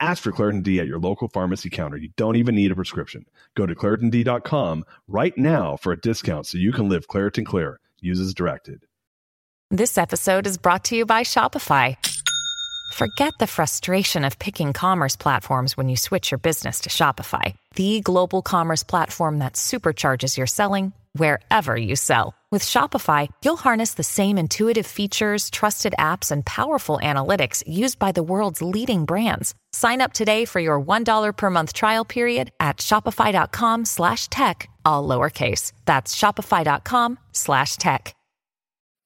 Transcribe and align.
Ask 0.00 0.22
for 0.22 0.32
Claritin 0.32 0.62
D 0.62 0.80
at 0.80 0.86
your 0.86 0.98
local 0.98 1.28
pharmacy 1.28 1.68
counter. 1.68 1.98
You 1.98 2.08
don't 2.16 2.36
even 2.36 2.54
need 2.54 2.72
a 2.72 2.74
prescription. 2.74 3.26
Go 3.54 3.66
to 3.66 3.74
ClaritinD.com 3.74 4.84
right 5.08 5.36
now 5.36 5.76
for 5.76 5.92
a 5.92 6.00
discount 6.00 6.46
so 6.46 6.56
you 6.56 6.72
can 6.72 6.88
live 6.88 7.06
Claritin 7.06 7.44
Clear. 7.44 7.80
Use 8.00 8.18
as 8.18 8.32
directed. 8.32 8.86
This 9.70 9.98
episode 9.98 10.46
is 10.46 10.56
brought 10.56 10.84
to 10.84 10.96
you 10.96 11.04
by 11.04 11.22
Shopify. 11.22 11.96
Forget 12.94 13.34
the 13.38 13.46
frustration 13.46 14.24
of 14.24 14.38
picking 14.38 14.72
commerce 14.72 15.16
platforms 15.16 15.76
when 15.76 15.88
you 15.88 15.96
switch 15.96 16.30
your 16.30 16.38
business 16.38 16.80
to 16.80 16.88
Shopify, 16.88 17.54
the 17.74 18.00
global 18.00 18.42
commerce 18.42 18.82
platform 18.82 19.38
that 19.38 19.52
supercharges 19.52 20.36
your 20.36 20.46
selling 20.46 20.92
wherever 21.12 21.76
you 21.76 21.94
sell. 21.94 22.34
With 22.50 22.64
Shopify, 22.64 23.28
you'll 23.44 23.56
harness 23.56 23.94
the 23.94 24.02
same 24.02 24.36
intuitive 24.36 24.86
features, 24.86 25.50
trusted 25.50 25.94
apps, 25.98 26.32
and 26.32 26.44
powerful 26.44 26.98
analytics 27.00 27.62
used 27.64 28.00
by 28.00 28.10
the 28.10 28.24
world's 28.24 28.60
leading 28.60 29.04
brands. 29.04 29.54
Sign 29.72 30.00
up 30.00 30.12
today 30.12 30.44
for 30.44 30.58
your 30.58 30.80
$1 30.80 31.36
per 31.36 31.50
month 31.50 31.72
trial 31.72 32.04
period 32.04 32.50
at 32.58 32.78
shopify.com 32.78 33.84
slash 33.84 34.26
tech, 34.28 34.68
all 34.84 35.06
lowercase. 35.06 35.70
That's 35.84 36.16
shopify.com 36.16 37.20
slash 37.30 37.76
tech. 37.76 38.16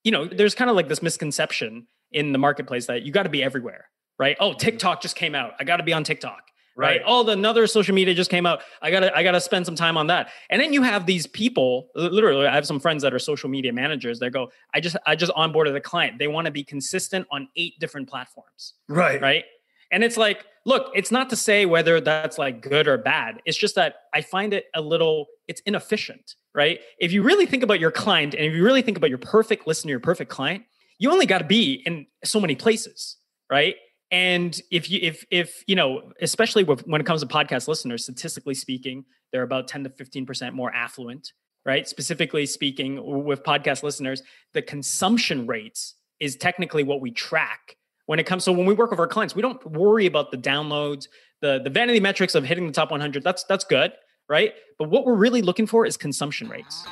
You 0.04 0.12
know, 0.12 0.24
there's 0.26 0.54
kind 0.54 0.70
of 0.70 0.76
like 0.76 0.88
this 0.88 1.02
misconception 1.02 1.86
in 2.12 2.32
the 2.32 2.38
marketplace 2.38 2.86
that 2.86 3.02
you 3.02 3.12
got 3.12 3.24
to 3.24 3.28
be 3.28 3.42
everywhere, 3.42 3.86
right? 4.18 4.36
Oh, 4.40 4.50
mm-hmm. 4.50 4.58
TikTok 4.58 5.02
just 5.02 5.16
came 5.16 5.34
out. 5.34 5.52
I 5.60 5.64
got 5.64 5.78
to 5.78 5.82
be 5.82 5.92
on 5.92 6.04
TikTok 6.04 6.44
right? 6.76 7.00
Oh, 7.06 7.22
the 7.22 7.32
another 7.32 7.66
social 7.66 7.94
media 7.94 8.14
just 8.14 8.30
came 8.30 8.46
out. 8.46 8.62
I 8.82 8.90
gotta 8.90 9.16
I 9.16 9.22
gotta 9.22 9.40
spend 9.40 9.66
some 9.66 9.76
time 9.76 9.96
on 9.96 10.08
that. 10.08 10.30
And 10.50 10.60
then 10.60 10.72
you 10.72 10.82
have 10.82 11.06
these 11.06 11.26
people. 11.26 11.88
Literally, 11.94 12.46
I 12.46 12.54
have 12.54 12.66
some 12.66 12.80
friends 12.80 13.02
that 13.02 13.14
are 13.14 13.18
social 13.18 13.48
media 13.48 13.72
managers. 13.72 14.18
They 14.18 14.30
go, 14.30 14.50
I 14.72 14.80
just 14.80 14.96
I 15.06 15.16
just 15.16 15.32
onboarded 15.32 15.74
a 15.76 15.80
client. 15.80 16.18
They 16.18 16.28
want 16.28 16.46
to 16.46 16.50
be 16.50 16.64
consistent 16.64 17.26
on 17.30 17.48
eight 17.56 17.74
different 17.78 18.08
platforms. 18.08 18.74
Right. 18.88 19.20
Right. 19.20 19.44
And 19.90 20.02
it's 20.02 20.16
like, 20.16 20.44
look, 20.66 20.90
it's 20.94 21.12
not 21.12 21.30
to 21.30 21.36
say 21.36 21.66
whether 21.66 22.00
that's 22.00 22.38
like 22.38 22.60
good 22.60 22.88
or 22.88 22.98
bad. 22.98 23.40
It's 23.44 23.56
just 23.56 23.76
that 23.76 23.96
I 24.12 24.22
find 24.22 24.52
it 24.52 24.66
a 24.74 24.80
little, 24.80 25.26
it's 25.46 25.60
inefficient, 25.66 26.34
right? 26.54 26.80
If 26.98 27.12
you 27.12 27.22
really 27.22 27.46
think 27.46 27.62
about 27.62 27.78
your 27.78 27.92
client 27.92 28.34
and 28.34 28.44
if 28.44 28.54
you 28.54 28.64
really 28.64 28.82
think 28.82 28.96
about 28.96 29.10
your 29.10 29.18
perfect 29.18 29.66
listener, 29.68 29.90
your 29.90 30.00
perfect 30.00 30.30
client, 30.30 30.64
you 30.98 31.12
only 31.12 31.26
got 31.26 31.38
to 31.38 31.44
be 31.44 31.82
in 31.86 32.06
so 32.24 32.40
many 32.40 32.56
places, 32.56 33.18
right? 33.50 33.76
And 34.10 34.60
if 34.70 34.90
you 34.90 34.98
if 35.02 35.24
if 35.30 35.64
you 35.66 35.74
know 35.74 36.12
especially 36.20 36.64
when 36.64 37.00
it 37.00 37.04
comes 37.04 37.20
to 37.20 37.26
podcast 37.26 37.68
listeners 37.68 38.04
statistically 38.04 38.54
speaking 38.54 39.04
they're 39.32 39.42
about 39.42 39.66
10 39.66 39.84
to 39.84 39.90
15% 39.90 40.52
more 40.52 40.72
affluent 40.72 41.32
right? 41.66 41.88
Specifically 41.88 42.46
speaking 42.46 43.24
with 43.24 43.42
podcast 43.42 43.82
listeners 43.82 44.22
the 44.52 44.62
consumption 44.62 45.46
rates 45.46 45.94
is 46.20 46.36
technically 46.36 46.84
what 46.84 47.00
we 47.00 47.10
track. 47.10 47.76
When 48.06 48.18
it 48.18 48.26
comes 48.26 48.44
so 48.44 48.52
when 48.52 48.66
we 48.66 48.74
work 48.74 48.90
with 48.90 49.00
our 49.00 49.06
clients 49.06 49.34
we 49.34 49.42
don't 49.42 49.64
worry 49.66 50.06
about 50.06 50.30
the 50.30 50.38
downloads 50.38 51.08
the 51.40 51.60
the 51.62 51.70
vanity 51.70 52.00
metrics 52.00 52.34
of 52.34 52.44
hitting 52.44 52.66
the 52.66 52.72
top 52.72 52.90
100 52.90 53.22
that's 53.22 53.44
that's 53.44 53.64
good 53.64 53.92
right? 54.28 54.54
But 54.78 54.88
what 54.88 55.04
we're 55.04 55.16
really 55.16 55.42
looking 55.42 55.66
for 55.66 55.84
is 55.86 55.96
consumption 55.96 56.48
rates 56.48 56.84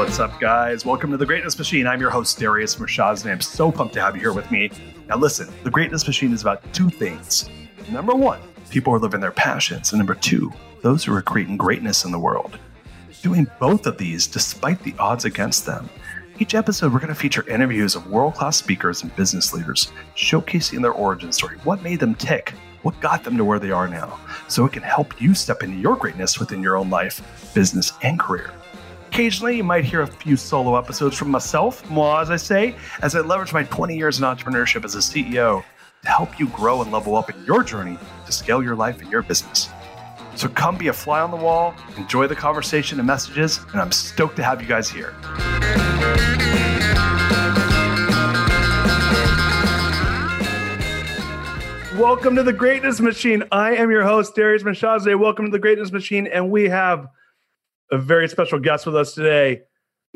What's 0.00 0.18
up, 0.18 0.40
guys? 0.40 0.86
Welcome 0.86 1.10
to 1.10 1.18
the 1.18 1.26
Greatness 1.26 1.58
Machine. 1.58 1.86
I'm 1.86 2.00
your 2.00 2.08
host, 2.08 2.38
Darius 2.38 2.76
Mirshahzadeh, 2.76 3.24
and 3.24 3.32
I'm 3.32 3.40
so 3.42 3.70
pumped 3.70 3.92
to 3.94 4.00
have 4.00 4.14
you 4.14 4.22
here 4.22 4.32
with 4.32 4.50
me. 4.50 4.70
Now, 5.06 5.18
listen, 5.18 5.52
the 5.62 5.70
Greatness 5.70 6.06
Machine 6.06 6.32
is 6.32 6.40
about 6.40 6.62
two 6.72 6.88
things. 6.88 7.50
Number 7.90 8.14
one, 8.14 8.40
people 8.70 8.94
are 8.94 8.98
living 8.98 9.20
their 9.20 9.30
passions, 9.30 9.92
and 9.92 9.98
number 9.98 10.14
two, 10.14 10.50
those 10.80 11.04
who 11.04 11.14
are 11.14 11.20
creating 11.20 11.58
greatness 11.58 12.06
in 12.06 12.12
the 12.12 12.18
world. 12.18 12.58
Doing 13.20 13.46
both 13.60 13.86
of 13.86 13.98
these 13.98 14.26
despite 14.26 14.82
the 14.82 14.94
odds 14.98 15.26
against 15.26 15.66
them. 15.66 15.90
Each 16.38 16.54
episode, 16.54 16.94
we're 16.94 17.00
going 17.00 17.08
to 17.08 17.14
feature 17.14 17.46
interviews 17.46 17.94
of 17.94 18.06
world 18.06 18.36
class 18.36 18.56
speakers 18.56 19.02
and 19.02 19.14
business 19.16 19.52
leaders, 19.52 19.92
showcasing 20.16 20.80
their 20.80 20.92
origin 20.92 21.30
story, 21.30 21.58
what 21.64 21.82
made 21.82 22.00
them 22.00 22.14
tick, 22.14 22.54
what 22.80 22.98
got 23.02 23.22
them 23.22 23.36
to 23.36 23.44
where 23.44 23.58
they 23.58 23.70
are 23.70 23.86
now, 23.86 24.18
so 24.48 24.64
it 24.64 24.72
can 24.72 24.82
help 24.82 25.20
you 25.20 25.34
step 25.34 25.62
into 25.62 25.76
your 25.76 25.94
greatness 25.94 26.40
within 26.40 26.62
your 26.62 26.78
own 26.78 26.88
life, 26.88 27.52
business, 27.52 27.92
and 28.02 28.18
career. 28.18 28.50
Occasionally, 29.12 29.56
you 29.56 29.64
might 29.64 29.84
hear 29.84 30.02
a 30.02 30.06
few 30.06 30.36
solo 30.36 30.76
episodes 30.76 31.16
from 31.16 31.32
myself, 31.32 31.90
moi, 31.90 32.20
as 32.20 32.30
I 32.30 32.36
say, 32.36 32.76
as 33.02 33.16
I 33.16 33.20
leverage 33.22 33.52
my 33.52 33.64
20 33.64 33.96
years 33.96 34.20
in 34.20 34.24
entrepreneurship 34.24 34.84
as 34.84 34.94
a 34.94 34.98
CEO 34.98 35.64
to 36.02 36.08
help 36.08 36.38
you 36.38 36.46
grow 36.50 36.80
and 36.80 36.92
level 36.92 37.16
up 37.16 37.28
in 37.28 37.44
your 37.44 37.64
journey 37.64 37.98
to 38.24 38.30
scale 38.30 38.62
your 38.62 38.76
life 38.76 39.02
and 39.02 39.10
your 39.10 39.22
business. 39.22 39.68
So 40.36 40.48
come 40.48 40.78
be 40.78 40.86
a 40.86 40.92
fly 40.92 41.20
on 41.20 41.32
the 41.32 41.36
wall, 41.36 41.74
enjoy 41.96 42.28
the 42.28 42.36
conversation 42.36 43.00
and 43.00 43.06
messages, 43.08 43.58
and 43.72 43.80
I'm 43.80 43.90
stoked 43.90 44.36
to 44.36 44.44
have 44.44 44.62
you 44.62 44.68
guys 44.68 44.88
here. 44.88 45.12
Welcome 51.98 52.36
to 52.36 52.44
the 52.44 52.54
Greatness 52.56 53.00
Machine. 53.00 53.42
I 53.50 53.74
am 53.74 53.90
your 53.90 54.04
host, 54.04 54.36
Darius 54.36 54.62
Mirshahzadeh. 54.62 55.18
Welcome 55.18 55.46
to 55.46 55.50
the 55.50 55.58
Greatness 55.58 55.90
Machine, 55.90 56.28
and 56.28 56.48
we 56.48 56.68
have 56.68 57.08
a 57.90 57.98
very 57.98 58.28
special 58.28 58.58
guest 58.58 58.86
with 58.86 58.96
us 58.96 59.14
today, 59.14 59.62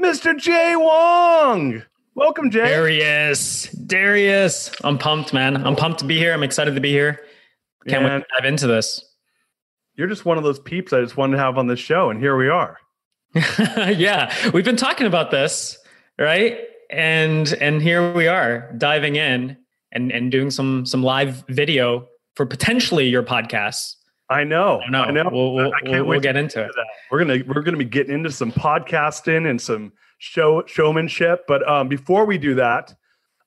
Mr. 0.00 0.36
Jay 0.36 0.76
Wong. 0.76 1.82
Welcome, 2.14 2.50
Jay. 2.50 2.68
Darius. 2.68 3.64
Darius. 3.72 4.70
I'm 4.84 4.98
pumped, 4.98 5.32
man. 5.32 5.66
I'm 5.66 5.74
pumped 5.74 5.98
to 6.00 6.04
be 6.04 6.16
here. 6.16 6.32
I'm 6.32 6.42
excited 6.42 6.74
to 6.74 6.80
be 6.80 6.90
here. 6.90 7.20
Can't 7.88 8.04
wait 8.04 8.10
to 8.10 8.24
dive 8.38 8.46
into 8.46 8.66
this. 8.66 9.04
You're 9.96 10.08
just 10.08 10.24
one 10.24 10.38
of 10.38 10.44
those 10.44 10.58
peeps 10.58 10.92
I 10.92 11.00
just 11.00 11.16
wanted 11.16 11.36
to 11.36 11.42
have 11.42 11.58
on 11.58 11.66
this 11.66 11.80
show, 11.80 12.10
and 12.10 12.20
here 12.20 12.36
we 12.36 12.48
are. 12.48 12.78
yeah, 13.58 14.32
we've 14.52 14.64
been 14.64 14.76
talking 14.76 15.06
about 15.06 15.30
this, 15.30 15.78
right? 16.18 16.58
And 16.90 17.52
and 17.54 17.82
here 17.82 18.12
we 18.12 18.28
are 18.28 18.72
diving 18.78 19.16
in 19.16 19.56
and 19.92 20.12
and 20.12 20.30
doing 20.30 20.50
some 20.50 20.86
some 20.86 21.02
live 21.02 21.44
video 21.48 22.06
for 22.36 22.46
potentially 22.46 23.08
your 23.08 23.22
podcast. 23.22 23.94
I 24.30 24.44
know. 24.44 24.80
I 24.80 24.90
know. 24.90 25.02
I 25.02 25.10
know. 25.10 25.28
We'll, 25.30 25.54
we'll, 25.54 25.72
I 25.74 25.80
can't 25.80 26.06
we'll, 26.06 26.20
get 26.20 26.36
into 26.36 26.62
it. 26.62 26.72
That. 26.74 26.86
We're 27.10 27.18
gonna 27.18 27.38
we're 27.46 27.62
gonna 27.62 27.76
be 27.76 27.84
getting 27.84 28.14
into 28.14 28.30
some 28.30 28.52
podcasting 28.52 29.48
and 29.48 29.60
some 29.60 29.92
show 30.18 30.64
showmanship. 30.66 31.44
But 31.46 31.68
um, 31.68 31.88
before 31.88 32.24
we 32.24 32.38
do 32.38 32.54
that, 32.54 32.94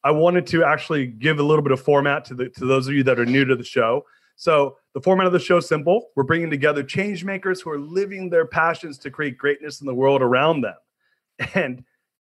I 0.03 0.11
wanted 0.11 0.45
to 0.47 0.63
actually 0.63 1.07
give 1.07 1.39
a 1.39 1.43
little 1.43 1.63
bit 1.63 1.71
of 1.71 1.81
format 1.81 2.25
to 2.25 2.35
the 2.35 2.49
to 2.49 2.65
those 2.65 2.87
of 2.87 2.93
you 2.93 3.03
that 3.03 3.19
are 3.19 3.25
new 3.25 3.43
to 3.45 3.55
the 3.55 3.63
show. 3.63 4.05
So 4.35 4.77
the 4.93 5.01
format 5.01 5.25
of 5.25 5.33
the 5.33 5.39
show 5.39 5.57
is 5.57 5.67
simple. 5.67 6.09
We're 6.15 6.23
bringing 6.23 6.51
together 6.51 6.83
change 6.83 7.25
makers 7.25 7.59
who 7.59 7.71
are 7.71 7.79
living 7.79 8.29
their 8.29 8.45
passions 8.45 8.99
to 8.99 9.09
create 9.09 9.37
greatness 9.37 9.81
in 9.81 9.87
the 9.87 9.95
world 9.95 10.21
around 10.21 10.61
them. 10.61 10.75
And 11.55 11.83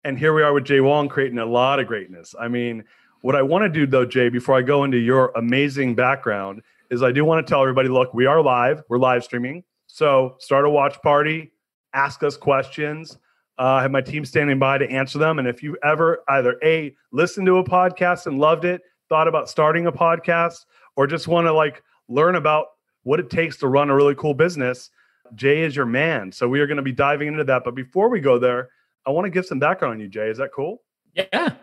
and 0.03 0.17
here 0.17 0.33
we 0.33 0.41
are 0.41 0.51
with 0.51 0.63
Jay 0.63 0.79
Wong 0.79 1.07
creating 1.09 1.37
a 1.37 1.45
lot 1.45 1.79
of 1.79 1.85
greatness. 1.85 2.33
I 2.39 2.47
mean, 2.47 2.83
what 3.21 3.35
I 3.35 3.43
want 3.43 3.63
to 3.63 3.69
do 3.69 3.85
though, 3.85 4.05
Jay, 4.05 4.29
before 4.29 4.57
I 4.57 4.63
go 4.63 4.83
into 4.83 4.97
your 4.97 5.31
amazing 5.35 5.93
background, 5.93 6.63
is 6.91 7.01
I 7.01 7.11
do 7.11 7.23
want 7.23 7.45
to 7.45 7.49
tell 7.49 7.61
everybody 7.61 7.87
look, 7.87 8.13
we 8.13 8.25
are 8.25 8.41
live, 8.41 8.83
we're 8.89 8.99
live 8.99 9.23
streaming. 9.23 9.63
So 9.87 10.35
start 10.39 10.65
a 10.65 10.69
watch 10.69 11.01
party, 11.01 11.53
ask 11.93 12.21
us 12.21 12.35
questions. 12.35 13.17
Uh, 13.57 13.63
I 13.63 13.81
have 13.81 13.91
my 13.91 14.01
team 14.01 14.25
standing 14.25 14.59
by 14.59 14.77
to 14.77 14.89
answer 14.89 15.17
them. 15.17 15.39
And 15.39 15.47
if 15.47 15.63
you 15.63 15.77
ever 15.83 16.23
either 16.27 16.57
A, 16.63 16.93
listened 17.11 17.47
to 17.47 17.57
a 17.57 17.63
podcast 17.63 18.27
and 18.27 18.39
loved 18.39 18.65
it, 18.65 18.81
thought 19.07 19.27
about 19.27 19.49
starting 19.49 19.87
a 19.87 19.91
podcast, 19.91 20.65
or 20.97 21.07
just 21.07 21.27
want 21.27 21.47
to 21.47 21.53
like 21.53 21.81
learn 22.09 22.35
about 22.35 22.67
what 23.03 23.19
it 23.19 23.29
takes 23.29 23.57
to 23.57 23.67
run 23.67 23.89
a 23.89 23.95
really 23.95 24.15
cool 24.15 24.33
business, 24.33 24.89
Jay 25.33 25.61
is 25.61 25.75
your 25.75 25.85
man. 25.85 26.31
So 26.31 26.47
we 26.49 26.59
are 26.59 26.67
going 26.67 26.77
to 26.77 26.83
be 26.83 26.91
diving 26.91 27.29
into 27.29 27.45
that. 27.45 27.63
But 27.63 27.73
before 27.73 28.09
we 28.09 28.19
go 28.19 28.37
there, 28.37 28.69
I 29.05 29.11
want 29.11 29.25
to 29.25 29.29
give 29.29 29.45
some 29.45 29.59
background 29.59 29.93
on 29.93 29.99
you, 30.01 30.09
Jay. 30.09 30.29
Is 30.29 30.39
that 30.39 30.51
cool? 30.53 30.81
Yeah, 31.13 31.53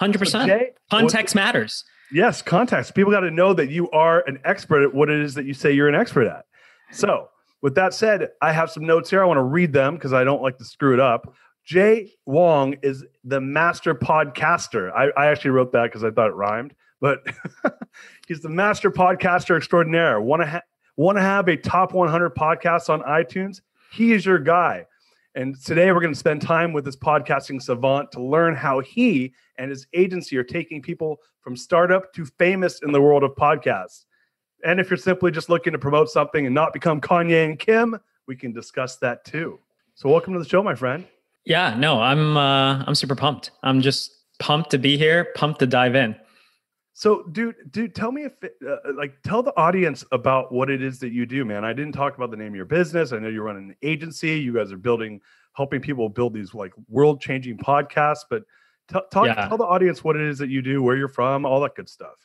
100%. 0.00 0.28
So 0.28 0.46
Jay, 0.46 0.70
Context 0.90 1.34
what, 1.34 1.42
matters. 1.42 1.84
Yes, 2.12 2.42
context. 2.42 2.94
People 2.94 3.12
got 3.12 3.20
to 3.20 3.30
know 3.30 3.54
that 3.54 3.70
you 3.70 3.90
are 3.90 4.24
an 4.26 4.40
expert 4.44 4.82
at 4.82 4.94
what 4.94 5.08
it 5.10 5.20
is 5.20 5.34
that 5.34 5.44
you 5.44 5.54
say 5.54 5.72
you're 5.72 5.88
an 5.88 5.94
expert 5.94 6.26
at. 6.26 6.44
So, 6.92 7.28
with 7.62 7.74
that 7.74 7.94
said, 7.94 8.30
I 8.40 8.52
have 8.52 8.70
some 8.70 8.84
notes 8.84 9.10
here. 9.10 9.22
I 9.22 9.26
want 9.26 9.38
to 9.38 9.42
read 9.42 9.72
them 9.72 9.94
because 9.94 10.12
I 10.12 10.24
don't 10.24 10.42
like 10.42 10.58
to 10.58 10.64
screw 10.64 10.94
it 10.94 11.00
up. 11.00 11.34
Jay 11.64 12.10
Wong 12.26 12.74
is 12.82 13.04
the 13.22 13.40
master 13.40 13.94
podcaster. 13.94 14.90
I, 14.92 15.10
I 15.16 15.26
actually 15.26 15.52
wrote 15.52 15.72
that 15.72 15.84
because 15.84 16.02
I 16.02 16.10
thought 16.10 16.28
it 16.28 16.34
rhymed, 16.34 16.74
but 17.00 17.20
he's 18.26 18.40
the 18.40 18.48
master 18.48 18.90
podcaster 18.90 19.56
extraordinaire. 19.56 20.20
Want 20.20 20.42
to 20.42 20.46
ha- 20.46 20.62
want 20.96 21.18
to 21.18 21.22
have 21.22 21.48
a 21.48 21.56
top 21.56 21.92
100 21.92 22.34
podcast 22.34 22.88
on 22.88 23.02
iTunes? 23.02 23.60
He 23.92 24.12
is 24.12 24.24
your 24.24 24.38
guy. 24.38 24.86
And 25.36 25.54
today 25.62 25.92
we're 25.92 26.00
going 26.00 26.12
to 26.12 26.18
spend 26.18 26.42
time 26.42 26.72
with 26.72 26.84
this 26.84 26.96
podcasting 26.96 27.62
savant 27.62 28.10
to 28.12 28.22
learn 28.22 28.56
how 28.56 28.80
he 28.80 29.32
and 29.58 29.70
his 29.70 29.86
agency 29.94 30.36
are 30.36 30.42
taking 30.42 30.82
people 30.82 31.20
from 31.40 31.56
startup 31.56 32.12
to 32.14 32.24
famous 32.24 32.80
in 32.82 32.90
the 32.90 33.00
world 33.00 33.22
of 33.22 33.30
podcasts. 33.36 34.06
And 34.64 34.80
if 34.80 34.90
you're 34.90 34.96
simply 34.96 35.30
just 35.30 35.48
looking 35.48 35.72
to 35.72 35.78
promote 35.78 36.10
something 36.10 36.46
and 36.46 36.54
not 36.54 36.72
become 36.72 37.00
Kanye 37.00 37.44
and 37.44 37.56
Kim, 37.56 37.96
we 38.26 38.34
can 38.34 38.52
discuss 38.52 38.96
that 38.96 39.24
too. 39.24 39.60
So 39.94 40.08
welcome 40.08 40.32
to 40.32 40.40
the 40.40 40.48
show, 40.48 40.64
my 40.64 40.74
friend. 40.74 41.06
Yeah, 41.44 41.76
no, 41.78 42.00
I'm 42.00 42.36
uh, 42.36 42.84
I'm 42.84 42.96
super 42.96 43.14
pumped. 43.14 43.52
I'm 43.62 43.80
just 43.80 44.12
pumped 44.40 44.70
to 44.70 44.78
be 44.78 44.98
here, 44.98 45.28
pumped 45.36 45.60
to 45.60 45.66
dive 45.66 45.94
in. 45.94 46.16
So, 47.00 47.22
dude, 47.32 47.54
dude, 47.70 47.94
tell 47.94 48.12
me 48.12 48.24
if, 48.24 48.32
it, 48.44 48.56
uh, 48.62 48.92
like, 48.94 49.22
tell 49.22 49.42
the 49.42 49.56
audience 49.56 50.04
about 50.12 50.52
what 50.52 50.68
it 50.68 50.82
is 50.82 50.98
that 50.98 51.12
you 51.12 51.24
do, 51.24 51.46
man. 51.46 51.64
I 51.64 51.72
didn't 51.72 51.92
talk 51.92 52.14
about 52.14 52.30
the 52.30 52.36
name 52.36 52.48
of 52.48 52.56
your 52.56 52.66
business. 52.66 53.12
I 53.12 53.18
know 53.18 53.28
you're 53.28 53.44
running 53.44 53.70
an 53.70 53.76
agency. 53.80 54.38
You 54.38 54.52
guys 54.52 54.70
are 54.70 54.76
building, 54.76 55.22
helping 55.54 55.80
people 55.80 56.10
build 56.10 56.34
these 56.34 56.52
like 56.52 56.74
world-changing 56.90 57.56
podcasts. 57.56 58.26
But 58.28 58.42
t- 58.92 59.00
talk, 59.10 59.28
yeah. 59.28 59.48
tell 59.48 59.56
the 59.56 59.64
audience 59.64 60.04
what 60.04 60.16
it 60.16 60.28
is 60.28 60.36
that 60.40 60.50
you 60.50 60.60
do, 60.60 60.82
where 60.82 60.94
you're 60.94 61.08
from, 61.08 61.46
all 61.46 61.60
that 61.60 61.74
good 61.74 61.88
stuff. 61.88 62.16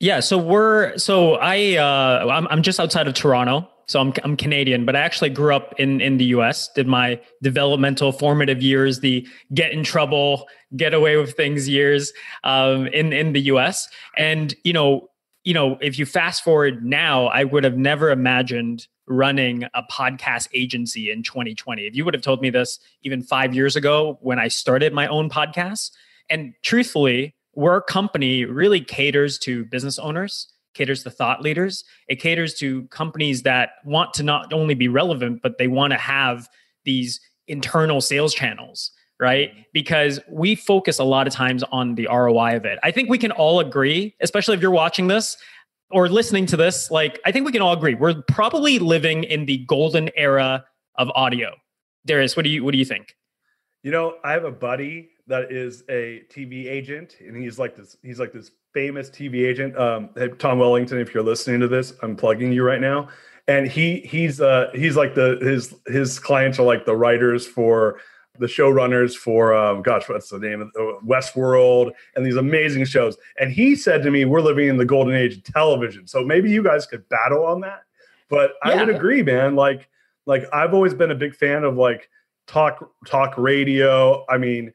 Yeah, 0.00 0.20
so 0.20 0.38
we're 0.38 0.96
so 0.96 1.34
I 1.34 1.74
uh, 1.76 2.26
I'm 2.26 2.48
I'm 2.48 2.62
just 2.62 2.80
outside 2.80 3.06
of 3.06 3.12
Toronto, 3.12 3.68
so 3.86 4.00
I'm 4.00 4.12
I'm 4.22 4.36
Canadian, 4.36 4.84
but 4.84 4.96
I 4.96 5.00
actually 5.00 5.30
grew 5.30 5.54
up 5.54 5.74
in 5.78 6.00
in 6.00 6.16
the 6.16 6.26
U.S. 6.26 6.68
Did 6.74 6.86
my 6.86 7.20
developmental 7.42 8.12
formative 8.12 8.62
years, 8.62 9.00
the 9.00 9.26
get 9.52 9.72
in 9.72 9.84
trouble, 9.84 10.46
get 10.76 10.94
away 10.94 11.16
with 11.16 11.34
things 11.34 11.68
years, 11.68 12.12
um, 12.44 12.86
in 12.88 13.12
in 13.12 13.32
the 13.32 13.40
U.S. 13.42 13.88
And 14.16 14.54
you 14.64 14.72
know, 14.72 15.08
you 15.44 15.54
know, 15.54 15.78
if 15.80 15.98
you 15.98 16.06
fast 16.06 16.42
forward 16.42 16.84
now, 16.84 17.26
I 17.26 17.44
would 17.44 17.64
have 17.64 17.76
never 17.76 18.10
imagined 18.10 18.86
running 19.06 19.64
a 19.74 19.82
podcast 19.90 20.48
agency 20.54 21.10
in 21.10 21.22
2020. 21.22 21.82
If 21.82 21.94
you 21.94 22.04
would 22.06 22.14
have 22.14 22.22
told 22.22 22.40
me 22.40 22.48
this 22.48 22.78
even 23.02 23.22
five 23.22 23.54
years 23.54 23.76
ago 23.76 24.18
when 24.22 24.38
I 24.38 24.48
started 24.48 24.94
my 24.94 25.06
own 25.06 25.28
podcast, 25.28 25.90
and 26.30 26.54
truthfully, 26.62 27.34
we're 27.54 27.76
a 27.76 27.82
company 27.82 28.44
really 28.44 28.80
caters 28.80 29.38
to 29.40 29.64
business 29.66 29.98
owners 29.98 30.53
caters 30.74 31.02
to 31.04 31.10
thought 31.10 31.40
leaders. 31.42 31.84
It 32.08 32.16
caters 32.16 32.54
to 32.54 32.86
companies 32.88 33.42
that 33.42 33.70
want 33.84 34.12
to 34.14 34.22
not 34.22 34.52
only 34.52 34.74
be 34.74 34.88
relevant 34.88 35.40
but 35.42 35.58
they 35.58 35.68
want 35.68 35.92
to 35.92 35.98
have 35.98 36.48
these 36.84 37.20
internal 37.46 38.00
sales 38.00 38.34
channels 38.34 38.90
right? 39.20 39.52
Mm-hmm. 39.52 39.60
because 39.72 40.20
we 40.28 40.54
focus 40.54 40.98
a 40.98 41.04
lot 41.04 41.26
of 41.26 41.32
times 41.32 41.62
on 41.70 41.94
the 41.94 42.08
roi 42.08 42.56
of 42.56 42.64
it. 42.64 42.78
I 42.82 42.90
think 42.90 43.08
we 43.08 43.18
can 43.18 43.30
all 43.30 43.60
agree 43.60 44.14
especially 44.20 44.56
if 44.56 44.60
you're 44.60 44.70
watching 44.70 45.06
this 45.06 45.36
or 45.90 46.08
listening 46.08 46.46
to 46.46 46.56
this 46.56 46.90
like 46.90 47.20
i 47.24 47.30
think 47.30 47.46
we 47.46 47.52
can 47.52 47.62
all 47.62 47.72
agree 47.72 47.94
we're 47.94 48.22
probably 48.22 48.78
living 48.78 49.22
in 49.24 49.46
the 49.46 49.58
golden 49.66 50.10
era 50.16 50.64
of 50.96 51.10
audio. 51.14 51.54
Darius 52.06 52.36
what 52.36 52.42
do 52.42 52.50
you 52.50 52.64
what 52.64 52.72
do 52.72 52.78
you 52.78 52.84
think? 52.84 53.14
You 53.82 53.92
know 53.92 54.16
i 54.24 54.32
have 54.32 54.44
a 54.44 54.50
buddy 54.50 55.10
that 55.26 55.50
is 55.50 55.84
a 55.88 56.22
TV 56.30 56.66
agent, 56.66 57.16
and 57.20 57.36
he's 57.36 57.58
like 57.58 57.76
this. 57.76 57.96
He's 58.02 58.20
like 58.20 58.32
this 58.32 58.50
famous 58.72 59.08
TV 59.08 59.46
agent. 59.46 59.76
Um, 59.78 60.10
Tom 60.38 60.58
Wellington, 60.58 60.98
if 60.98 61.14
you're 61.14 61.22
listening 61.22 61.60
to 61.60 61.68
this, 61.68 61.94
I'm 62.02 62.16
plugging 62.16 62.52
you 62.52 62.62
right 62.62 62.80
now. 62.80 63.08
And 63.46 63.66
he 63.66 64.00
he's 64.00 64.40
uh 64.40 64.70
he's 64.74 64.96
like 64.96 65.14
the 65.14 65.38
his 65.40 65.74
his 65.86 66.18
clients 66.18 66.58
are 66.58 66.64
like 66.64 66.86
the 66.86 66.96
writers 66.96 67.46
for 67.46 68.00
the 68.38 68.46
showrunners 68.46 69.14
for 69.14 69.54
um, 69.54 69.82
gosh, 69.82 70.08
what's 70.08 70.28
the 70.28 70.38
name 70.38 70.60
of 70.60 70.68
uh, 70.68 70.98
Westworld 71.06 71.92
and 72.16 72.26
these 72.26 72.36
amazing 72.36 72.84
shows. 72.84 73.16
And 73.38 73.52
he 73.52 73.76
said 73.76 74.02
to 74.02 74.10
me, 74.10 74.24
"We're 74.24 74.40
living 74.40 74.68
in 74.68 74.76
the 74.76 74.84
golden 74.84 75.14
age 75.14 75.36
of 75.36 75.44
television." 75.44 76.06
So 76.06 76.24
maybe 76.24 76.50
you 76.50 76.62
guys 76.62 76.86
could 76.86 77.08
battle 77.08 77.44
on 77.44 77.60
that. 77.60 77.82
But 78.28 78.52
yeah. 78.64 78.72
I 78.72 78.76
would 78.76 78.94
agree, 78.94 79.22
man. 79.22 79.56
Like 79.56 79.88
like 80.26 80.44
I've 80.52 80.74
always 80.74 80.94
been 80.94 81.10
a 81.10 81.14
big 81.14 81.34
fan 81.34 81.64
of 81.64 81.76
like 81.76 82.08
talk 82.46 82.90
talk 83.06 83.34
radio. 83.36 84.24
I 84.28 84.38
mean 84.38 84.72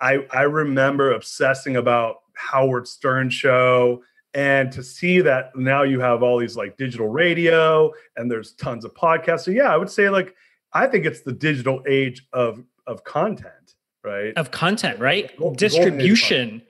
I 0.00 0.26
I 0.30 0.42
remember 0.42 1.12
obsessing 1.12 1.76
about 1.76 2.16
Howard 2.34 2.88
Stern 2.88 3.30
show 3.30 4.02
and 4.34 4.70
to 4.72 4.82
see 4.82 5.20
that 5.20 5.56
now 5.56 5.82
you 5.82 6.00
have 6.00 6.22
all 6.22 6.38
these 6.38 6.56
like 6.56 6.76
digital 6.76 7.08
radio 7.08 7.92
and 8.16 8.30
there's 8.30 8.52
tons 8.52 8.84
of 8.84 8.94
podcasts. 8.94 9.40
So 9.40 9.50
yeah, 9.50 9.72
I 9.72 9.76
would 9.76 9.90
say 9.90 10.08
like 10.08 10.34
I 10.72 10.86
think 10.86 11.04
it's 11.04 11.22
the 11.22 11.32
digital 11.32 11.82
age 11.88 12.26
of 12.32 12.64
of 12.86 13.04
content, 13.04 13.74
right? 14.04 14.32
Of 14.36 14.50
content, 14.50 14.98
right? 14.98 15.36
Gold, 15.36 15.56
distribution. 15.56 16.62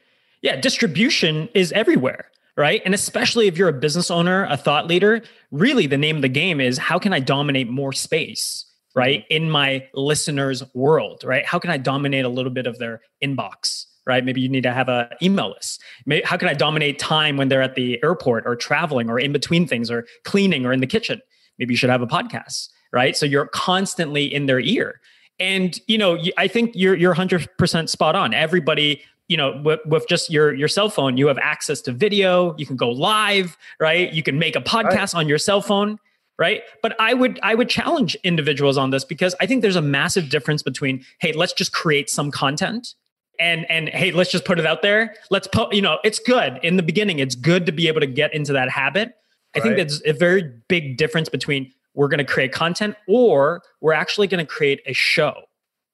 Yeah, 0.43 0.57
distribution 0.57 1.51
is 1.55 1.71
everywhere, 1.73 2.31
right? 2.57 2.81
And 2.85 2.95
especially 2.95 3.47
if 3.47 3.59
you're 3.59 3.69
a 3.69 3.75
business 3.75 4.11
owner, 4.11 4.47
a 4.49 4.57
thought 4.57 4.87
leader, 4.87 5.23
really 5.51 5.87
the 5.87 5.99
name 5.99 6.17
of 6.17 6.23
the 6.23 6.29
game 6.29 6.61
is 6.61 6.79
how 6.79 6.99
can 6.99 7.13
I 7.13 7.21
dominate 7.21 7.69
more 7.69 7.93
space? 7.93 8.65
Right 8.95 9.21
mm-hmm. 9.21 9.45
in 9.45 9.51
my 9.51 9.87
listeners 9.95 10.63
world 10.75 11.23
right? 11.25 11.45
How 11.45 11.59
can 11.59 11.71
i 11.71 11.77
dominate 11.77 12.25
a 12.25 12.29
little 12.29 12.53
bit 12.53 12.67
of 12.67 12.79
their 12.79 13.01
inbox 13.23 13.87
right? 14.07 14.25
Maybe 14.25 14.41
you 14.41 14.49
need 14.49 14.63
to 14.63 14.73
have 14.73 14.89
an 14.89 15.09
email 15.23 15.51
list. 15.51 15.83
Maybe, 16.07 16.25
how 16.25 16.37
can 16.37 16.49
i 16.49 16.55
dominate 16.55 16.99
time 16.99 17.37
when 17.37 17.49
they're 17.49 17.63
at 17.63 17.75
the 17.75 18.03
airport 18.03 18.45
or 18.47 18.57
traveling 18.57 19.11
or 19.11 19.21
in 19.21 19.33
between 19.33 19.67
things 19.67 19.91
or 19.91 20.07
cleaning 20.25 20.65
or 20.67 20.73
in 20.73 20.81
the 20.81 20.87
kitchen? 20.87 21.21
Maybe 21.59 21.75
you 21.75 21.79
should 21.79 21.91
have 21.91 22.03
a 22.03 22.07
podcast 22.07 22.71
right? 22.93 23.17
So 23.17 23.27
you're 23.27 23.47
constantly 23.47 24.33
in 24.33 24.47
their 24.47 24.61
ear. 24.61 25.01
And 25.39 25.79
you 25.87 25.97
know 25.97 26.19
i 26.37 26.47
think 26.47 26.73
you're 26.75 26.95
you're 26.95 27.15
100% 27.15 27.89
spot 27.89 28.15
on. 28.15 28.35
Everybody 28.35 29.03
you 29.29 29.37
know 29.37 29.61
with, 29.65 29.81
with, 29.87 30.07
just 30.09 30.29
your 30.29 30.53
your 30.53 30.69
cell 30.69 30.91
phone 30.91 31.17
you 31.17 31.27
have 31.29 31.39
access 31.39 31.81
to 31.83 31.93
video. 31.93 32.55
You 32.59 32.67
can 32.67 32.77
go 32.77 32.91
live 32.91 33.57
right? 33.79 34.13
You 34.13 34.23
can 34.23 34.39
make 34.39 34.55
a 34.55 34.61
podcast 34.61 35.15
right. 35.15 35.15
on 35.15 35.29
your 35.29 35.39
cell 35.39 35.63
phone 35.63 35.99
right? 36.41 36.63
But 36.83 36.99
i 36.99 37.15
would 37.15 37.39
i 37.45 37.55
would 37.55 37.69
challenge 37.69 38.17
individuals 38.25 38.77
on 38.77 38.91
this 38.91 39.05
because 39.05 39.37
i 39.41 39.47
think 39.47 39.63
there's 39.63 39.77
a 39.77 39.83
massive 39.83 40.31
difference 40.31 40.63
between 40.63 41.05
hey 41.21 41.33
let's 41.33 41.53
just 41.53 41.73
create 41.73 42.11
some 42.11 42.33
content 42.33 42.95
and 43.41 43.69
and 43.71 43.89
hey 43.89 44.13
let's 44.13 44.31
just 44.31 44.45
put 44.45 44.61
it 44.61 44.67
out 44.67 44.83
there. 44.83 45.15
Let's 45.31 45.49
put 45.49 45.75
you 45.75 45.83
know 45.83 45.99
it's 46.05 46.21
good. 46.21 46.61
In 46.63 46.77
the 46.77 46.83
beginning 46.83 47.19
it's 47.19 47.35
good 47.35 47.67
to 47.67 47.73
be 47.73 47.89
able 47.89 48.01
to 48.01 48.07
get 48.07 48.33
into 48.35 48.53
that 48.53 48.71
habit. 48.71 49.15
I 49.55 49.59
right. 49.59 49.63
think 49.63 49.77
there's 49.77 50.03
a 50.07 50.13
very 50.13 50.53
big 50.69 50.97
difference 50.97 51.29
between 51.29 51.73
we're 51.95 52.09
going 52.09 52.19
to 52.19 52.25
create 52.25 52.53
content 52.53 52.95
or 53.09 53.63
we're 53.81 53.95
actually 53.95 54.29
going 54.29 54.45
to 54.45 54.51
create 54.51 54.81
a 54.87 54.93
show 54.93 55.35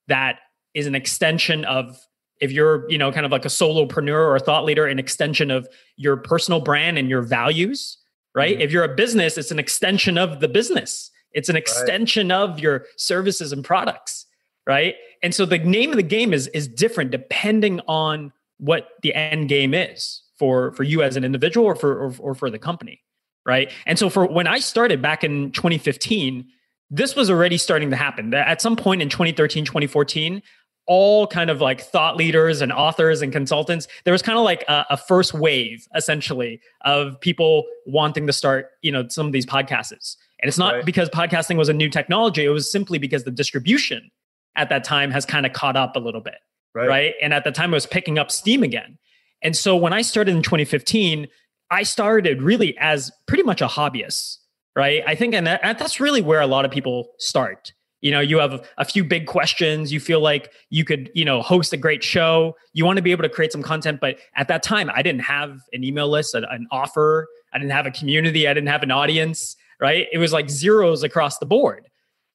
that 0.09 0.41
is 0.75 0.87
an 0.87 0.95
extension 0.95 1.65
of 1.65 1.99
if 2.41 2.53
you're 2.53 2.91
you 2.91 2.99
know 2.99 3.11
kind 3.13 3.25
of 3.25 3.33
like 3.33 3.45
a 3.45 3.49
solopreneur 3.49 4.13
or 4.13 4.37
a 4.37 4.41
thought 4.41 4.65
leader 4.65 4.87
an 4.87 4.99
extension 4.99 5.51
of 5.51 5.69
your 5.97 6.17
personal 6.17 6.61
brand 6.61 6.99
and 6.99 7.09
your 7.09 7.23
values 7.23 7.97
right? 8.37 8.53
Mm-hmm. 8.53 8.63
If 8.63 8.71
you're 8.71 8.85
a 8.85 8.95
business, 8.95 9.37
it's 9.37 9.51
an 9.51 9.59
extension 9.59 10.19
of 10.19 10.39
the 10.39 10.47
business. 10.47 11.11
It's 11.33 11.49
an 11.49 11.57
extension 11.57 12.29
right. 12.29 12.37
of 12.37 12.61
your 12.61 12.85
services 12.97 13.53
and 13.53 13.65
products, 13.65 14.27
right? 14.67 14.95
And 15.23 15.35
so 15.35 15.45
the 15.45 15.59
name 15.59 15.91
of 15.91 15.97
the 15.97 16.03
game 16.03 16.33
is 16.33 16.47
is 16.49 16.69
different 16.69 17.11
depending 17.11 17.81
on 17.89 18.33
what 18.59 18.89
the 19.03 19.15
end 19.15 19.49
game 19.49 19.75
is 19.75 20.23
for 20.39 20.73
for 20.73 20.83
you 20.85 21.03
as 21.03 21.17
an 21.17 21.25
individual 21.25 21.67
or 21.67 21.75
for 21.75 22.07
or, 22.07 22.15
or 22.21 22.35
for 22.35 22.51
the 22.51 22.59
company, 22.59 23.03
right? 23.45 23.73
And 23.87 23.99
so 23.99 24.09
for 24.09 24.27
when 24.27 24.47
I 24.47 24.61
started 24.61 25.03
back 25.03 25.25
in 25.25 25.51
2015, 25.53 26.47
this 26.91 27.17
was 27.17 27.31
already 27.31 27.59
starting 27.59 27.91
to 27.91 27.97
happen. 27.97 28.33
At 28.33 28.63
some 28.63 28.77
point 28.77 29.03
in 29.03 29.09
2013, 29.09 29.65
2014, 29.65 30.43
all 30.87 31.27
kind 31.27 31.51
of 31.51 31.61
like 31.61 31.81
thought 31.81 32.17
leaders 32.17 32.61
and 32.61 32.73
authors 32.73 33.23
and 33.23 33.33
consultants 33.33 33.89
there 34.05 34.13
was 34.13 34.23
kind 34.23 34.39
of 34.39 34.45
like 34.45 34.65
a, 34.69 34.87
a, 34.91 34.97
first 34.97 35.35
wave 35.35 35.89
essentially 35.95 36.61
of 36.85 37.21
people 37.21 37.65
wanting 37.87 38.27
to 38.27 38.33
start 38.33 38.71
you 38.83 38.93
know 38.93 39.07
some 39.09 39.27
of 39.27 39.33
these 39.33 39.47
podcasts. 39.47 40.17
And 40.41 40.49
it's 40.49 40.59
not 40.59 40.75
right. 40.75 40.85
because 40.85 41.09
podcasting 41.09 41.57
was 41.57 41.69
a 41.69 41.73
new 41.73 41.89
technology 41.89 42.45
it 42.45 42.51
was 42.51 42.71
simply 42.71 42.99
because 42.99 43.25
the 43.25 43.31
distribution 43.31 44.11
at 44.55 44.69
that 44.69 44.85
time 44.85 45.11
has 45.11 45.25
kind 45.25 45.45
of 45.45 45.53
caught 45.53 45.77
up 45.77 45.97
a 45.97 45.99
little 45.99 46.21
bit 46.21 46.37
right. 46.75 46.89
right? 46.89 47.15
And 47.21 47.35
at 47.35 47.45
the 47.45 47.53
time 47.53 47.73
it 47.73 47.77
was 47.77 47.87
picking 47.87 48.19
up 48.19 48.31
steam 48.31 48.63
again. 48.63 48.99
And 49.43 49.57
so 49.57 49.77
when 49.77 49.93
i 49.93 50.03
started 50.03 50.35
in 50.35 50.43
2015 50.43 51.27
i 51.71 51.83
started 51.83 52.43
really 52.43 52.77
as 52.79 53.11
pretty 53.27 53.43
much 53.43 53.61
a 53.61 53.67
hobbyist 53.67 54.39
right? 54.77 55.03
I 55.07 55.15
think 55.15 55.35
and 55.35 55.47
that, 55.47 55.79
that's 55.79 55.99
really 55.99 56.21
where 56.21 56.41
a 56.41 56.47
lot 56.47 56.65
of 56.65 56.71
people 56.71 57.09
start 57.19 57.73
you 58.07 58.13
know 58.13 58.21
you 58.21 58.39
have 58.39 58.65
a 58.79 58.85
few 58.85 59.03
big 59.03 59.27
questions. 59.27 59.93
You 59.93 59.99
feel 59.99 60.21
like 60.21 60.53
you 60.71 60.85
could 60.85 61.11
you 61.15 61.25
know 61.25 61.43
host 61.43 61.73
a 61.73 61.77
great 61.77 62.05
show. 62.05 62.57
You 62.73 62.85
want 62.85 62.99
to 62.99 63.03
be 63.03 63.11
able 63.11 63.25
to 63.25 63.29
create 63.29 63.51
some 63.51 63.63
content 63.63 64.01
but 64.01 64.19
at 64.37 64.47
that 64.49 64.63
time 64.63 64.91
i 64.95 65.03
didn't 65.03 65.23
have 65.23 65.61
an 65.73 65.83
email 65.83 66.09
list 66.09 66.35
an 66.35 66.67
offer. 66.71 67.27
I 67.53 67.59
didn't 67.59 67.73
have 67.73 67.87
a 67.87 67.91
community. 67.91 68.47
I 68.47 68.55
didn't 68.55 68.69
have 68.69 68.83
an 68.83 68.91
audience 68.91 69.57
right? 69.81 70.07
It 70.13 70.19
was 70.19 70.33
like 70.33 70.49
zeros 70.49 71.03
across 71.03 71.39
the 71.39 71.47
board. 71.47 71.89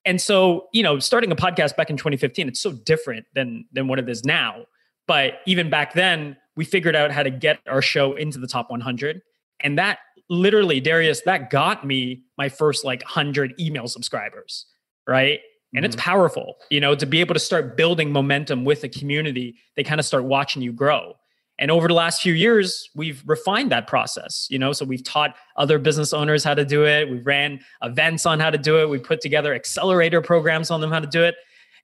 And 0.06 0.20
so 0.20 0.68
you 0.74 0.84
know 0.84 1.00
starting 1.00 1.32
a 1.32 1.36
podcast 1.36 1.78
back 1.78 1.90
in 1.90 1.98
2015 1.98 2.50
it's 2.50 2.60
so 2.60 2.74
different 2.74 3.26
than 3.34 3.66
than 3.72 3.88
what 3.88 4.00
it 4.00 4.10
is 4.10 4.26
now. 4.26 4.66
But 5.08 5.40
even 5.46 5.70
back 5.70 5.94
then 5.94 6.38
we 6.56 6.66
figured 6.66 6.96
out 6.96 7.12
how 7.12 7.24
to 7.24 7.32
get 7.32 7.60
our 7.68 7.82
show 7.82 8.16
into 8.16 8.40
the 8.40 8.48
top 8.48 8.70
100 8.70 9.22
and 9.62 9.78
that 9.78 10.00
literally 10.30 10.80
darius 10.80 11.22
that 11.22 11.50
got 11.50 11.86
me 11.86 12.24
my 12.38 12.48
first 12.48 12.86
like 12.86 13.02
100 13.04 13.54
email 13.60 13.88
subscribers 13.88 14.66
right 15.08 15.40
and 15.74 15.86
it's 15.86 15.96
mm-hmm. 15.96 16.10
powerful 16.10 16.56
you 16.70 16.80
know 16.80 16.96
to 16.96 17.06
be 17.06 17.20
able 17.20 17.34
to 17.34 17.40
start 17.40 17.78
building 17.78 18.12
momentum 18.12 18.66
with 18.66 18.84
a 18.84 18.90
community 18.90 19.56
they 19.76 19.84
kind 19.84 20.00
of 20.00 20.06
start 20.06 20.24
watching 20.24 20.62
you 20.62 20.72
grow 20.72 21.16
and 21.60 21.70
over 21.70 21.88
the 21.88 21.94
last 21.94 22.22
few 22.22 22.34
years 22.34 22.90
we've 22.96 23.24
refined 23.26 23.72
that 23.72 23.88
process 23.88 24.48
you 24.50 24.60
know 24.60 24.74
so 24.74 24.84
we've 24.86 25.04
taught 25.04 25.36
other 25.58 25.80
business 25.80 26.14
owners 26.14 26.44
how 26.44 26.54
to 26.54 26.66
do 26.66 26.86
it 26.86 27.10
we've 27.10 27.26
ran 27.26 27.60
events 27.82 28.26
on 28.26 28.40
how 28.40 28.50
to 28.50 28.58
do 28.58 28.80
it 28.80 28.90
we 28.90 28.98
put 28.98 29.22
together 29.22 29.54
accelerator 29.54 30.22
programs 30.22 30.72
on 30.72 30.82
them 30.82 30.92
how 30.92 31.00
to 31.00 31.08
do 31.08 31.24
it 31.24 31.36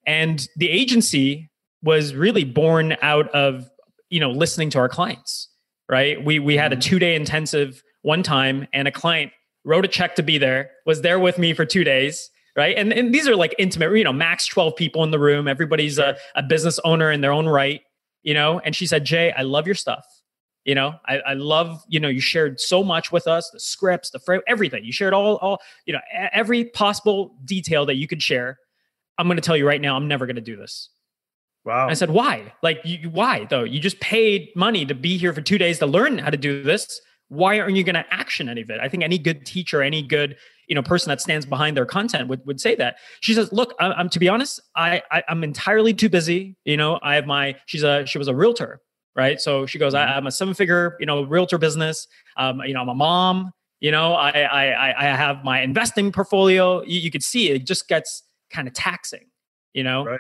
And 0.08 0.48
the 0.56 0.70
agency 0.70 1.50
was 1.84 2.16
really 2.16 2.46
born 2.46 2.96
out 3.02 3.30
of, 3.32 3.70
you 4.10 4.20
know, 4.20 4.32
listening 4.32 4.70
to 4.72 4.80
our 4.80 4.90
clients, 4.90 5.50
right? 5.90 6.24
We 6.24 6.40
we 6.40 6.58
had 6.58 6.74
a 6.74 6.78
mm-hmm. 6.78 6.96
2-day 6.96 7.16
intensive 7.16 7.84
one 8.02 8.24
time 8.24 8.68
and 8.74 8.88
a 8.88 8.92
client 8.92 9.32
wrote 9.66 9.84
a 9.84 9.88
check 9.88 10.16
to 10.16 10.24
be 10.24 10.38
there, 10.38 10.72
was 10.86 11.02
there 11.02 11.20
with 11.20 11.38
me 11.38 11.54
for 11.54 11.66
2 11.66 11.84
days, 11.84 12.32
right? 12.58 12.76
And 12.78 12.92
and 12.92 13.14
these 13.14 13.28
are 13.28 13.36
like 13.36 13.56
intimate, 13.58 13.96
you 13.96 14.04
know, 14.04 14.12
max 14.12 14.48
12 14.48 14.76
people 14.76 15.04
in 15.04 15.12
the 15.12 15.20
room, 15.20 15.48
everybody's 15.48 16.00
a, 16.00 16.18
a 16.36 16.44
business 16.44 16.80
owner 16.84 17.12
in 17.12 17.22
their 17.22 17.32
own 17.32 17.48
right, 17.48 17.82
you 18.24 18.34
know, 18.34 18.60
and 18.60 18.76
she 18.76 18.86
said, 18.86 19.06
"Jay, 19.06 19.32
I 19.32 19.44
love 19.44 19.66
your 19.66 19.76
stuff. 19.76 20.06
You 20.68 20.76
know, 20.76 20.96
I, 21.06 21.20
I 21.20 21.34
love, 21.34 21.82
you 21.88 21.98
know, 21.98 22.10
you 22.10 22.20
shared 22.20 22.60
so 22.60 22.84
much 22.84 23.10
with 23.10 23.26
us, 23.26 23.50
the 23.52 23.60
scripts, 23.60 24.10
the 24.10 24.20
frame, 24.20 24.42
everything. 24.48 24.84
You 24.84 24.92
shared 24.92 25.14
all, 25.14 25.38
all, 25.38 25.62
you 25.86 25.94
know, 25.94 26.02
every 26.34 26.66
possible 26.66 27.38
detail 27.46 27.86
that 27.86 27.96
you 27.96 28.06
could 28.06 28.22
share. 28.22 28.58
I'm 29.18 29.28
going 29.28 29.38
to 29.38 29.42
tell 29.42 29.56
you 29.56 29.66
right 29.66 29.80
now, 29.80 29.96
I'm 29.96 30.10
never 30.10 30.26
going 30.26 30.36
to 30.36 30.42
do 30.42 30.58
this. 30.58 30.90
Wow. 31.64 31.88
I 31.88 31.94
said, 31.94 32.10
why? 32.10 32.52
Like, 32.62 32.82
you, 32.84 33.10
why 33.10 33.46
though? 33.50 33.64
You 33.64 33.80
just 33.80 34.02
paid 34.02 34.50
money 34.58 34.86
to 34.86 34.94
be 34.94 35.18
here 35.18 35.32
for 35.32 35.42
two 35.42 35.58
days 35.58 35.80
to 35.80 35.86
learn 35.86 36.18
how 36.18 36.32
to 36.32 36.38
do 36.38 36.62
this. 36.62 37.00
Why 37.30 37.62
aren't 37.62 37.78
you 37.78 37.86
going 37.86 37.96
to 37.96 38.06
action 38.12 38.50
any 38.50 38.60
of 38.60 38.70
it? 38.70 38.82
I 38.82 38.90
think 38.90 39.04
any 39.04 39.18
good 39.18 39.46
teacher, 39.46 39.82
any 39.82 40.02
good, 40.02 40.36
you 40.68 40.76
know, 40.76 40.82
person 40.82 41.10
that 41.10 41.22
stands 41.22 41.46
behind 41.46 41.76
their 41.78 41.86
content 41.86 42.28
would, 42.28 42.46
would 42.46 42.60
say 42.60 42.76
that. 42.76 42.98
She 43.22 43.34
says, 43.34 43.52
look, 43.52 43.74
I'm, 43.80 43.94
I'm 43.94 44.10
to 44.10 44.20
be 44.20 44.30
honest, 44.30 44.60
I, 44.76 45.02
I 45.12 45.24
I'm 45.30 45.44
entirely 45.44 45.94
too 45.94 46.10
busy. 46.10 46.56
You 46.66 46.78
know, 46.78 47.00
I 47.02 47.16
have 47.16 47.26
my, 47.26 47.56
she's 47.66 47.84
a, 47.84 48.06
she 48.06 48.18
was 48.18 48.28
a 48.28 48.36
realtor 48.36 48.82
right? 49.18 49.42
So 49.42 49.66
she 49.66 49.80
goes, 49.80 49.96
I, 49.96 50.04
am 50.04 50.10
mm-hmm. 50.10 50.28
a 50.28 50.32
seven 50.32 50.54
figure, 50.54 50.96
you 51.00 51.06
know, 51.06 51.24
realtor 51.24 51.58
business. 51.58 52.08
Um, 52.38 52.62
you 52.62 52.74
know, 52.74 52.82
I'm 52.82 52.90
a 52.90 52.96
mom. 52.96 53.52
You 53.80 53.92
know, 53.92 54.14
I 54.14 54.30
I 54.30 54.94
I 54.98 55.16
have 55.16 55.44
my 55.44 55.62
investing 55.62 56.12
portfolio. 56.12 56.82
You, 56.84 57.00
you 57.00 57.12
could 57.12 57.24
see 57.24 57.50
it 57.50 57.66
just 57.66 57.88
gets 57.88 58.24
kind 58.52 58.68
of 58.68 58.74
taxing. 58.74 59.26
You 59.74 59.84
know, 59.84 60.06
right. 60.06 60.20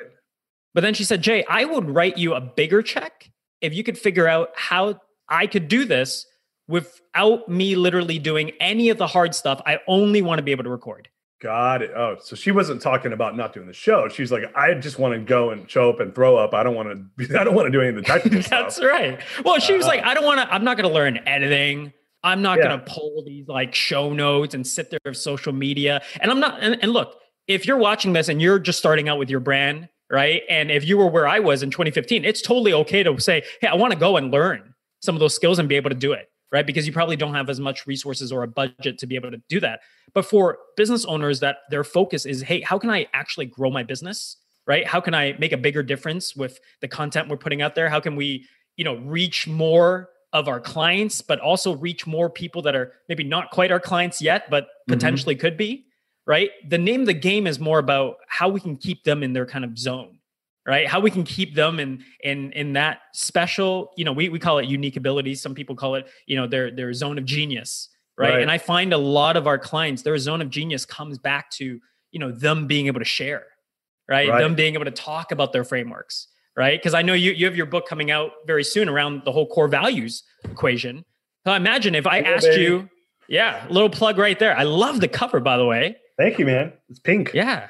But 0.74 0.82
then 0.82 0.94
she 0.94 1.04
said, 1.04 1.22
Jay, 1.22 1.44
I 1.46 1.66
would 1.66 1.90
write 1.90 2.18
you 2.18 2.36
a 2.36 2.42
bigger 2.42 2.82
check 2.82 3.32
if 3.62 3.74
you 3.74 3.84
could 3.84 3.98
figure 3.98 4.28
out 4.28 4.50
how 4.56 5.00
I 5.28 5.48
could 5.48 5.68
do 5.68 5.86
this 5.86 6.26
without 6.68 7.48
me 7.50 7.76
literally 7.76 8.20
doing 8.20 8.52
any 8.60 8.90
of 8.90 8.98
the 8.98 9.08
hard 9.08 9.34
stuff. 9.34 9.62
I 9.66 9.80
only 9.88 10.22
want 10.22 10.40
to 10.40 10.44
be 10.44 10.52
able 10.52 10.64
to 10.66 10.70
record. 10.70 11.10
Got 11.40 11.84
it. 11.84 11.92
Oh, 11.96 12.18
so 12.20 12.36
she 12.36 12.52
wasn't 12.52 12.82
talking 12.82 13.14
about 13.14 13.38
not 13.38 13.54
doing 13.54 13.68
the 13.68 13.74
show. 13.74 14.10
She's 14.10 14.32
like, 14.32 14.44
I 14.56 14.74
just 14.74 14.98
want 14.98 15.14
to 15.14 15.20
go 15.20 15.52
and 15.52 15.70
show 15.70 15.88
up 15.90 16.00
and 16.00 16.14
throw 16.14 16.36
up. 16.36 16.56
I 16.56 16.64
don't 16.64 16.74
want 16.74 16.90
to. 17.20 17.40
I 17.40 17.44
don't 17.44 17.54
want 17.54 17.68
to 17.68 17.72
do 17.72 17.80
any 17.80 17.90
of 17.90 17.96
the 17.96 18.02
technical 18.02 18.42
That's 18.50 18.78
stuff. 18.78 18.86
right. 18.86 19.20
Well, 19.46 19.60
she 19.60 19.74
was 19.74 19.86
uh, 19.86 19.90
like, 19.90 20.04
I 20.04 20.16
don't 20.16 20.26
want 20.26 20.40
to. 20.40 20.52
I'm 20.52 20.64
not 20.64 20.78
going 20.78 20.90
to 20.90 20.94
learn 20.94 21.20
editing. 21.28 21.94
I'm 22.24 22.42
not 22.42 22.58
yeah. 22.58 22.70
going 22.70 22.80
to 22.80 22.86
pull 22.86 23.24
these 23.24 23.48
like 23.48 23.76
show 23.76 24.14
notes 24.14 24.56
and 24.56 24.66
sit 24.66 24.90
there 24.90 25.00
with 25.06 25.18
social 25.18 25.54
media. 25.54 26.02
And 26.20 26.32
I'm 26.32 26.40
not. 26.40 26.62
And, 26.64 26.80
and 26.82 26.92
look, 26.92 27.20
if 27.48 27.68
you're 27.68 27.78
watching 27.78 28.14
this 28.14 28.30
and 28.30 28.42
you're 28.42 28.58
just 28.58 28.80
starting 28.80 29.08
out 29.08 29.20
with 29.20 29.30
your 29.30 29.40
brand, 29.40 29.90
right? 30.10 30.42
And 30.50 30.72
if 30.72 30.88
you 30.88 30.98
were 30.98 31.08
where 31.08 31.28
I 31.28 31.38
was 31.38 31.62
in 31.62 31.70
2015, 31.70 32.26
it's 32.26 32.42
totally 32.42 32.74
okay 32.74 33.04
to 33.04 33.20
say, 33.20 33.44
Hey, 33.62 33.68
I 33.68 33.76
want 33.76 33.94
to 33.94 34.00
go 34.00 34.18
and 34.18 34.32
learn 34.32 34.74
some 35.04 35.16
of 35.16 35.20
those 35.20 35.36
skills 35.36 35.60
and 35.60 35.70
be 35.70 35.76
able 35.76 35.92
to 35.92 35.96
do 35.96 36.14
it 36.14 36.30
right? 36.52 36.66
Because 36.66 36.88
you 36.88 36.94
probably 36.94 37.16
don't 37.16 37.34
have 37.34 37.50
as 37.50 37.60
much 37.60 37.86
resources 37.88 38.32
or 38.32 38.44
a 38.44 38.48
budget 38.48 38.98
to 39.00 39.08
be 39.08 39.16
able 39.16 39.32
to 39.32 39.42
do 39.50 39.60
that. 39.60 39.82
But 40.14 40.26
for 40.26 40.60
business 40.76 41.06
owners, 41.06 41.40
that 41.42 41.58
their 41.70 41.84
focus 41.84 42.26
is, 42.26 42.42
hey, 42.42 42.62
how 42.62 42.80
can 42.80 42.90
I 42.90 43.08
actually 43.14 43.48
grow 43.48 43.70
my 43.70 43.84
business? 43.84 44.38
Right? 44.66 44.86
How 44.86 45.00
can 45.00 45.14
I 45.14 45.36
make 45.40 45.54
a 45.54 45.58
bigger 45.58 45.82
difference 45.82 46.36
with 46.36 46.60
the 46.82 46.88
content 46.88 47.30
we're 47.30 47.38
putting 47.38 47.62
out 47.62 47.76
there? 47.76 47.90
How 47.90 48.00
can 48.00 48.16
we, 48.16 48.46
you 48.76 48.84
know, 48.84 48.98
reach 48.98 49.48
more 49.48 50.10
of 50.34 50.50
our 50.50 50.60
clients, 50.60 51.22
but 51.22 51.40
also 51.40 51.76
reach 51.76 52.06
more 52.06 52.30
people 52.30 52.62
that 52.64 52.76
are 52.76 52.92
maybe 53.08 53.24
not 53.24 53.52
quite 53.52 53.72
our 53.72 53.80
clients 53.80 54.22
yet, 54.22 54.50
but 54.50 54.66
mm-hmm. 54.66 54.94
potentially 54.94 55.36
could 55.36 55.58
be? 55.58 55.86
Right. 56.26 56.50
The 56.68 56.78
name 56.78 57.02
of 57.02 57.08
the 57.08 57.14
game 57.14 57.48
is 57.48 57.58
more 57.58 57.80
about 57.80 58.18
how 58.28 58.50
we 58.50 58.60
can 58.60 58.76
keep 58.76 59.06
them 59.06 59.24
in 59.24 59.32
their 59.32 59.46
kind 59.46 59.64
of 59.64 59.78
zone 59.78 60.17
right? 60.68 60.88
How 60.88 61.00
we 61.00 61.10
can 61.10 61.24
keep 61.24 61.56
them 61.56 61.80
in 61.80 62.04
in 62.24 62.52
in 62.52 62.74
that 62.74 63.00
special 63.14 63.92
you 63.98 64.06
know 64.06 64.12
we, 64.12 64.30
we 64.30 64.40
call 64.40 64.60
it 64.60 64.66
unique 64.66 64.98
abilities. 64.98 65.42
Some 65.42 65.56
people 65.56 65.76
call 65.76 65.96
it 65.96 66.08
you 66.26 66.36
know 66.36 66.48
their 66.48 66.70
their 66.72 66.94
zone 66.94 67.18
of 67.18 67.26
genius 67.26 67.90
right? 68.18 68.34
right. 68.34 68.42
And 68.42 68.52
i 68.52 68.58
find 68.58 68.94
a 68.94 68.98
lot 68.98 69.38
of 69.38 69.48
our 69.48 69.58
clients 69.58 70.02
their 70.02 70.18
zone 70.18 70.42
of 70.42 70.50
genius 70.50 70.86
comes 70.86 71.18
back 71.18 71.50
to 71.52 71.80
you 72.12 72.20
know 72.20 72.32
them 72.32 72.68
being 72.68 72.88
able 72.88 73.00
to 73.00 73.06
share 73.06 73.44
right, 74.10 74.30
right. 74.30 74.40
them 74.40 74.56
being 74.56 74.74
able 74.74 74.86
to 74.86 74.92
talk 74.92 75.32
about 75.32 75.54
their 75.54 75.64
frameworks 75.64 76.28
right? 76.56 76.80
Because 76.80 76.94
i 76.96 77.02
know 77.02 77.14
you 77.14 77.32
you 77.32 77.46
have 77.46 77.56
your 77.56 77.68
book 77.68 77.88
coming 77.88 78.10
out 78.10 78.32
very 78.46 78.64
soon 78.64 78.90
around 78.90 79.22
the 79.26 79.32
whole 79.32 79.48
core 79.48 79.68
values 79.68 80.24
equation. 80.44 81.06
So 81.46 81.54
imagine 81.54 81.96
if 81.96 82.08
i 82.08 82.20
asked 82.20 82.48
baby. 82.48 82.64
you 82.64 82.90
yeah 83.30 83.66
little 83.70 83.90
plug 83.90 84.18
right 84.18 84.38
there. 84.38 84.58
I 84.58 84.64
love 84.64 85.00
the 85.00 85.08
cover 85.08 85.40
by 85.40 85.58
the 85.58 85.66
way. 85.66 85.98
Thank 86.18 86.40
you 86.40 86.46
man. 86.46 86.74
It's 86.90 87.00
pink. 87.00 87.32
Yeah. 87.34 87.68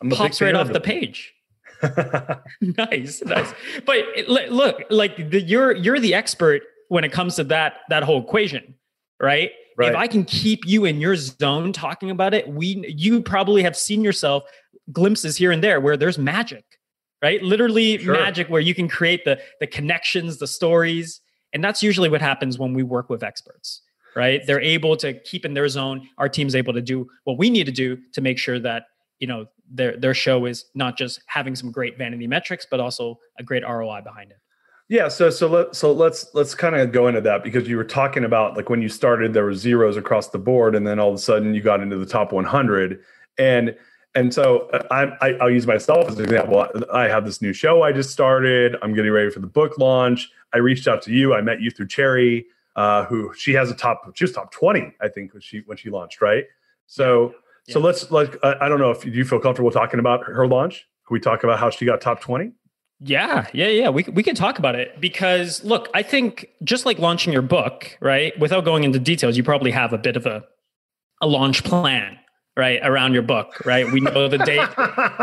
I'm 0.00 0.10
pops 0.10 0.40
right 0.40 0.54
off 0.54 0.72
the 0.72 0.80
page 0.80 1.34
nice, 2.60 3.22
nice. 3.24 3.52
But 3.84 4.04
look, 4.28 4.82
like 4.90 5.30
the, 5.30 5.40
you're 5.40 5.74
you're 5.76 6.00
the 6.00 6.14
expert 6.14 6.62
when 6.88 7.04
it 7.04 7.12
comes 7.12 7.36
to 7.36 7.44
that 7.44 7.74
that 7.88 8.02
whole 8.02 8.22
equation, 8.22 8.74
right? 9.20 9.50
right? 9.76 9.90
If 9.90 9.96
I 9.96 10.06
can 10.06 10.24
keep 10.24 10.66
you 10.66 10.84
in 10.84 11.00
your 11.00 11.16
zone 11.16 11.72
talking 11.72 12.10
about 12.10 12.34
it, 12.34 12.48
we 12.48 12.84
you 12.88 13.22
probably 13.22 13.62
have 13.62 13.76
seen 13.76 14.02
yourself 14.02 14.44
glimpses 14.92 15.36
here 15.36 15.52
and 15.52 15.62
there 15.62 15.80
where 15.80 15.96
there's 15.96 16.18
magic, 16.18 16.64
right? 17.22 17.42
Literally 17.42 17.98
sure. 17.98 18.14
magic 18.14 18.48
where 18.48 18.60
you 18.60 18.74
can 18.74 18.88
create 18.88 19.24
the 19.24 19.40
the 19.60 19.66
connections, 19.66 20.38
the 20.38 20.46
stories, 20.46 21.20
and 21.52 21.62
that's 21.62 21.82
usually 21.82 22.08
what 22.08 22.20
happens 22.20 22.58
when 22.58 22.74
we 22.74 22.82
work 22.82 23.08
with 23.10 23.22
experts 23.22 23.82
right? 24.18 24.44
They're 24.46 24.60
able 24.60 24.96
to 24.96 25.14
keep 25.20 25.44
in 25.44 25.54
their 25.54 25.68
zone. 25.68 26.08
Our 26.18 26.28
team's 26.28 26.56
able 26.56 26.72
to 26.72 26.82
do 26.82 27.08
what 27.22 27.38
we 27.38 27.50
need 27.50 27.66
to 27.66 27.72
do 27.72 27.98
to 28.14 28.20
make 28.20 28.36
sure 28.36 28.58
that 28.58 28.86
you 29.20 29.28
know 29.28 29.46
their 29.70 29.96
their 29.96 30.14
show 30.14 30.46
is 30.46 30.66
not 30.74 30.96
just 30.96 31.20
having 31.26 31.54
some 31.54 31.70
great 31.70 31.98
vanity 31.98 32.26
metrics 32.26 32.66
but 32.70 32.80
also 32.80 33.18
a 33.38 33.42
great 33.42 33.62
ROI 33.62 34.00
behind 34.02 34.30
it. 34.30 34.38
Yeah, 34.88 35.08
so 35.08 35.28
so 35.28 35.48
let 35.48 35.76
so 35.76 35.92
let's 35.92 36.34
let's 36.34 36.54
kind 36.54 36.74
of 36.74 36.92
go 36.92 37.08
into 37.08 37.20
that 37.20 37.44
because 37.44 37.68
you 37.68 37.76
were 37.76 37.84
talking 37.84 38.24
about 38.24 38.56
like 38.56 38.70
when 38.70 38.80
you 38.80 38.88
started 38.88 39.34
there 39.34 39.44
were 39.44 39.54
zeros 39.54 39.98
across 39.98 40.28
the 40.28 40.38
board 40.38 40.74
and 40.74 40.86
then 40.86 40.98
all 40.98 41.10
of 41.10 41.14
a 41.14 41.18
sudden 41.18 41.54
you 41.54 41.60
got 41.60 41.82
into 41.82 41.98
the 41.98 42.06
top 42.06 42.32
100 42.32 43.00
and 43.38 43.76
and 44.14 44.32
so 44.32 44.60
uh, 44.72 44.86
I, 44.90 45.28
I 45.28 45.32
I'll 45.42 45.50
use 45.50 45.66
myself 45.66 46.08
as 46.08 46.18
an 46.18 46.24
example. 46.24 46.66
I 46.92 47.06
have 47.06 47.26
this 47.26 47.42
new 47.42 47.52
show 47.52 47.82
I 47.82 47.92
just 47.92 48.10
started. 48.10 48.76
I'm 48.80 48.94
getting 48.94 49.12
ready 49.12 49.30
for 49.30 49.40
the 49.40 49.46
book 49.46 49.76
launch. 49.78 50.30
I 50.54 50.58
reached 50.58 50.88
out 50.88 51.02
to 51.02 51.12
you. 51.12 51.34
I 51.34 51.42
met 51.42 51.60
you 51.60 51.70
through 51.70 51.88
Cherry, 51.88 52.46
uh, 52.74 53.04
who 53.04 53.34
she 53.36 53.52
has 53.52 53.70
a 53.70 53.74
top. 53.74 54.10
She 54.14 54.24
was 54.24 54.32
top 54.32 54.50
20, 54.52 54.94
I 55.02 55.08
think, 55.08 55.34
when 55.34 55.42
she 55.42 55.62
when 55.66 55.76
she 55.76 55.90
launched, 55.90 56.22
right? 56.22 56.44
So 56.86 57.34
so 57.68 57.80
let's 57.80 58.10
like 58.10 58.36
I 58.42 58.68
don't 58.68 58.78
know 58.78 58.90
if 58.90 59.04
you 59.04 59.24
feel 59.24 59.40
comfortable 59.40 59.70
talking 59.70 60.00
about 60.00 60.24
her 60.24 60.46
launch. 60.46 60.86
Can 61.06 61.14
we 61.14 61.20
talk 61.20 61.44
about 61.44 61.58
how 61.58 61.70
she 61.70 61.84
got 61.84 62.00
top 62.00 62.20
20? 62.20 62.52
Yeah, 63.00 63.46
yeah, 63.52 63.68
yeah. 63.68 63.88
We 63.90 64.04
we 64.12 64.22
can 64.22 64.34
talk 64.34 64.58
about 64.58 64.74
it 64.74 65.00
because 65.00 65.62
look, 65.64 65.88
I 65.94 66.02
think 66.02 66.48
just 66.64 66.84
like 66.84 66.98
launching 66.98 67.32
your 67.32 67.42
book, 67.42 67.96
right? 68.00 68.38
Without 68.38 68.64
going 68.64 68.84
into 68.84 68.98
details, 68.98 69.36
you 69.36 69.44
probably 69.44 69.70
have 69.70 69.92
a 69.92 69.98
bit 69.98 70.16
of 70.16 70.26
a 70.26 70.44
a 71.20 71.26
launch 71.26 71.62
plan, 71.62 72.18
right, 72.56 72.80
around 72.82 73.12
your 73.12 73.22
book, 73.22 73.64
right? 73.64 73.90
We 73.90 74.00
know 74.00 74.28
the 74.28 74.38
date, 74.38 74.68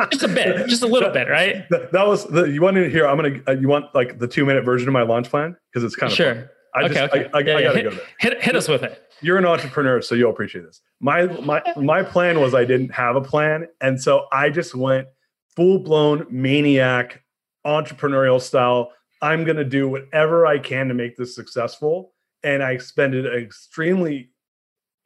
just 0.11 0.23
a 0.23 0.27
bit, 0.27 0.67
just 0.67 0.83
a 0.83 0.87
little 0.87 1.09
bit, 1.09 1.29
right? 1.29 1.67
That, 1.69 1.91
that 1.91 2.07
was 2.07 2.25
the 2.27 2.43
you 2.43 2.61
want 2.61 2.77
to 2.77 2.89
hear. 2.89 3.07
I'm 3.07 3.17
gonna 3.17 3.41
uh, 3.47 3.51
you 3.51 3.67
want 3.67 3.93
like 3.93 4.19
the 4.19 4.27
two 4.27 4.45
minute 4.45 4.63
version 4.63 4.87
of 4.87 4.93
my 4.93 5.01
launch 5.01 5.29
plan 5.29 5.57
because 5.71 5.83
it's 5.83 5.95
kind 5.95 6.11
of 6.11 6.15
sure. 6.15 6.35
Fun. 6.35 6.49
I 6.75 6.83
okay, 6.83 6.93
just, 6.93 7.13
okay. 7.13 7.29
I, 7.33 7.37
I, 7.37 7.41
yeah, 7.41 7.55
I 7.57 7.61
gotta 7.63 7.77
hit, 7.77 7.83
go 7.83 7.89
there. 7.91 8.05
Hit, 8.19 8.43
hit 8.43 8.55
us 8.55 8.67
with 8.67 8.83
it 8.83 9.05
you're 9.21 9.37
an 9.37 9.45
entrepreneur, 9.45 10.01
so 10.01 10.15
you'll 10.15 10.29
appreciate 10.29 10.65
this. 10.65 10.81
My 11.05 11.27
my 11.41 11.61
my 11.77 12.01
plan 12.01 12.39
was 12.39 12.55
I 12.55 12.65
didn't 12.65 12.89
have 12.89 13.15
a 13.15 13.21
plan, 13.21 13.67
and 13.79 14.01
so 14.01 14.25
I 14.31 14.49
just 14.49 14.73
went 14.73 15.07
full 15.55 15.77
blown 15.77 16.25
maniac 16.31 17.21
entrepreneurial 17.63 18.41
style. 18.41 18.91
I'm 19.21 19.43
going 19.43 19.57
to 19.57 19.63
do 19.63 19.87
whatever 19.87 20.47
I 20.47 20.57
can 20.57 20.87
to 20.87 20.95
make 20.95 21.15
this 21.15 21.35
successful, 21.35 22.15
and 22.41 22.63
I 22.63 22.71
expended 22.71 23.27
an 23.27 23.39
extremely 23.39 24.31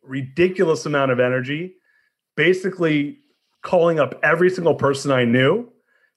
ridiculous 0.02 0.86
amount 0.86 1.12
of 1.12 1.20
energy, 1.20 1.76
basically 2.38 3.20
calling 3.62 4.00
up 4.00 4.18
every 4.24 4.50
single 4.50 4.76
person 4.76 5.12
I 5.12 5.26
knew 5.26 5.70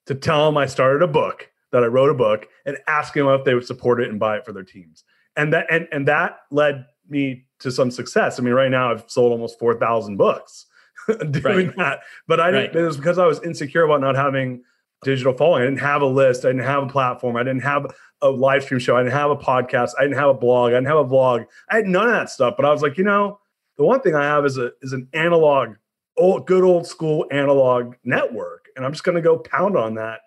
to 0.06 0.14
tell 0.14 0.46
them 0.46 0.56
I 0.58 0.66
started 0.66 1.02
a 1.02 1.08
book, 1.08 1.50
that 1.72 1.82
I 1.82 1.88
wrote 1.88 2.10
a 2.10 2.14
book, 2.14 2.46
and 2.66 2.78
asking 2.86 3.26
them 3.26 3.34
if 3.34 3.44
they 3.44 3.54
would 3.54 3.66
support 3.66 4.00
it 4.00 4.10
and 4.10 4.20
buy 4.20 4.36
it 4.36 4.44
for 4.44 4.52
their 4.52 4.62
teams. 4.62 5.02
And 5.34 5.52
that 5.52 5.66
and 5.68 5.88
and 5.90 6.06
that 6.06 6.38
led 6.52 6.86
me 7.08 7.46
to 7.62 7.70
some 7.70 7.90
success. 7.90 8.38
I 8.38 8.42
mean, 8.42 8.54
right 8.54 8.70
now 8.70 8.90
I've 8.90 9.04
sold 9.06 9.32
almost 9.32 9.58
4,000 9.58 10.16
books 10.16 10.66
doing 11.30 11.68
right. 11.68 11.76
that. 11.76 12.00
But 12.26 12.40
I 12.40 12.50
didn't, 12.50 12.74
right. 12.74 12.82
it 12.82 12.86
was 12.86 12.96
because 12.96 13.18
I 13.18 13.26
was 13.26 13.42
insecure 13.42 13.84
about 13.84 14.00
not 14.00 14.16
having 14.16 14.62
digital 15.04 15.32
following. 15.32 15.62
I 15.62 15.66
didn't 15.66 15.80
have 15.80 16.02
a 16.02 16.06
list. 16.06 16.44
I 16.44 16.48
didn't 16.48 16.64
have 16.64 16.84
a 16.84 16.88
platform. 16.88 17.36
I 17.36 17.42
didn't 17.42 17.62
have 17.62 17.86
a 18.20 18.30
live 18.30 18.62
stream 18.62 18.80
show. 18.80 18.96
I 18.96 19.02
didn't 19.02 19.14
have 19.14 19.30
a 19.30 19.36
podcast. 19.36 19.90
I 19.98 20.02
didn't 20.02 20.18
have 20.18 20.28
a 20.28 20.34
blog. 20.34 20.72
I 20.72 20.76
didn't 20.76 20.86
have 20.86 20.98
a 20.98 21.04
vlog. 21.04 21.46
I 21.70 21.76
had 21.76 21.86
none 21.86 22.06
of 22.06 22.12
that 22.12 22.30
stuff. 22.30 22.54
But 22.56 22.66
I 22.66 22.70
was 22.70 22.82
like, 22.82 22.98
you 22.98 23.04
know, 23.04 23.38
the 23.76 23.84
one 23.84 24.00
thing 24.00 24.14
I 24.14 24.24
have 24.24 24.44
is 24.44 24.58
a 24.58 24.72
is 24.82 24.92
an 24.92 25.08
analog, 25.12 25.76
old 26.16 26.46
good 26.46 26.62
old 26.62 26.86
school 26.86 27.26
analog 27.30 27.94
network. 28.04 28.66
And 28.76 28.84
I'm 28.84 28.92
just 28.92 29.04
gonna 29.04 29.22
go 29.22 29.38
pound 29.38 29.76
on 29.76 29.94
that. 29.94 30.20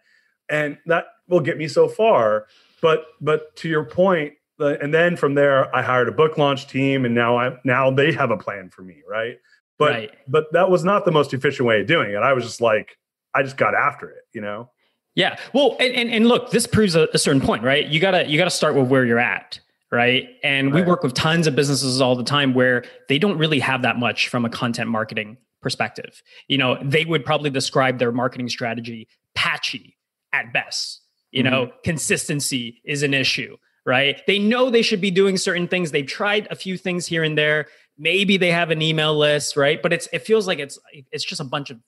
And 0.50 0.78
that 0.86 1.06
will 1.28 1.40
get 1.40 1.58
me 1.58 1.68
so 1.68 1.88
far. 1.88 2.48
But 2.82 3.06
but 3.22 3.56
to 3.58 3.70
your 3.70 3.86
point, 3.86 4.34
and 4.60 4.94
then 4.94 5.18
from 5.18 5.34
there 5.36 5.74
i 5.76 5.82
hired 5.82 6.08
a 6.08 6.12
book 6.12 6.38
launch 6.38 6.68
team 6.68 7.06
and 7.06 7.14
now 7.14 7.38
i 7.38 7.56
now 7.64 7.92
they 7.92 8.12
have 8.12 8.32
a 8.32 8.38
plan 8.38 8.70
for 8.70 8.82
me 8.82 9.02
right 9.10 9.38
but 9.78 9.92
right. 9.92 10.12
but 10.28 10.52
that 10.54 10.70
was 10.70 10.84
not 10.84 11.04
the 11.06 11.12
most 11.12 11.34
efficient 11.34 11.68
way 11.68 11.82
of 11.82 11.88
doing 11.88 12.12
it 12.12 12.18
i 12.18 12.32
was 12.34 12.44
just 12.44 12.62
like 12.62 12.98
i 13.34 13.44
just 13.44 13.58
got 13.58 13.76
after 13.76 14.10
it 14.10 14.24
you 14.34 14.42
know 14.42 14.70
Yeah. 15.16 15.38
Well, 15.54 15.78
and, 15.80 15.94
and, 15.94 16.10
and 16.10 16.28
look, 16.28 16.52
this 16.52 16.68
proves 16.68 16.96
a, 16.96 17.08
a, 17.14 17.18
certain 17.18 17.42
point, 17.42 17.64
right? 17.64 17.88
You 17.88 18.00
gotta 18.00 18.28
you 18.28 18.38
gotta 18.38 18.52
start 18.52 18.76
with 18.76 18.90
where 18.90 19.06
you're 19.06 19.20
at, 19.20 19.60
right? 19.92 20.28
And 20.44 20.74
right. 20.74 20.84
we 20.84 20.88
work 20.88 21.04
with 21.04 21.14
tons 21.14 21.48
of 21.48 21.56
businesses 21.56 22.02
all 22.02 22.16
the 22.16 22.24
time 22.24 22.54
where 22.54 22.84
they 23.08 23.18
don't 23.18 23.38
really 23.38 23.60
have 23.60 23.82
that 23.84 23.98
much 23.98 24.28
from 24.28 24.44
a 24.44 24.50
content 24.50 24.90
marketing 24.90 25.38
perspective. 25.62 26.22
You 26.48 26.58
know, 26.58 26.78
they 26.84 27.06
would 27.06 27.26
probably 27.26 27.50
describe 27.50 27.98
their 27.98 28.12
marketing 28.12 28.50
strategy 28.50 29.08
patchy 29.34 29.98
at 30.34 30.52
best. 30.52 31.02
You 31.32 31.44
mm-hmm. 31.44 31.52
know, 31.52 31.72
consistency 31.84 32.82
is 32.84 33.02
an 33.02 33.14
issue, 33.14 33.56
right? 33.86 34.22
They 34.28 34.40
know 34.40 34.70
they 34.70 34.82
should 34.82 35.02
be 35.02 35.12
doing 35.12 35.38
certain 35.38 35.68
things. 35.68 35.92
They've 35.92 36.06
tried 36.06 36.48
a 36.50 36.56
few 36.56 36.78
things 36.78 37.06
here 37.06 37.24
and 37.24 37.38
there. 37.38 37.68
Maybe 37.98 38.38
they 38.38 38.52
have 38.52 38.72
an 38.72 38.82
email 38.82 39.18
list, 39.18 39.56
right? 39.56 39.82
But 39.82 39.94
it's 39.94 40.08
it 40.12 40.20
feels 40.20 40.48
like 40.48 40.60
it's 40.60 40.78
it's 41.12 41.24
just 41.24 41.42
a 41.42 41.46
bunch 41.46 41.70
of 41.70 41.80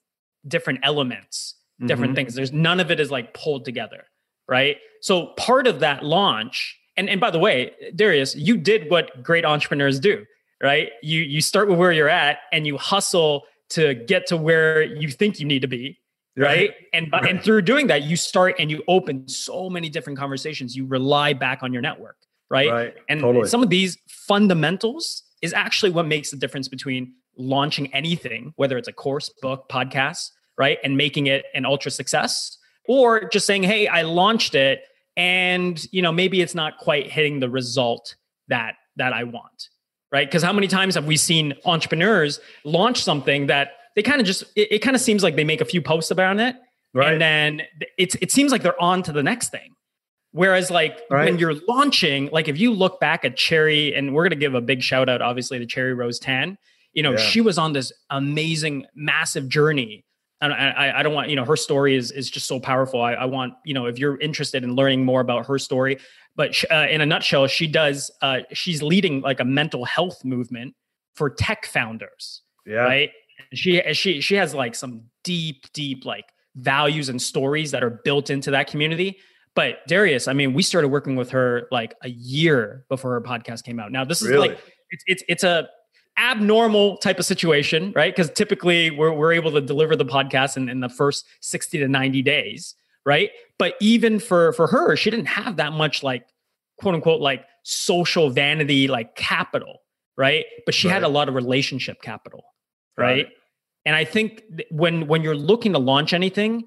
different 0.46 0.80
elements 0.82 1.54
different 1.86 2.10
mm-hmm. 2.10 2.16
things. 2.16 2.34
There's 2.34 2.52
none 2.52 2.80
of 2.80 2.90
it 2.90 3.00
is 3.00 3.10
like 3.10 3.34
pulled 3.34 3.64
together, 3.64 4.04
right? 4.48 4.78
So 5.00 5.28
part 5.36 5.66
of 5.66 5.80
that 5.80 6.04
launch, 6.04 6.78
and 6.96 7.08
and 7.08 7.20
by 7.20 7.30
the 7.30 7.38
way, 7.38 7.72
Darius, 7.94 8.34
you 8.34 8.56
did 8.56 8.90
what 8.90 9.22
great 9.22 9.44
entrepreneurs 9.44 10.00
do, 10.00 10.24
right? 10.62 10.90
You 11.02 11.20
you 11.20 11.40
start 11.40 11.68
with 11.68 11.78
where 11.78 11.92
you're 11.92 12.08
at 12.08 12.38
and 12.52 12.66
you 12.66 12.76
hustle 12.76 13.44
to 13.70 13.94
get 13.94 14.26
to 14.26 14.36
where 14.36 14.82
you 14.82 15.08
think 15.10 15.38
you 15.38 15.46
need 15.46 15.62
to 15.62 15.68
be, 15.68 15.98
right? 16.38 16.74
And 16.92 17.10
right. 17.12 17.26
and 17.28 17.42
through 17.42 17.62
doing 17.62 17.88
that, 17.88 18.02
you 18.02 18.16
start 18.16 18.56
and 18.58 18.70
you 18.70 18.82
open 18.88 19.28
so 19.28 19.68
many 19.68 19.88
different 19.88 20.18
conversations. 20.18 20.76
You 20.76 20.86
rely 20.86 21.32
back 21.32 21.62
on 21.62 21.72
your 21.72 21.82
network, 21.82 22.16
right? 22.50 22.70
right. 22.70 22.94
And 23.08 23.20
totally. 23.20 23.48
some 23.48 23.62
of 23.62 23.70
these 23.70 23.98
fundamentals 24.08 25.24
is 25.42 25.52
actually 25.52 25.90
what 25.90 26.06
makes 26.06 26.30
the 26.30 26.36
difference 26.36 26.68
between 26.68 27.14
launching 27.36 27.92
anything, 27.94 28.52
whether 28.56 28.76
it's 28.76 28.88
a 28.88 28.92
course, 28.92 29.30
book, 29.40 29.68
podcast, 29.68 30.30
right? 30.56 30.78
And 30.82 30.96
making 30.96 31.26
it 31.28 31.44
an 31.54 31.64
ultra 31.64 31.90
success 31.90 32.58
or 32.86 33.28
just 33.28 33.46
saying, 33.46 33.62
"Hey, 33.62 33.86
I 33.86 34.02
launched 34.02 34.54
it 34.54 34.82
and, 35.16 35.84
you 35.92 36.02
know, 36.02 36.12
maybe 36.12 36.40
it's 36.40 36.54
not 36.54 36.78
quite 36.78 37.10
hitting 37.10 37.40
the 37.40 37.50
result 37.50 38.16
that 38.48 38.74
that 38.96 39.12
I 39.12 39.24
want." 39.24 39.68
Right? 40.10 40.26
Because 40.26 40.42
how 40.42 40.54
many 40.54 40.68
times 40.68 40.94
have 40.94 41.04
we 41.04 41.18
seen 41.18 41.52
entrepreneurs 41.66 42.40
launch 42.64 43.02
something 43.02 43.48
that 43.48 43.72
they 43.98 44.02
kind 44.02 44.20
of 44.20 44.26
just 44.28 44.44
it, 44.54 44.68
it 44.70 44.78
kind 44.78 44.94
of 44.94 45.02
seems 45.02 45.24
like 45.24 45.34
they 45.34 45.42
make 45.42 45.60
a 45.60 45.64
few 45.64 45.82
posts 45.82 46.12
about 46.12 46.38
it 46.38 46.54
right. 46.94 47.12
and 47.12 47.20
then 47.20 47.62
it's 47.96 48.14
it 48.20 48.30
seems 48.30 48.52
like 48.52 48.62
they're 48.62 48.80
on 48.80 49.02
to 49.02 49.12
the 49.12 49.24
next 49.24 49.50
thing. 49.50 49.74
Whereas, 50.32 50.70
like 50.70 51.00
right. 51.10 51.24
when 51.24 51.38
you're 51.38 51.54
launching, 51.66 52.28
like 52.30 52.46
if 52.46 52.58
you 52.58 52.72
look 52.72 53.00
back 53.00 53.24
at 53.24 53.36
Cherry, 53.36 53.94
and 53.94 54.14
we're 54.14 54.24
gonna 54.24 54.36
give 54.36 54.54
a 54.54 54.60
big 54.60 54.82
shout 54.82 55.08
out, 55.08 55.20
obviously, 55.20 55.58
to 55.58 55.66
Cherry 55.66 55.94
Rose 55.94 56.18
Tan. 56.18 56.58
You 56.92 57.02
know, 57.02 57.12
yeah. 57.12 57.16
she 57.16 57.40
was 57.40 57.58
on 57.58 57.72
this 57.72 57.92
amazing, 58.10 58.86
massive 58.94 59.48
journey 59.48 60.04
and 60.40 60.52
I, 60.52 61.00
I 61.00 61.02
don't 61.02 61.14
want 61.14 61.30
you 61.30 61.36
know 61.36 61.44
her 61.44 61.56
story 61.56 61.96
is 61.96 62.12
is 62.12 62.30
just 62.30 62.46
so 62.46 62.60
powerful. 62.60 63.02
I, 63.02 63.14
I 63.14 63.24
want 63.24 63.54
you 63.64 63.74
know 63.74 63.86
if 63.86 63.98
you're 63.98 64.20
interested 64.20 64.62
in 64.62 64.74
learning 64.74 65.04
more 65.04 65.20
about 65.20 65.46
her 65.46 65.58
story, 65.58 65.98
but 66.36 66.54
uh, 66.70 66.86
in 66.88 67.00
a 67.00 67.06
nutshell, 67.06 67.46
she 67.48 67.66
does 67.66 68.10
uh, 68.22 68.40
she's 68.52 68.82
leading 68.82 69.20
like 69.20 69.40
a 69.40 69.44
mental 69.44 69.84
health 69.84 70.24
movement 70.24 70.74
for 71.16 71.30
tech 71.30 71.66
founders. 71.66 72.42
Yeah. 72.64 72.76
Right. 72.76 73.10
She 73.54 73.82
she 73.92 74.20
she 74.20 74.34
has 74.34 74.54
like 74.54 74.74
some 74.74 75.02
deep 75.24 75.72
deep 75.72 76.04
like 76.04 76.26
values 76.56 77.08
and 77.08 77.20
stories 77.20 77.70
that 77.70 77.82
are 77.82 77.90
built 78.04 78.30
into 78.30 78.50
that 78.50 78.68
community. 78.68 79.18
But 79.54 79.86
Darius, 79.88 80.28
I 80.28 80.34
mean, 80.34 80.54
we 80.54 80.62
started 80.62 80.88
working 80.88 81.16
with 81.16 81.30
her 81.30 81.66
like 81.72 81.94
a 82.02 82.10
year 82.10 82.84
before 82.88 83.12
her 83.12 83.20
podcast 83.20 83.64
came 83.64 83.80
out. 83.80 83.90
Now 83.90 84.04
this 84.04 84.22
is 84.22 84.28
really? 84.28 84.50
like 84.50 84.58
it's 84.90 85.04
it's 85.06 85.22
it's 85.28 85.44
a 85.44 85.68
abnormal 86.18 86.96
type 86.98 87.18
of 87.18 87.24
situation, 87.24 87.92
right? 87.94 88.14
Because 88.14 88.30
typically 88.30 88.90
we're, 88.90 89.12
we're 89.12 89.32
able 89.32 89.52
to 89.52 89.60
deliver 89.60 89.94
the 89.94 90.04
podcast 90.04 90.56
in, 90.56 90.68
in 90.68 90.80
the 90.80 90.88
first 90.88 91.24
60 91.40 91.78
to 91.78 91.88
90 91.88 92.22
days, 92.22 92.74
right? 93.06 93.30
But 93.58 93.74
even 93.80 94.18
for 94.18 94.52
for 94.52 94.66
her, 94.66 94.96
she 94.96 95.10
didn't 95.10 95.26
have 95.26 95.56
that 95.56 95.72
much 95.72 96.02
like 96.02 96.26
quote 96.78 96.94
unquote 96.94 97.20
like 97.20 97.44
social 97.62 98.30
vanity 98.30 98.88
like 98.88 99.14
capital, 99.14 99.80
right? 100.16 100.44
But 100.66 100.74
she 100.74 100.88
right. 100.88 100.94
had 100.94 101.02
a 101.04 101.08
lot 101.08 101.28
of 101.28 101.34
relationship 101.34 102.02
capital, 102.02 102.44
right? 102.96 103.06
right? 103.06 103.28
And 103.86 103.96
I 103.96 104.04
think 104.04 104.42
when 104.70 105.06
when 105.06 105.22
you're 105.22 105.36
looking 105.36 105.72
to 105.72 105.78
launch 105.78 106.12
anything, 106.12 106.64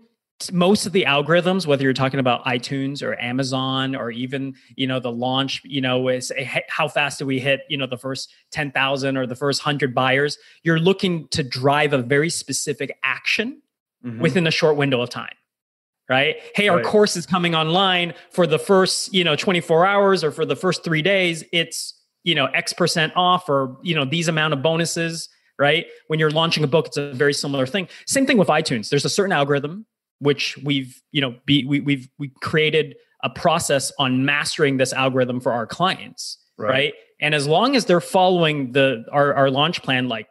most 0.52 0.86
of 0.86 0.94
the 0.94 1.04
algorithms 1.04 1.68
whether 1.68 1.84
you're 1.84 1.94
talking 1.94 2.20
about 2.20 2.44
itunes 2.46 3.04
or 3.04 3.20
amazon 3.22 3.96
or 3.96 4.10
even 4.10 4.56
you 4.76 4.88
know 4.88 5.00
the 5.00 5.12
launch 5.12 5.62
you 5.64 5.82
know 5.82 6.08
is 6.08 6.32
how 6.70 6.88
fast 6.88 7.20
do 7.20 7.26
we 7.26 7.40
hit 7.40 7.62
you 7.70 7.78
know 7.78 7.86
the 7.86 7.98
first 7.98 8.34
10000 8.52 9.18
or 9.18 9.28
the 9.28 9.36
first 9.36 9.64
100 9.64 9.94
buyers 9.94 10.38
you're 10.64 10.80
looking 10.80 11.28
to 11.28 11.44
drive 11.44 11.94
a 11.94 12.02
very 12.02 12.30
specific 12.30 12.98
action 13.04 13.62
mm-hmm. 14.04 14.20
within 14.20 14.48
a 14.48 14.52
short 14.52 14.78
window 14.78 15.02
of 15.02 15.10
time 15.10 15.36
right 16.10 16.38
hey 16.56 16.68
our 16.70 16.78
right. 16.78 16.86
course 16.86 17.16
is 17.16 17.26
coming 17.26 17.54
online 17.54 18.14
for 18.32 18.48
the 18.48 18.58
first 18.58 19.14
you 19.14 19.24
know 19.24 19.36
24 19.36 19.86
hours 19.86 20.24
or 20.24 20.32
for 20.32 20.46
the 20.46 20.56
first 20.56 20.84
three 20.84 21.02
days 21.02 21.44
it's 21.52 21.94
you 22.24 22.34
know 22.34 22.46
x 22.48 22.74
percent 22.74 23.14
off 23.16 23.48
or 23.50 23.78
you 23.84 23.94
know 23.94 24.06
these 24.06 24.28
amount 24.28 24.54
of 24.54 24.62
bonuses 24.62 25.30
right? 25.62 25.86
When 26.08 26.20
you're 26.20 26.32
launching 26.32 26.64
a 26.64 26.68
book 26.68 26.88
it's 26.88 26.98
a 26.98 27.14
very 27.14 27.34
similar 27.34 27.68
thing. 27.68 27.88
Same 28.08 28.26
thing 28.26 28.40
with 28.40 28.48
itunes. 28.48 28.90
There's 28.90 29.06
a 29.06 29.10
certain 29.10 29.32
algorithm 29.32 29.86
which 30.22 30.58
we've 30.64 31.02
you 31.12 31.20
know 31.20 31.36
be, 31.46 31.66
we, 31.66 31.80
we've 31.82 32.08
we 32.18 32.32
created 32.42 32.96
a 33.24 33.30
process 33.30 33.92
on 34.00 34.24
mastering 34.26 34.78
this 34.78 34.94
algorithm 34.94 35.40
for 35.40 35.52
our 35.52 35.68
clients 35.68 36.38
right, 36.58 36.70
right? 36.70 36.94
and 37.20 37.36
as 37.36 37.48
long 37.48 37.76
as 37.76 37.86
they're 37.86 38.00
following 38.02 38.72
the 38.72 39.04
our, 39.12 39.34
our 39.34 39.50
launch 39.50 39.82
plan 39.84 40.08
like 40.08 40.28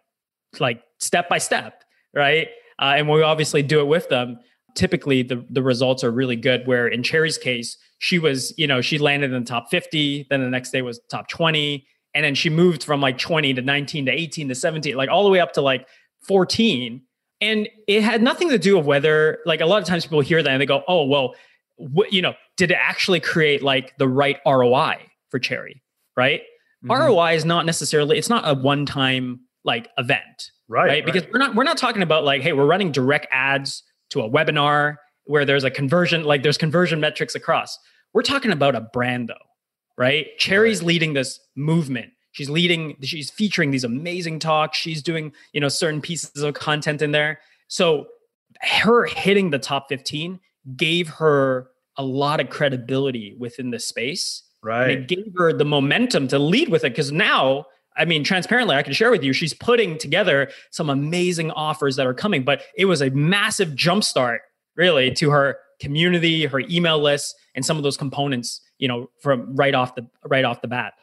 like 0.59 0.83
step 0.99 1.29
by 1.29 1.39
step 1.39 1.85
right? 2.15 2.49
Uh, 2.81 2.95
and 2.97 3.09
we 3.09 3.23
obviously 3.23 3.63
do 3.63 3.81
it 3.81 3.87
with 3.87 4.09
them 4.09 4.39
typically 4.75 5.23
the, 5.23 5.45
the 5.51 5.63
results 5.63 6.03
are 6.03 6.11
really 6.11 6.37
good 6.37 6.67
where 6.67 6.87
in 6.87 7.03
cherry's 7.03 7.37
case 7.37 7.77
she 7.99 8.19
was 8.19 8.55
you 8.57 8.67
know 8.69 8.81
she 8.81 8.99
landed 8.99 9.33
in 9.33 9.43
the 9.43 9.49
top 9.49 9.69
50 9.69 10.29
then 10.31 10.41
the 10.41 10.49
next 10.49 10.71
day 10.71 10.81
was 10.81 11.01
top 11.11 11.29
20 11.29 11.85
and 12.15 12.25
then 12.25 12.35
she 12.35 12.51
moved 12.51 12.85
from 12.85 13.01
like 13.01 13.19
20 13.19 13.55
to 13.55 13.63
19 13.63 14.07
to 14.07 14.13
18 14.13 14.49
to 14.49 14.55
17 14.55 14.97
like 14.97 15.09
all 15.09 15.25
the 15.25 15.31
way 15.31 15.41
up 15.41 15.53
to 15.53 15.61
like 15.61 15.87
14 16.27 17.03
and 17.41 17.69
it 17.87 18.03
had 18.03 18.23
nothing 18.23 18.51
to 18.51 18.59
do 18.59 18.77
with 18.77 18.87
whether, 18.87 19.39
like 19.47 19.61
a 19.61 19.67
lot 19.67 19.81
of 19.81 19.89
times 19.89 20.05
people 20.05 20.21
hear 20.21 20.43
that 20.43 20.51
and 20.51 20.61
they 20.61 20.67
go, 20.67 20.83
oh, 20.87 21.05
well, 21.05 21.35
wh- 21.79 22.13
you 22.13 22.21
know, 22.21 22.35
did 22.57 22.71
it 22.71 22.79
actually 22.79 23.21
create 23.21 23.63
like 23.63 23.97
the 23.99 24.07
right 24.07 24.39
ROI 24.47 24.97
for 25.31 25.39
Cherry? 25.39 25.83
Right. 26.17 26.43
Mm-hmm. 26.85 26.93
ROI 26.93 27.35
is 27.35 27.45
not 27.45 27.65
necessarily, 27.65 28.19
it's 28.19 28.29
not 28.29 28.47
a 28.47 28.55
one 28.55 28.85
time 28.85 29.41
like 29.65 29.89
event. 29.97 30.51
Right, 30.69 30.89
right. 30.89 31.05
Because 31.05 31.25
we're 31.33 31.39
not, 31.39 31.55
we're 31.55 31.65
not 31.65 31.79
talking 31.79 32.03
about 32.03 32.25
like, 32.25 32.43
hey, 32.43 32.53
we're 32.53 32.67
running 32.67 32.93
direct 32.93 33.27
ads 33.31 33.83
to 34.11 34.21
a 34.21 34.31
webinar 34.31 34.97
where 35.25 35.45
there's 35.45 35.65
a 35.65 35.71
conversion, 35.71 36.25
like 36.25 36.43
there's 36.43 36.59
conversion 36.59 37.01
metrics 37.01 37.35
across. 37.35 37.79
We're 38.13 38.23
talking 38.23 38.51
about 38.51 38.75
a 38.75 38.81
brand 38.81 39.29
though, 39.29 39.35
right? 39.97 40.27
Cherry's 40.39 40.81
right. 40.81 40.87
leading 40.89 41.15
this 41.15 41.41
movement. 41.57 42.11
She's 42.33 42.49
leading 42.49 42.97
she's 43.03 43.31
featuring 43.31 43.71
these 43.71 43.85
amazing 43.85 44.39
talks. 44.39 44.79
She's 44.79 45.03
doing 45.03 45.33
you 45.53 45.61
know 45.61 45.69
certain 45.69 46.01
pieces 46.01 46.43
of 46.43 46.55
content 46.55 47.03
in 47.03 47.13
there. 47.13 47.41
So 47.69 48.07
her 48.61 49.07
hitting 49.07 49.51
the 49.51 49.59
top 49.59 49.89
15 49.89 50.39
gave 50.77 51.09
her 51.09 51.69
a 51.97 52.05
lot 52.05 52.41
of 52.41 52.51
credibility 52.51 53.35
within 53.39 53.71
the 53.71 53.79
space. 53.79 54.43
Right 54.63 54.91
and 54.91 54.91
it 54.91 55.09
gave 55.09 55.33
her 55.39 55.53
the 55.53 55.65
momentum 55.65 56.29
to 56.29 56.39
lead 56.39 56.69
with 56.69 56.85
it 56.85 56.91
because 56.91 57.11
now 57.11 57.65
I 57.97 58.05
mean, 58.05 58.25
transparently, 58.25 58.77
I 58.77 58.83
can 58.83 58.93
share 58.93 59.11
with 59.11 59.23
you, 59.23 59.33
she's 59.33 59.53
putting 59.53 59.99
together 59.99 60.51
some 60.71 60.89
amazing 60.89 61.51
offers 61.51 61.97
that 61.97 62.07
are 62.07 62.15
coming, 62.15 62.45
but 62.45 62.63
it 62.77 62.85
was 62.87 63.03
a 63.03 63.11
massive 63.11 63.71
jumpstart, 63.71 64.39
really, 64.77 65.11
to 65.15 65.31
her 65.31 65.59
community, 65.81 66.47
her 66.47 66.61
email 66.61 66.99
list, 66.99 67.35
and 67.55 67.65
some 67.65 67.77
of 67.77 67.83
those 67.83 67.97
components, 67.97 68.61
you 68.81 68.89
know, 68.89 69.11
from 69.21 69.55
right 69.55 69.75
off 69.75 69.95
the 69.95 70.07
right 70.25 70.45
off 70.45 70.61
the 70.63 70.69
bat. 70.69 70.95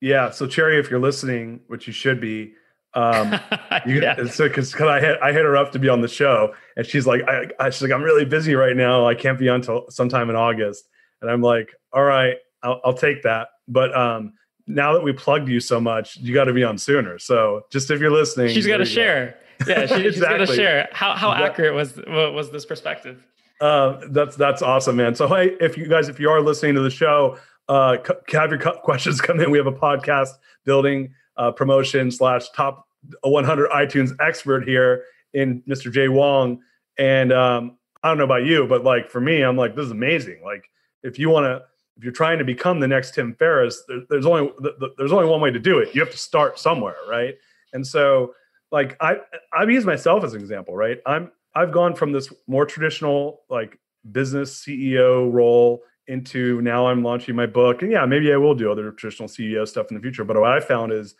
Yeah. 0.00 0.30
So 0.30 0.46
Cherry, 0.46 0.78
if 0.78 0.90
you're 0.90 1.00
listening, 1.00 1.60
which 1.66 1.86
you 1.86 1.92
should 1.92 2.20
be, 2.20 2.54
um, 2.94 3.32
you, 3.86 4.00
yeah. 4.00 4.24
so 4.26 4.48
because 4.48 4.74
I 4.74 5.00
hit 5.00 5.18
I 5.22 5.32
hit 5.32 5.44
her 5.44 5.56
up 5.56 5.72
to 5.72 5.78
be 5.78 5.88
on 5.88 6.00
the 6.00 6.08
show, 6.08 6.54
and 6.76 6.86
she's 6.86 7.06
like, 7.06 7.22
I, 7.28 7.48
I, 7.58 7.70
she's 7.70 7.82
like, 7.82 7.92
I'm 7.92 8.02
really 8.02 8.24
busy 8.24 8.54
right 8.54 8.76
now. 8.76 9.06
I 9.06 9.14
can't 9.14 9.38
be 9.38 9.48
on 9.48 9.56
until 9.56 9.90
sometime 9.90 10.30
in 10.30 10.36
August. 10.36 10.88
And 11.20 11.30
I'm 11.30 11.42
like, 11.42 11.72
all 11.92 12.02
right, 12.02 12.36
I'll, 12.62 12.80
I'll 12.84 12.94
take 12.94 13.22
that. 13.22 13.48
But 13.68 13.96
um, 13.96 14.32
now 14.66 14.92
that 14.94 15.02
we 15.02 15.12
plugged 15.12 15.48
you 15.48 15.60
so 15.60 15.80
much, 15.80 16.16
you 16.16 16.34
got 16.34 16.44
to 16.44 16.52
be 16.52 16.64
on 16.64 16.78
sooner. 16.78 17.18
So 17.18 17.62
just 17.70 17.90
if 17.90 18.00
you're 18.00 18.10
listening, 18.10 18.48
she's 18.54 18.66
got 18.66 18.78
to 18.78 18.84
share. 18.84 19.36
Go. 19.64 19.72
Yeah, 19.72 19.86
she, 19.86 19.94
exactly. 20.06 20.12
she's 20.12 20.20
got 20.20 20.36
to 20.38 20.46
share. 20.46 20.88
How 20.92 21.14
how 21.14 21.32
accurate 21.32 21.74
was 21.74 21.96
was 22.06 22.50
this 22.50 22.64
perspective? 22.64 23.22
Uh, 23.62 24.00
that's 24.08 24.34
that's 24.34 24.60
awesome, 24.60 24.96
man. 24.96 25.14
So 25.14 25.28
hey, 25.28 25.56
if 25.60 25.78
you 25.78 25.86
guys, 25.86 26.08
if 26.08 26.18
you 26.18 26.28
are 26.28 26.40
listening 26.40 26.74
to 26.74 26.80
the 26.80 26.90
show, 26.90 27.38
uh, 27.68 27.96
have 28.32 28.50
your 28.50 28.58
questions 28.58 29.20
come 29.20 29.38
in. 29.38 29.52
We 29.52 29.58
have 29.58 29.68
a 29.68 29.72
podcast 29.72 30.30
building 30.64 31.14
uh, 31.36 31.52
promotion 31.52 32.10
slash 32.10 32.50
top 32.50 32.88
100 33.22 33.70
iTunes 33.70 34.16
expert 34.20 34.66
here 34.66 35.04
in 35.32 35.62
Mr. 35.62 35.92
Jay 35.92 36.08
Wong. 36.08 36.60
And 36.98 37.32
um, 37.32 37.78
I 38.02 38.08
don't 38.08 38.18
know 38.18 38.24
about 38.24 38.44
you, 38.44 38.66
but 38.66 38.82
like 38.82 39.08
for 39.08 39.20
me, 39.20 39.42
I'm 39.42 39.56
like, 39.56 39.76
this 39.76 39.86
is 39.86 39.92
amazing. 39.92 40.42
Like 40.44 40.68
if 41.04 41.16
you 41.20 41.30
want 41.30 41.44
to, 41.44 41.62
if 41.96 42.02
you're 42.02 42.12
trying 42.12 42.38
to 42.38 42.44
become 42.44 42.80
the 42.80 42.88
next 42.88 43.14
Tim 43.14 43.32
Ferriss, 43.34 43.84
there, 43.86 44.00
there's 44.10 44.26
only 44.26 44.50
there's 44.98 45.12
only 45.12 45.28
one 45.28 45.40
way 45.40 45.52
to 45.52 45.60
do 45.60 45.78
it. 45.78 45.94
You 45.94 46.00
have 46.00 46.10
to 46.10 46.18
start 46.18 46.58
somewhere, 46.58 46.96
right? 47.08 47.36
And 47.72 47.86
so, 47.86 48.34
like 48.72 48.96
I 49.00 49.18
I've 49.52 49.70
used 49.70 49.86
myself 49.86 50.24
as 50.24 50.34
an 50.34 50.40
example, 50.40 50.74
right? 50.74 51.00
I'm 51.06 51.30
I've 51.54 51.72
gone 51.72 51.94
from 51.94 52.12
this 52.12 52.32
more 52.46 52.66
traditional 52.66 53.42
like 53.48 53.78
business 54.10 54.64
CEO 54.64 55.32
role 55.32 55.82
into 56.08 56.60
now 56.62 56.86
I'm 56.86 57.02
launching 57.02 57.36
my 57.36 57.46
book. 57.46 57.82
And 57.82 57.92
yeah, 57.92 58.04
maybe 58.06 58.32
I 58.32 58.36
will 58.36 58.54
do 58.54 58.70
other 58.70 58.90
traditional 58.92 59.28
CEO 59.28 59.66
stuff 59.66 59.86
in 59.90 59.96
the 59.96 60.00
future. 60.02 60.24
But 60.24 60.38
what 60.38 60.50
I 60.50 60.60
found 60.60 60.92
is 60.92 61.14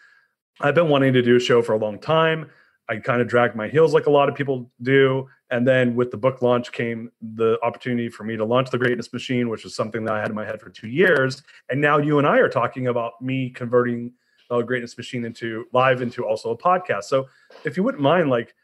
I've 0.61 0.75
been 0.75 0.89
wanting 0.89 1.13
to 1.13 1.23
do 1.23 1.37
a 1.37 1.41
show 1.41 1.63
for 1.63 1.73
a 1.73 1.79
long 1.79 1.99
time. 1.99 2.51
I 2.89 2.97
kind 2.97 3.23
of 3.23 3.29
dragged 3.29 3.55
my 3.55 3.69
heels 3.69 3.95
like 3.95 4.07
a 4.07 4.11
lot 4.11 4.29
of 4.29 4.35
people 4.35 4.71
do. 4.83 5.29
And 5.51 5.67
then 5.67 5.95
with 5.95 6.11
the 6.11 6.17
book 6.17 6.43
launch 6.43 6.73
came 6.73 7.13
the 7.21 7.59
opportunity 7.63 8.09
for 8.09 8.25
me 8.25 8.37
to 8.37 8.45
launch 8.45 8.71
the 8.71 8.79
Greatness 8.79 9.13
Machine, 9.13 9.49
which 9.49 9.65
is 9.65 9.77
something 9.77 10.05
that 10.05 10.15
I 10.15 10.21
had 10.21 10.31
in 10.31 10.35
my 10.35 10.45
head 10.45 10.61
for 10.61 10.71
two 10.71 10.89
years. 10.89 11.43
And 11.71 11.81
now 11.81 11.99
you 11.99 12.19
and 12.19 12.27
I 12.27 12.39
are 12.39 12.49
talking 12.49 12.89
about 12.89 13.21
me 13.21 13.51
converting 13.51 14.13
the 14.51 14.63
Greatness 14.63 14.97
Machine 14.97 15.25
into 15.25 15.67
live 15.73 16.03
into 16.03 16.27
also 16.27 16.51
a 16.51 16.59
podcast. 16.59 17.05
So 17.05 17.29
if 17.65 17.77
you 17.77 17.83
wouldn't 17.83 18.03
mind, 18.03 18.29
like, 18.29 18.55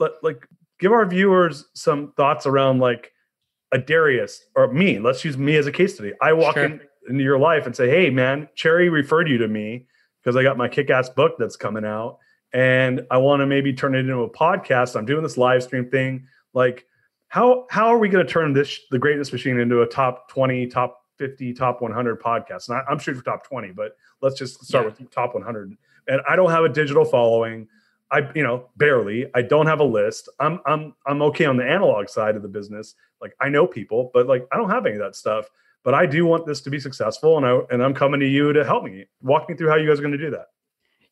like 0.00 0.48
give 0.78 0.92
our 0.92 1.06
viewers 1.06 1.66
some 1.74 2.12
thoughts 2.16 2.46
around 2.46 2.78
like 2.78 3.12
a 3.72 3.78
Darius 3.78 4.44
or 4.54 4.72
me. 4.72 4.98
Let's 4.98 5.24
use 5.24 5.36
me 5.36 5.56
as 5.56 5.66
a 5.66 5.72
case 5.72 5.94
study. 5.94 6.12
I 6.20 6.32
walk 6.32 6.54
sure. 6.54 6.64
in, 6.64 6.80
into 7.08 7.24
your 7.24 7.38
life 7.38 7.66
and 7.66 7.74
say, 7.74 7.88
"Hey, 7.88 8.10
man, 8.10 8.48
Cherry 8.54 8.88
referred 8.88 9.28
you 9.28 9.38
to 9.38 9.48
me 9.48 9.86
because 10.22 10.36
I 10.36 10.42
got 10.42 10.56
my 10.56 10.68
kick-ass 10.68 11.08
book 11.10 11.36
that's 11.38 11.56
coming 11.56 11.84
out, 11.84 12.18
and 12.52 13.06
I 13.10 13.18
want 13.18 13.40
to 13.40 13.46
maybe 13.46 13.72
turn 13.72 13.94
it 13.94 14.00
into 14.00 14.22
a 14.22 14.30
podcast. 14.30 14.96
I'm 14.96 15.06
doing 15.06 15.22
this 15.22 15.36
live 15.36 15.62
stream 15.62 15.88
thing. 15.90 16.26
Like, 16.52 16.86
how 17.28 17.66
how 17.70 17.88
are 17.88 17.98
we 17.98 18.08
going 18.08 18.26
to 18.26 18.32
turn 18.32 18.52
this 18.52 18.80
the 18.90 18.98
Greatness 18.98 19.32
Machine 19.32 19.58
into 19.58 19.82
a 19.82 19.86
top 19.86 20.28
20, 20.28 20.66
top 20.68 21.00
50, 21.18 21.54
top 21.54 21.80
100 21.82 22.20
podcast? 22.20 22.68
And 22.68 22.78
I, 22.78 22.90
am 22.90 22.98
shooting 22.98 23.20
for 23.20 23.24
top 23.24 23.46
20, 23.46 23.72
but 23.72 23.96
let's 24.20 24.38
just 24.38 24.64
start 24.64 24.84
yeah. 24.84 25.04
with 25.04 25.10
top 25.10 25.34
100. 25.34 25.76
And 26.08 26.20
I 26.28 26.36
don't 26.36 26.50
have 26.50 26.64
a 26.64 26.68
digital 26.68 27.04
following. 27.04 27.68
I 28.10 28.30
you 28.34 28.42
know 28.42 28.68
barely. 28.76 29.26
I 29.34 29.42
don't 29.42 29.66
have 29.66 29.80
a 29.80 29.84
list. 29.84 30.28
I'm 30.40 30.60
I'm 30.66 30.94
I'm 31.06 31.22
okay 31.22 31.44
on 31.44 31.56
the 31.56 31.64
analog 31.64 32.08
side 32.08 32.36
of 32.36 32.42
the 32.42 32.48
business. 32.48 32.94
Like 33.20 33.34
I 33.40 33.48
know 33.48 33.66
people, 33.66 34.10
but 34.14 34.26
like 34.26 34.46
I 34.52 34.56
don't 34.56 34.70
have 34.70 34.86
any 34.86 34.96
of 34.96 35.02
that 35.02 35.16
stuff. 35.16 35.46
But 35.82 35.94
I 35.94 36.04
do 36.06 36.26
want 36.26 36.46
this 36.46 36.60
to 36.62 36.70
be 36.70 36.80
successful, 36.80 37.36
and 37.36 37.46
I 37.46 37.60
and 37.70 37.82
I'm 37.82 37.94
coming 37.94 38.20
to 38.20 38.26
you 38.26 38.52
to 38.52 38.64
help 38.64 38.84
me. 38.84 39.06
Walk 39.22 39.48
me 39.48 39.54
through 39.54 39.68
how 39.68 39.76
you 39.76 39.88
guys 39.88 39.98
are 39.98 40.02
going 40.02 40.12
to 40.12 40.18
do 40.18 40.30
that. 40.30 40.46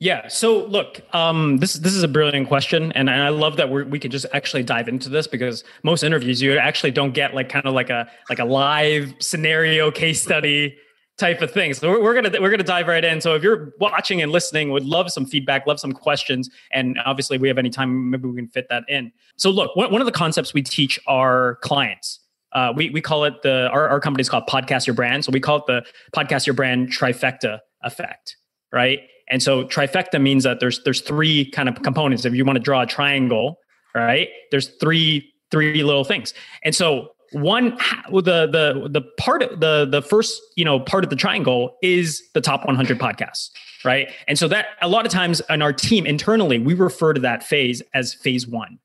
Yeah. 0.01 0.29
So 0.29 0.67
look, 0.67 1.01
um, 1.15 1.59
this 1.59 1.75
this 1.75 1.95
is 1.95 2.03
a 2.03 2.09
brilliant 2.09 2.49
question, 2.49 2.93
and, 2.93 3.09
and 3.09 3.23
I 3.23 3.29
love 3.29 3.57
that 3.57 3.71
we 3.71 3.85
we 3.85 3.99
can 3.99 4.11
just 4.11 4.27
actually 4.33 4.63
dive 4.63 4.89
into 4.89 5.09
this 5.09 5.27
because 5.27 5.65
most 5.83 6.03
interviews 6.03 6.43
you 6.43 6.59
actually 6.59 6.91
don't 6.91 7.15
get 7.15 7.35
like 7.35 7.49
kind 7.49 7.67
of 7.67 7.75
like 7.75 7.91
a 7.91 8.11
like 8.29 8.39
a 8.39 8.45
live 8.45 9.15
scenario 9.19 9.91
case 9.91 10.23
study 10.23 10.77
type 11.19 11.43
of 11.43 11.51
thing. 11.51 11.75
So 11.75 12.01
we're, 12.01 12.15
gonna 12.15 12.41
we're 12.41 12.51
gonna 12.51 12.63
dive 12.63 12.89
right 12.89 13.05
in. 13.05 13.21
So 13.21 13.35
if 13.35 13.43
you're 13.43 13.73
watching 13.79 14.23
and 14.23 14.33
listening, 14.33 14.71
would 14.71 14.85
love 14.85 15.11
some 15.11 15.27
feedback, 15.27 15.67
love 15.67 15.79
some 15.79 15.93
questions, 15.93 16.51
and 16.73 16.99
obviously 17.05 17.39
we 17.39 17.49
have 17.49 17.59
any 17.59 17.71
time, 17.71 18.11
maybe 18.11 18.29
we 18.29 18.37
can 18.37 18.49
fit 18.49 18.67
that 18.71 18.85
in. 18.89 19.13
So 19.37 19.51
look, 19.51 19.75
one, 19.77 20.01
of 20.01 20.07
the 20.07 20.13
concepts 20.13 20.53
we 20.53 20.63
teach 20.63 20.99
our 21.07 21.57
clients. 21.63 22.21
Uh, 22.53 22.73
we, 22.75 22.91
we 22.91 23.01
call 23.01 23.25
it 23.25 23.43
the 23.43 23.69
our, 23.71 23.89
our 23.89 23.99
company 23.99 24.21
is 24.21 24.29
called 24.29 24.45
podcast 24.47 24.87
your 24.87 24.95
brand 24.95 25.25
so 25.25 25.33
we 25.33 25.41
call 25.41 25.57
it 25.57 25.65
the 25.67 25.85
podcast 26.15 26.47
your 26.47 26.55
brand 26.55 26.89
trifecta 26.89 27.59
effect 27.83 28.37
right 28.73 29.01
and 29.29 29.43
so 29.43 29.65
trifecta 29.65 30.23
means 30.23 30.45
that 30.45 30.61
there's 30.61 30.81
there's 30.85 31.01
three 31.01 31.51
kind 31.51 31.69
of 31.69 31.83
components 31.83 32.25
if 32.25 32.33
you 32.33 32.45
want 32.45 32.57
to 32.57 32.63
draw 32.63 32.83
a 32.83 32.87
triangle 32.87 33.59
right 33.93 34.29
there's 34.53 34.69
three 34.81 35.29
three 35.51 35.83
little 35.83 36.05
things 36.05 36.33
and 36.63 36.77
so 36.77 37.14
one 37.35 37.77
the 38.11 38.47
the 38.47 38.89
the 38.91 39.03
part 39.19 39.43
of 39.43 39.61
the 39.61 39.85
the 39.85 40.01
first 40.03 40.41
you 40.57 40.65
know 40.65 40.81
part 40.81 41.05
of 41.05 41.11
the 41.11 41.17
triangle 41.17 41.77
is 41.83 42.23
the 42.33 42.41
top 42.41 42.65
100 42.67 42.99
podcasts 42.99 43.51
right? 43.85 44.11
And 44.27 44.39
so 44.39 44.49
that 44.49 44.69
a 44.81 44.89
lot 44.89 45.05
of 45.05 45.13
times 45.13 45.43
in 45.51 45.61
our 45.61 45.73
team 45.73 46.07
internally 46.07 46.59
we 46.59 46.75
refer 46.75 47.13
to 47.13 47.21
that 47.21 47.43
phase 47.43 47.83
as 47.93 48.15
phase 48.15 48.47
one 48.47 48.79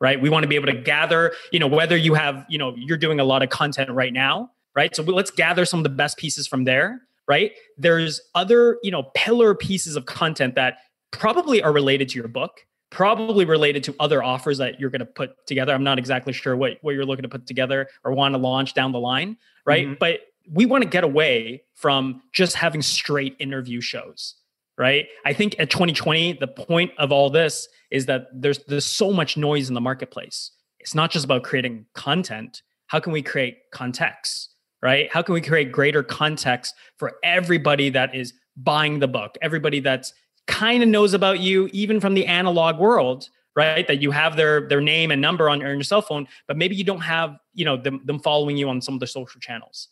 right? 0.00 0.20
We 0.20 0.28
want 0.28 0.42
to 0.42 0.48
be 0.48 0.56
able 0.56 0.66
to 0.66 0.80
gather 0.80 1.32
you 1.52 1.58
know 1.58 1.66
whether 1.66 1.96
you 1.96 2.14
have 2.14 2.44
you 2.48 2.58
know 2.58 2.74
you're 2.76 2.98
doing 2.98 3.20
a 3.20 3.24
lot 3.24 3.42
of 3.42 3.50
content 3.50 3.90
right 3.90 4.12
now 4.12 4.50
right? 4.74 4.94
So 4.94 5.02
let's 5.02 5.30
gather 5.30 5.64
some 5.64 5.80
of 5.80 5.84
the 5.84 5.90
best 5.90 6.16
pieces 6.16 6.46
from 6.46 6.64
there 6.64 7.02
right? 7.28 7.52
There's 7.76 8.20
other 8.34 8.78
you 8.82 8.90
know 8.90 9.04
pillar 9.14 9.54
pieces 9.54 9.96
of 9.96 10.06
content 10.06 10.54
that 10.54 10.78
probably 11.10 11.62
are 11.62 11.72
related 11.72 12.08
to 12.10 12.18
your 12.18 12.28
book 12.28 12.66
probably 12.90 13.44
related 13.44 13.84
to 13.84 13.94
other 13.98 14.22
offers 14.22 14.58
that 14.58 14.80
you're 14.80 14.90
going 14.90 15.00
to 15.00 15.06
put 15.06 15.46
together. 15.46 15.72
I'm 15.74 15.84
not 15.84 15.98
exactly 15.98 16.32
sure 16.32 16.56
what, 16.56 16.78
what 16.82 16.94
you're 16.94 17.04
looking 17.04 17.24
to 17.24 17.28
put 17.28 17.46
together 17.46 17.88
or 18.04 18.12
want 18.12 18.34
to 18.34 18.38
launch 18.38 18.74
down 18.74 18.92
the 18.92 19.00
line, 19.00 19.36
right? 19.64 19.86
Mm-hmm. 19.86 19.94
But 19.98 20.20
we 20.50 20.66
want 20.66 20.82
to 20.84 20.88
get 20.88 21.04
away 21.04 21.64
from 21.74 22.22
just 22.32 22.54
having 22.54 22.82
straight 22.82 23.36
interview 23.38 23.80
shows, 23.80 24.36
right? 24.78 25.06
I 25.24 25.32
think 25.32 25.56
at 25.58 25.70
2020, 25.70 26.34
the 26.34 26.46
point 26.46 26.92
of 26.98 27.10
all 27.10 27.30
this 27.30 27.68
is 27.90 28.06
that 28.06 28.28
there's 28.32 28.58
there's 28.66 28.84
so 28.84 29.12
much 29.12 29.36
noise 29.36 29.68
in 29.68 29.74
the 29.74 29.80
marketplace. 29.80 30.52
It's 30.78 30.94
not 30.94 31.10
just 31.10 31.24
about 31.24 31.42
creating 31.42 31.86
content. 31.94 32.62
How 32.86 33.00
can 33.00 33.12
we 33.12 33.22
create 33.22 33.58
context, 33.72 34.50
right? 34.82 35.10
How 35.12 35.22
can 35.22 35.34
we 35.34 35.40
create 35.40 35.72
greater 35.72 36.02
context 36.02 36.74
for 36.96 37.14
everybody 37.24 37.90
that 37.90 38.14
is 38.14 38.32
buying 38.56 39.00
the 39.00 39.08
book, 39.08 39.36
everybody 39.42 39.80
that's 39.80 40.12
kind 40.46 40.82
of 40.82 40.88
knows 40.88 41.14
about 41.14 41.40
you 41.40 41.68
even 41.72 42.00
from 42.00 42.14
the 42.14 42.26
analog 42.26 42.78
world 42.78 43.28
right 43.54 43.86
that 43.86 44.00
you 44.00 44.10
have 44.10 44.36
their 44.36 44.68
their 44.68 44.80
name 44.80 45.10
and 45.10 45.20
number 45.20 45.48
on, 45.48 45.62
on 45.62 45.74
your 45.74 45.82
cell 45.82 46.02
phone 46.02 46.26
but 46.46 46.56
maybe 46.56 46.76
you 46.76 46.84
don't 46.84 47.00
have 47.00 47.36
you 47.54 47.64
know 47.64 47.76
them, 47.76 48.00
them 48.04 48.18
following 48.18 48.56
you 48.56 48.68
on 48.68 48.80
some 48.80 48.94
of 48.94 49.00
the 49.00 49.06
social 49.06 49.40
channels 49.40 49.88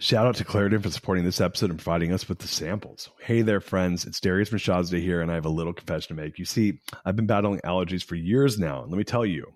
Shout 0.00 0.26
out 0.26 0.34
to 0.36 0.44
Claritin 0.44 0.82
for 0.82 0.90
supporting 0.90 1.24
this 1.24 1.40
episode 1.40 1.70
and 1.70 1.78
providing 1.78 2.12
us 2.12 2.28
with 2.28 2.40
the 2.40 2.48
samples. 2.48 3.10
Hey 3.20 3.42
there, 3.42 3.60
friends. 3.60 4.04
It's 4.04 4.18
Darius 4.18 4.48
from 4.48 4.58
Shazda 4.58 5.00
here, 5.00 5.20
and 5.20 5.30
I 5.30 5.34
have 5.34 5.44
a 5.44 5.48
little 5.50 5.72
confession 5.72 6.16
to 6.16 6.20
make. 6.20 6.36
You 6.36 6.44
see, 6.44 6.80
I've 7.04 7.14
been 7.14 7.28
battling 7.28 7.60
allergies 7.60 8.02
for 8.02 8.16
years 8.16 8.58
now, 8.58 8.82
and 8.82 8.90
let 8.90 8.98
me 8.98 9.04
tell 9.04 9.24
you, 9.24 9.54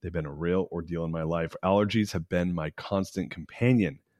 they've 0.00 0.12
been 0.12 0.26
a 0.26 0.32
real 0.32 0.68
ordeal 0.70 1.04
in 1.04 1.10
my 1.10 1.24
life. 1.24 1.56
Allergies 1.64 2.12
have 2.12 2.28
been 2.28 2.54
my 2.54 2.70
constant 2.70 3.32
companion. 3.32 3.98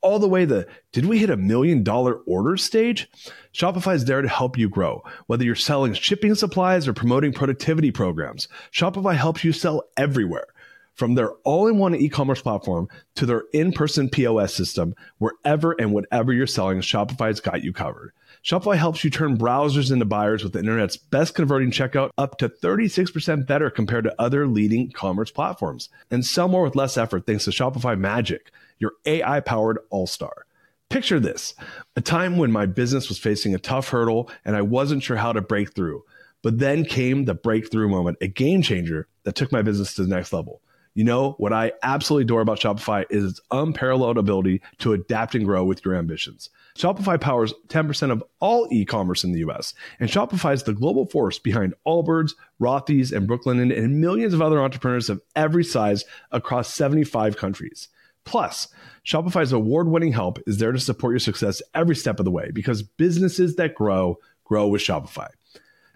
all 0.00 0.18
the 0.18 0.28
way 0.28 0.44
the 0.44 0.66
did 0.92 1.06
we 1.06 1.18
hit 1.18 1.30
a 1.30 1.36
million 1.36 1.82
dollar 1.82 2.14
order 2.26 2.56
stage? 2.56 3.08
Shopify 3.52 3.94
is 3.94 4.04
there 4.04 4.22
to 4.22 4.28
help 4.28 4.58
you 4.58 4.68
grow. 4.68 5.02
Whether 5.26 5.44
you're 5.44 5.54
selling 5.54 5.94
shipping 5.94 6.34
supplies 6.34 6.86
or 6.86 6.92
promoting 6.92 7.32
productivity 7.32 7.90
programs, 7.90 8.48
Shopify 8.72 9.14
helps 9.16 9.44
you 9.44 9.52
sell 9.52 9.82
everywhere. 9.96 10.46
From 10.94 11.14
their 11.14 11.32
all 11.44 11.66
in 11.66 11.76
one 11.76 11.94
e 11.94 12.08
commerce 12.08 12.40
platform 12.40 12.88
to 13.16 13.26
their 13.26 13.44
in 13.52 13.70
person 13.72 14.08
POS 14.08 14.54
system, 14.54 14.94
wherever 15.18 15.72
and 15.72 15.92
whatever 15.92 16.32
you're 16.32 16.46
selling, 16.46 16.80
Shopify's 16.80 17.38
got 17.38 17.62
you 17.62 17.74
covered. 17.74 18.12
Shopify 18.42 18.76
helps 18.76 19.04
you 19.04 19.10
turn 19.10 19.36
browsers 19.36 19.92
into 19.92 20.06
buyers 20.06 20.42
with 20.42 20.54
the 20.54 20.60
internet's 20.60 20.96
best 20.96 21.34
converting 21.34 21.70
checkout 21.70 22.10
up 22.16 22.38
to 22.38 22.48
36% 22.48 23.46
better 23.46 23.68
compared 23.68 24.04
to 24.04 24.14
other 24.18 24.46
leading 24.46 24.90
commerce 24.90 25.30
platforms. 25.30 25.90
And 26.10 26.24
sell 26.24 26.48
more 26.48 26.62
with 26.62 26.76
less 26.76 26.96
effort 26.96 27.26
thanks 27.26 27.44
to 27.44 27.50
Shopify 27.50 27.98
Magic, 27.98 28.50
your 28.78 28.92
AI 29.04 29.40
powered 29.40 29.78
all 29.90 30.06
star. 30.06 30.46
Picture 30.88 31.18
this 31.18 31.54
a 31.96 32.00
time 32.00 32.36
when 32.36 32.52
my 32.52 32.66
business 32.66 33.08
was 33.08 33.18
facing 33.18 33.54
a 33.54 33.58
tough 33.58 33.88
hurdle 33.88 34.30
and 34.44 34.54
I 34.54 34.62
wasn't 34.62 35.02
sure 35.02 35.16
how 35.16 35.32
to 35.32 35.40
break 35.40 35.74
through. 35.74 36.04
But 36.42 36.58
then 36.58 36.84
came 36.84 37.24
the 37.24 37.34
breakthrough 37.34 37.88
moment, 37.88 38.18
a 38.20 38.28
game 38.28 38.62
changer 38.62 39.08
that 39.24 39.34
took 39.34 39.50
my 39.50 39.62
business 39.62 39.94
to 39.94 40.02
the 40.02 40.14
next 40.14 40.32
level. 40.32 40.60
You 40.96 41.04
know, 41.04 41.32
what 41.32 41.52
I 41.52 41.72
absolutely 41.82 42.22
adore 42.22 42.40
about 42.40 42.58
Shopify 42.58 43.04
is 43.10 43.32
its 43.32 43.40
unparalleled 43.50 44.16
ability 44.16 44.62
to 44.78 44.94
adapt 44.94 45.34
and 45.34 45.44
grow 45.44 45.62
with 45.62 45.84
your 45.84 45.94
ambitions. 45.94 46.48
Shopify 46.74 47.20
powers 47.20 47.52
10% 47.68 48.10
of 48.10 48.24
all 48.40 48.66
e 48.72 48.86
commerce 48.86 49.22
in 49.22 49.32
the 49.32 49.40
US, 49.40 49.74
and 50.00 50.08
Shopify 50.08 50.54
is 50.54 50.62
the 50.62 50.72
global 50.72 51.04
force 51.04 51.38
behind 51.38 51.74
Allbirds, 51.86 52.32
Rothy's, 52.58 53.12
and 53.12 53.28
Brooklinen, 53.28 53.76
and 53.76 54.00
millions 54.00 54.32
of 54.32 54.40
other 54.40 54.62
entrepreneurs 54.62 55.10
of 55.10 55.20
every 55.34 55.64
size 55.64 56.04
across 56.32 56.72
75 56.72 57.36
countries. 57.36 57.88
Plus, 58.26 58.68
Shopify's 59.06 59.52
award 59.52 59.88
winning 59.88 60.12
help 60.12 60.38
is 60.46 60.58
there 60.58 60.72
to 60.72 60.80
support 60.80 61.12
your 61.12 61.20
success 61.20 61.62
every 61.74 61.96
step 61.96 62.18
of 62.18 62.24
the 62.24 62.30
way 62.30 62.50
because 62.52 62.82
businesses 62.82 63.56
that 63.56 63.74
grow, 63.74 64.18
grow 64.44 64.66
with 64.66 64.82
Shopify. 64.82 65.28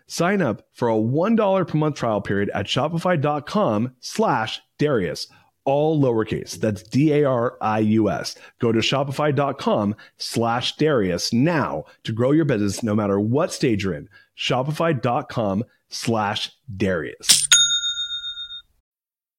Sign 0.07 0.40
up 0.40 0.66
for 0.73 0.88
a 0.88 0.95
$1 0.95 1.69
per 1.69 1.79
month 1.79 1.97
trial 1.97 2.21
period 2.21 2.51
at 2.55 2.66
shopify.com 2.66 3.95
slash 4.01 4.61
Darius, 4.79 5.29
all 5.64 6.01
lowercase. 6.01 6.55
That's 6.55 6.83
D-A-R-I-U-S. 6.83 8.37
Go 8.61 8.73
to 8.73 8.79
shopify.com 8.79 9.95
slash 10.16 10.77
Darius 10.77 11.33
now 11.33 11.85
to 12.05 12.12
grow 12.12 12.31
your 12.33 12.45
business 12.45 12.83
no 12.83 12.95
matter 12.95 13.21
what 13.21 13.53
stage 13.53 13.85
you're 13.85 13.95
in. 13.95 14.09
Shopify.com 14.37 15.64
slash 15.88 16.51
Darius. 16.77 17.39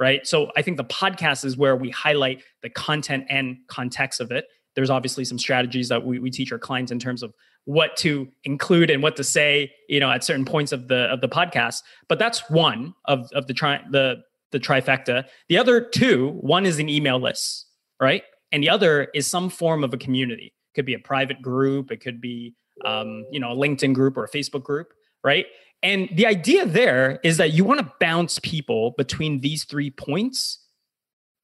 right? 0.00 0.26
So 0.26 0.50
I 0.56 0.62
think 0.62 0.78
the 0.78 0.84
podcast 0.84 1.44
is 1.44 1.56
where 1.56 1.76
we 1.76 1.90
highlight 1.90 2.42
the 2.62 2.70
content 2.70 3.26
and 3.28 3.58
context 3.68 4.20
of 4.20 4.32
it. 4.32 4.46
There's 4.74 4.90
obviously 4.90 5.24
some 5.24 5.38
strategies 5.38 5.88
that 5.90 6.04
we, 6.04 6.18
we 6.18 6.30
teach 6.30 6.50
our 6.50 6.58
clients 6.58 6.90
in 6.90 6.98
terms 6.98 7.22
of 7.22 7.34
what 7.66 7.96
to 7.98 8.26
include 8.44 8.88
and 8.90 9.02
what 9.02 9.16
to 9.16 9.24
say, 9.24 9.70
you 9.88 10.00
know, 10.00 10.10
at 10.10 10.24
certain 10.24 10.46
points 10.46 10.72
of 10.72 10.88
the 10.88 11.04
of 11.12 11.20
the 11.20 11.28
podcast. 11.28 11.82
But 12.08 12.18
that's 12.18 12.48
one 12.48 12.94
of 13.04 13.28
of 13.32 13.46
the 13.46 13.52
tri- 13.52 13.84
the 13.90 14.22
the 14.52 14.58
trifecta. 14.58 15.26
The 15.48 15.58
other 15.58 15.80
two, 15.80 16.30
one 16.40 16.66
is 16.66 16.78
an 16.78 16.88
email 16.88 17.20
list, 17.20 17.66
right? 18.00 18.22
And 18.52 18.62
the 18.62 18.70
other 18.70 19.08
is 19.14 19.26
some 19.26 19.50
form 19.50 19.84
of 19.84 19.92
a 19.92 19.98
community. 19.98 20.46
It 20.46 20.74
could 20.74 20.86
be 20.86 20.94
a 20.94 20.98
private 20.98 21.42
group. 21.42 21.92
It 21.92 21.98
could 21.98 22.20
be, 22.20 22.54
um, 22.84 23.24
you 23.30 23.38
know, 23.38 23.52
a 23.52 23.56
LinkedIn 23.56 23.92
group 23.94 24.16
or 24.16 24.24
a 24.24 24.28
Facebook 24.28 24.64
group, 24.64 24.88
right? 25.22 25.46
And 25.82 26.08
the 26.12 26.26
idea 26.26 26.66
there 26.66 27.20
is 27.24 27.38
that 27.38 27.52
you 27.52 27.64
want 27.64 27.80
to 27.80 27.92
bounce 28.00 28.38
people 28.38 28.92
between 28.98 29.40
these 29.40 29.64
three 29.64 29.90
points. 29.90 30.58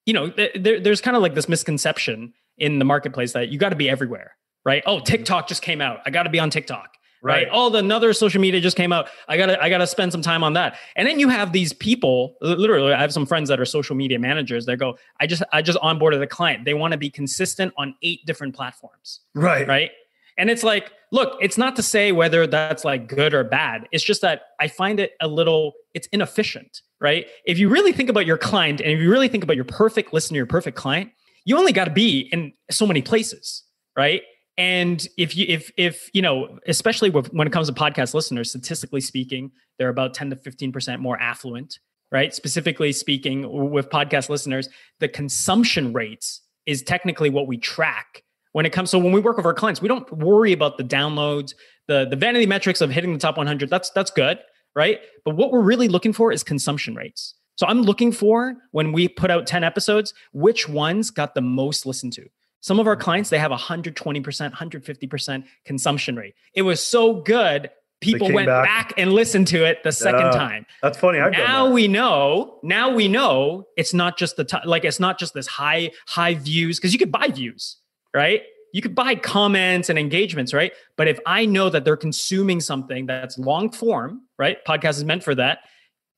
You 0.05 0.12
know, 0.12 0.33
there, 0.55 0.79
there's 0.81 1.01
kind 1.01 1.16
of 1.16 1.22
like 1.22 1.35
this 1.35 1.49
misconception 1.49 2.35
in 2.59 2.79
the 2.79 2.85
marketplace 2.85 3.33
that 3.33 3.49
you 3.49 3.59
got 3.59 3.70
to 3.70 3.77
be 3.77 3.88
everywhere, 3.88 4.37
right? 4.64 4.83
Oh, 4.87 4.96
mm-hmm. 4.96 5.05
TikTok 5.05 5.49
just 5.49 5.62
came 5.62 5.81
out. 5.81 6.01
I 6.07 6.11
got 6.11 6.25
to 6.25 6.31
be 6.31 6.38
on 6.38 6.51
TikTok. 6.51 6.90
Right. 7.22 7.46
right. 7.46 7.49
Oh, 7.51 7.70
the 7.70 7.79
another 7.79 8.12
social 8.12 8.40
media 8.40 8.61
just 8.61 8.77
came 8.77 8.92
out. 8.92 9.09
I 9.27 9.37
gotta, 9.37 9.61
I 9.61 9.68
gotta 9.68 9.87
spend 9.87 10.12
some 10.12 10.22
time 10.22 10.44
on 10.44 10.53
that. 10.53 10.79
And 10.94 11.09
then 11.09 11.18
you 11.18 11.29
have 11.29 11.51
these 11.51 11.72
people. 11.72 12.37
Literally, 12.40 12.92
I 12.92 13.01
have 13.01 13.12
some 13.12 13.27
friends 13.27 13.49
that 13.49 13.59
are 13.59 13.64
social 13.64 13.96
media 13.96 14.18
managers. 14.18 14.66
They 14.66 14.77
go, 14.77 14.96
I 15.18 15.27
just, 15.27 15.42
I 15.53 15.62
just 15.62 15.79
onboarded 15.79 16.22
a 16.22 16.27
client. 16.27 16.66
They 16.66 16.75
want 16.75 16.92
to 16.92 16.99
be 16.99 17.11
consistent 17.11 17.72
on 17.79 17.96
eight 18.03 18.25
different 18.27 18.55
platforms. 18.55 19.20
Right. 19.35 19.66
Right. 19.66 19.90
And 20.38 20.51
it's 20.51 20.62
like, 20.62 20.92
look, 21.12 21.38
it's 21.40 21.57
not 21.57 21.77
to 21.77 21.83
say 21.83 22.12
whether 22.12 22.46
that's 22.46 22.85
like 22.85 23.09
good 23.09 23.33
or 23.33 23.44
bad. 23.44 23.88
It's 23.92 24.05
just 24.05 24.22
that 24.22 24.42
I 24.61 24.68
find 24.68 25.01
it 25.01 25.12
a 25.20 25.29
little, 25.29 25.72
it's 25.94 26.09
inefficient, 26.09 26.83
right? 27.01 27.27
If 27.44 27.59
you 27.59 27.68
really 27.68 27.92
think 27.92 28.11
about 28.11 28.27
your 28.27 28.38
client 28.38 28.81
and 28.81 28.90
if 28.90 29.01
you 29.01 29.11
really 29.11 29.29
think 29.29 29.44
about 29.44 29.57
your 29.57 29.64
perfect 29.64 30.12
listener, 30.12 30.37
your 30.37 30.46
perfect 30.46 30.77
client, 30.77 31.11
you 31.44 31.57
only 31.57 31.72
got 31.72 31.85
to 31.85 31.92
be 31.92 32.29
in 32.33 32.53
so 32.70 32.87
many 32.87 33.03
places, 33.03 33.62
right? 33.96 34.22
And 34.59 35.07
if 35.16 35.37
you, 35.37 35.46
if, 35.49 35.70
if, 35.77 36.11
you 36.12 36.22
know, 36.22 36.59
especially 36.66 37.11
when 37.11 37.46
it 37.46 37.53
comes 37.53 37.68
to 37.68 37.75
podcast 37.75 38.14
listeners, 38.14 38.51
statistically 38.51 39.01
speaking, 39.01 39.53
they're 39.79 39.90
about 39.90 40.14
10 40.14 40.31
to 40.31 40.37
15% 40.37 40.99
more 40.99 41.20
affluent, 41.20 41.79
right? 42.11 42.35
Specifically 42.35 42.92
speaking, 42.92 43.70
with 43.70 43.90
podcast 43.90 44.29
listeners, 44.29 44.68
the 45.01 45.09
consumption 45.09 45.92
rates 45.92 46.40
is 46.64 46.83
technically 46.83 47.31
what 47.31 47.46
we 47.46 47.59
track 47.59 48.22
when 48.57 48.64
it 48.64 48.71
comes 48.71 48.88
so 48.88 48.99
when 48.99 49.12
we 49.12 49.21
work 49.21 49.37
with 49.37 49.45
our 49.45 49.53
clients 49.53 49.83
we 49.83 49.88
don't 49.88 50.11
worry 50.11 50.53
about 50.53 50.79
the 50.79 50.85
downloads 50.85 51.53
the 51.88 52.07
the 52.09 52.16
vanity 52.16 52.47
metrics 52.47 52.81
of 52.81 52.90
hitting 52.90 53.12
the 53.12 53.19
top 53.19 53.37
100 53.37 53.69
that's 53.69 53.90
that's 53.90 54.11
good 54.11 54.38
right? 54.77 55.01
But 55.25 55.35
what 55.35 55.51
we're 55.51 55.62
really 55.62 55.88
looking 55.88 56.12
for 56.12 56.31
is 56.31 56.45
consumption 56.45 56.95
rates. 56.95 57.35
So 57.57 57.66
i'm 57.66 57.83
looking 57.83 58.12
for 58.12 58.55
when 58.71 58.92
we 58.92 59.09
put 59.09 59.31
out 59.31 59.47
10 59.47 59.64
episodes 59.64 60.14
which 60.33 60.69
ones 60.69 61.11
got 61.11 61.35
the 61.35 61.40
most 61.40 61.87
listened 61.87 62.12
to. 62.12 62.29
Some 62.61 62.79
of 62.79 62.87
our 62.87 62.97
clients 62.97 63.31
they 63.31 63.38
have 63.38 63.51
120% 63.51 63.95
150% 63.95 65.45
consumption 65.64 66.16
rate. 66.16 66.35
It 66.55 66.62
was 66.62 66.85
so 66.85 67.14
good 67.14 67.71
people 68.03 68.31
went 68.31 68.47
back. 68.47 68.88
back. 68.88 68.92
and 68.99 69.12
listened 69.12 69.47
to 69.49 69.64
it 69.64 69.83
the 69.83 69.92
second 69.92 70.33
time. 70.33 70.66
That's 70.83 70.99
funny 70.99 71.19
I've 71.19 71.33
now 71.33 71.71
we 71.71 71.88
know 71.88 72.59
now 72.62 72.95
we 72.95 73.09
know 73.09 73.64
it's 73.77 73.95
not 73.95 74.19
just 74.19 74.37
the 74.37 74.45
t- 74.45 74.59
like 74.64 74.85
it's 74.85 75.01
not 75.01 75.19
just 75.19 75.33
this 75.33 75.47
high 75.47 75.92
high 76.07 76.35
views 76.35 76.79
because 76.79 76.92
you 76.92 76.99
could 76.99 77.12
buy 77.12 77.29
views 77.29 77.79
right? 78.16 78.42
You 78.72 78.83
could 78.83 78.94
buy 78.94 79.14
comments 79.14 79.88
and 79.88 79.98
engagements, 79.98 80.52
right? 80.52 80.72
But 80.96 81.07
if 81.07 81.20
I 81.26 81.44
know 81.44 81.70
that 81.70 81.85
they're 81.85 81.96
consuming 81.96 82.61
something 82.61 83.07
that's 83.07 83.38
long 83.38 83.70
form, 83.70 84.22
right? 84.38 84.57
Podcast 84.66 84.96
is 84.96 85.05
meant 85.05 85.22
for 85.22 85.35
that. 85.35 85.59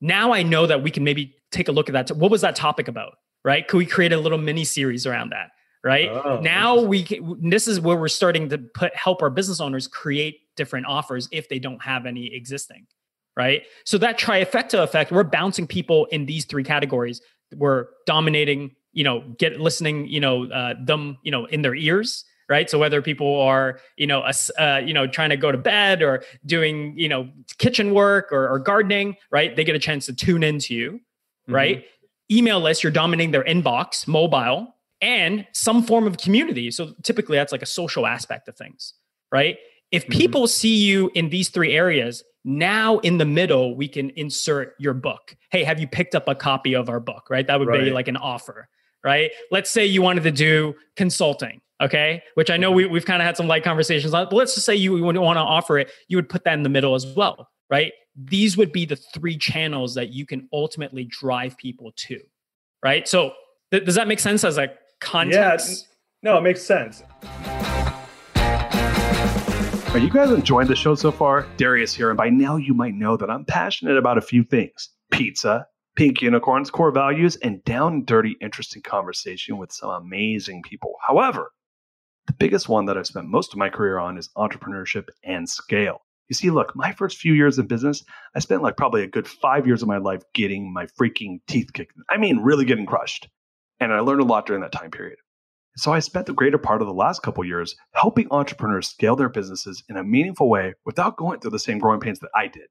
Now 0.01 0.33
I 0.33 0.41
know 0.41 0.65
that 0.65 0.81
we 0.81 0.91
can 0.91 1.03
maybe 1.03 1.35
take 1.51 1.67
a 1.67 1.71
look 1.71 1.89
at 1.89 1.93
that. 1.93 2.15
What 2.15 2.31
was 2.31 2.41
that 2.41 2.55
topic 2.55 2.87
about, 2.87 3.13
right? 3.43 3.67
Could 3.67 3.77
we 3.77 3.85
create 3.85 4.13
a 4.13 4.17
little 4.17 4.37
mini 4.37 4.63
series 4.63 5.05
around 5.05 5.31
that? 5.31 5.49
Right 5.81 6.09
oh, 6.09 6.41
now, 6.41 6.81
we 6.81 7.03
can, 7.03 7.49
this 7.49 7.65
is 7.65 7.79
where 7.79 7.95
we're 7.95 8.09
starting 8.09 8.49
to 8.49 8.57
put 8.57 8.93
help 8.93 9.21
our 9.21 9.29
business 9.29 9.61
owners 9.61 9.87
create 9.87 10.41
different 10.57 10.87
offers 10.87 11.29
if 11.31 11.47
they 11.47 11.57
don't 11.57 11.81
have 11.81 12.05
any 12.05 12.35
existing, 12.35 12.85
right? 13.37 13.63
So 13.85 13.97
that 13.99 14.19
trifecta 14.19 14.83
effect, 14.83 15.09
we're 15.09 15.23
bouncing 15.23 15.67
people 15.67 16.05
in 16.07 16.25
these 16.25 16.43
three 16.43 16.65
categories. 16.65 17.21
We're 17.55 17.87
dominating 18.05 18.75
you 18.93 19.03
know 19.03 19.21
get 19.37 19.59
listening 19.59 20.07
you 20.07 20.19
know 20.19 20.45
uh, 20.51 20.73
them 20.83 21.17
you 21.23 21.31
know 21.31 21.45
in 21.45 21.61
their 21.61 21.75
ears 21.75 22.25
right? 22.49 22.69
So 22.69 22.79
whether 22.79 23.01
people 23.01 23.39
are 23.41 23.79
you 23.95 24.07
know 24.07 24.21
uh, 24.59 24.81
you 24.83 24.93
know 24.93 25.07
trying 25.07 25.29
to 25.29 25.37
go 25.37 25.51
to 25.51 25.57
bed 25.57 26.01
or 26.01 26.23
doing 26.45 26.97
you 26.97 27.07
know 27.07 27.29
kitchen 27.59 27.93
work 27.93 28.29
or, 28.31 28.49
or 28.49 28.59
gardening 28.59 29.15
right? 29.31 29.55
They 29.55 29.63
get 29.63 29.75
a 29.75 29.79
chance 29.79 30.07
to 30.07 30.13
tune 30.13 30.43
into 30.43 30.73
you 30.73 30.91
mm-hmm. 30.93 31.53
right? 31.53 31.85
Email 32.31 32.59
list 32.59 32.83
you're 32.83 32.91
dominating 32.91 33.31
their 33.31 33.43
inbox 33.43 34.07
mobile 34.07 34.75
and 35.01 35.47
some 35.53 35.83
form 35.83 36.05
of 36.05 36.17
community. 36.17 36.69
So 36.71 36.93
typically 37.03 37.37
that's 37.37 37.53
like 37.53 37.61
a 37.61 37.67
social 37.67 38.05
aspect 38.05 38.49
of 38.49 38.57
things 38.57 38.95
right? 39.31 39.57
If 39.91 40.03
mm-hmm. 40.03 40.19
people 40.19 40.47
see 40.47 40.75
you 40.75 41.11
in 41.13 41.29
these 41.29 41.49
three 41.49 41.73
areas 41.73 42.23
now 42.43 42.97
in 42.99 43.19
the 43.19 43.25
middle 43.25 43.75
we 43.75 43.87
can 43.87 44.09
insert 44.11 44.73
your 44.79 44.95
book. 44.95 45.35
Hey 45.51 45.63
have 45.63 45.79
you 45.79 45.87
picked 45.87 46.15
up 46.15 46.27
a 46.27 46.35
copy 46.35 46.73
of 46.73 46.89
our 46.89 46.99
book 46.99 47.29
right? 47.29 47.45
That 47.45 47.59
would 47.59 47.67
right. 47.67 47.83
be 47.83 47.91
like 47.91 48.07
an 48.07 48.17
offer 48.17 48.67
right? 49.03 49.31
Let's 49.51 49.69
say 49.69 49.85
you 49.85 50.01
wanted 50.01 50.23
to 50.23 50.31
do 50.31 50.75
consulting, 50.95 51.61
okay? 51.81 52.23
Which 52.35 52.49
I 52.49 52.57
know 52.57 52.71
we, 52.71 52.85
we've 52.85 53.05
kind 53.05 53.21
of 53.21 53.25
had 53.25 53.37
some 53.37 53.47
light 53.47 53.63
conversations 53.63 54.13
on, 54.13 54.27
but 54.29 54.35
let's 54.35 54.53
just 54.55 54.65
say 54.65 54.75
you 54.75 54.91
would 54.93 55.17
want 55.17 55.37
to 55.37 55.41
offer 55.41 55.77
it, 55.77 55.91
you 56.07 56.17
would 56.17 56.29
put 56.29 56.43
that 56.43 56.53
in 56.53 56.63
the 56.63 56.69
middle 56.69 56.95
as 56.95 57.05
well, 57.15 57.49
right? 57.69 57.93
These 58.15 58.57
would 58.57 58.71
be 58.71 58.85
the 58.85 58.95
three 58.95 59.37
channels 59.37 59.95
that 59.95 60.09
you 60.09 60.25
can 60.25 60.49
ultimately 60.51 61.05
drive 61.05 61.57
people 61.57 61.91
to, 61.95 62.19
right? 62.83 63.07
So 63.07 63.31
th- 63.71 63.85
does 63.85 63.95
that 63.95 64.07
make 64.07 64.19
sense 64.19 64.43
as 64.43 64.57
a 64.57 64.69
context? 64.99 65.87
Yeah, 66.21 66.31
no, 66.31 66.37
it 66.37 66.41
makes 66.41 66.61
sense. 66.61 67.03
Are 69.91 69.97
you 69.97 70.09
guys 70.09 70.29
enjoying 70.29 70.67
the 70.67 70.75
show 70.75 70.93
so 70.93 71.11
far? 71.11 71.47
Darius 71.57 71.95
here, 71.95 72.09
and 72.11 72.17
by 72.17 72.29
now 72.29 72.57
you 72.57 72.75
might 72.75 72.93
know 72.93 73.17
that 73.17 73.29
I'm 73.29 73.43
passionate 73.43 73.97
about 73.97 74.19
a 74.19 74.21
few 74.21 74.43
things 74.43 74.89
pizza 75.11 75.65
Pink 75.99 76.21
Unicorns, 76.21 76.71
core 76.71 76.93
values, 76.93 77.35
and 77.43 77.61
down 77.65 78.05
dirty, 78.05 78.37
interesting 78.39 78.81
conversation 78.81 79.57
with 79.57 79.73
some 79.73 79.89
amazing 79.89 80.61
people. 80.61 80.93
However, 81.05 81.51
the 82.25 82.31
biggest 82.31 82.69
one 82.69 82.85
that 82.85 82.97
I've 82.97 83.05
spent 83.05 83.27
most 83.27 83.51
of 83.51 83.59
my 83.59 83.67
career 83.67 83.97
on 83.97 84.17
is 84.17 84.29
entrepreneurship 84.37 85.09
and 85.25 85.49
scale. 85.49 86.05
You 86.29 86.35
see, 86.35 86.51
look, 86.51 86.73
my 86.73 86.93
first 86.93 87.17
few 87.17 87.33
years 87.33 87.59
in 87.59 87.67
business, 87.67 88.01
I 88.33 88.39
spent 88.39 88.63
like 88.63 88.77
probably 88.77 89.03
a 89.03 89.07
good 89.07 89.27
five 89.27 89.67
years 89.67 89.81
of 89.81 89.89
my 89.89 89.97
life 89.97 90.23
getting 90.33 90.73
my 90.73 90.85
freaking 90.97 91.41
teeth 91.49 91.73
kicked. 91.73 91.91
I 92.09 92.15
mean, 92.15 92.37
really 92.37 92.63
getting 92.63 92.85
crushed. 92.85 93.27
And 93.81 93.91
I 93.91 93.99
learned 93.99 94.21
a 94.21 94.23
lot 94.23 94.45
during 94.45 94.61
that 94.61 94.71
time 94.71 94.91
period. 94.91 95.17
So 95.75 95.91
I 95.91 95.99
spent 95.99 96.27
the 96.27 96.33
greater 96.33 96.57
part 96.57 96.81
of 96.81 96.87
the 96.87 96.93
last 96.93 97.23
couple 97.23 97.43
years 97.43 97.75
helping 97.91 98.29
entrepreneurs 98.31 98.87
scale 98.87 99.17
their 99.17 99.27
businesses 99.27 99.83
in 99.89 99.97
a 99.97 100.03
meaningful 100.05 100.49
way 100.49 100.75
without 100.85 101.17
going 101.17 101.41
through 101.41 101.51
the 101.51 101.59
same 101.59 101.77
growing 101.77 101.99
pains 101.99 102.19
that 102.19 102.31
I 102.33 102.47
did. 102.47 102.69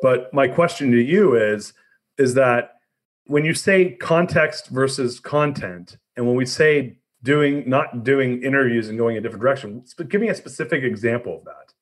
But 0.02 0.34
my 0.34 0.48
question 0.48 0.92
to 0.92 1.02
you 1.02 1.36
is, 1.36 1.74
is 2.18 2.34
that 2.36 2.76
when 3.26 3.46
you 3.46 3.54
say 3.54 3.92
context 3.94 4.68
versus 4.68 5.20
content, 5.20 5.98
and 6.16 6.26
when 6.26 6.36
we 6.36 6.46
say 6.46 6.98
doing 7.24 7.68
not 7.68 8.04
doing 8.04 8.42
interviews 8.44 8.90
and 8.90 8.98
going 8.98 9.18
a 9.18 9.22
different 9.22 9.42
direction, 9.42 9.84
give 10.08 10.22
me 10.22 10.30
a 10.30 10.36
specific 10.36 10.84
example 10.84 11.38
of 11.38 11.46
that. 11.46 11.74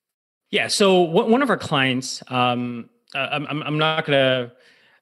Yeah. 0.50 0.67
So 0.67 1.02
one 1.02 1.41
of 1.41 1.50
our 1.50 1.58
clients, 1.58 2.23
um, 2.30 2.89
uh, 3.13 3.28
I'm, 3.32 3.63
I'm 3.63 3.78
not 3.78 4.06
to 4.06 4.52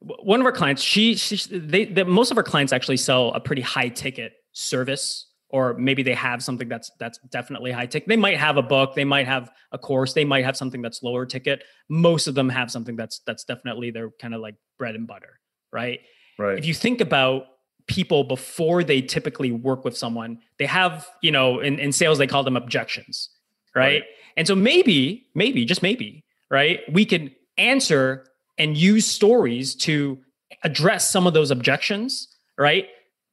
one 0.01 0.39
of 0.39 0.45
our 0.45 0.51
clients, 0.51 0.81
she, 0.81 1.15
she 1.15 1.57
they, 1.57 1.85
they, 1.85 2.03
most 2.03 2.31
of 2.31 2.37
our 2.37 2.43
clients 2.43 2.73
actually 2.73 2.97
sell 2.97 3.31
a 3.33 3.39
pretty 3.39 3.61
high 3.61 3.89
ticket 3.89 4.33
service, 4.51 5.27
or 5.55 5.73
maybe 5.75 6.03
they 6.03 6.13
have 6.13 6.43
something 6.43 6.67
that's 6.67 6.91
that's 6.99 7.17
definitely 7.31 7.71
high 7.71 7.85
ticket. 7.85 8.09
They 8.09 8.17
might 8.17 8.37
have 8.37 8.57
a 8.57 8.61
book, 8.61 8.93
they 8.93 9.05
might 9.05 9.25
have 9.25 9.49
a 9.71 9.77
course, 9.77 10.11
they 10.11 10.25
might 10.25 10.43
have 10.43 10.57
something 10.57 10.81
that's 10.81 11.01
lower 11.01 11.25
ticket. 11.25 11.63
Most 11.87 12.27
of 12.27 12.35
them 12.35 12.49
have 12.49 12.69
something 12.69 12.97
that's 12.97 13.21
that's 13.25 13.45
definitely 13.45 13.89
their 13.89 14.09
kind 14.19 14.35
of 14.35 14.41
like 14.41 14.55
bread 14.77 14.95
and 14.95 15.07
butter, 15.07 15.39
right? 15.71 16.01
Right. 16.37 16.57
If 16.57 16.65
you 16.65 16.73
think 16.73 16.99
about 16.99 17.43
people 17.87 18.25
before 18.25 18.83
they 18.83 19.01
typically 19.01 19.53
work 19.53 19.85
with 19.85 19.97
someone, 19.97 20.39
they 20.59 20.65
have, 20.65 21.07
you 21.21 21.31
know, 21.31 21.61
in, 21.61 21.79
in 21.79 21.93
sales 21.93 22.17
they 22.17 22.27
call 22.27 22.43
them 22.43 22.57
objections, 22.57 23.29
right? 23.73 23.83
right? 23.83 24.03
And 24.35 24.45
so 24.45 24.55
maybe, 24.55 25.27
maybe, 25.35 25.63
just 25.63 25.81
maybe, 25.81 26.25
right? 26.51 26.81
We 26.91 27.05
can 27.05 27.31
answer 27.57 28.25
and 28.57 28.75
use 28.75 29.05
stories 29.05 29.73
to 29.87 30.19
address 30.65 31.09
some 31.09 31.27
of 31.27 31.33
those 31.33 31.49
objections, 31.49 32.27
right? 32.57 32.87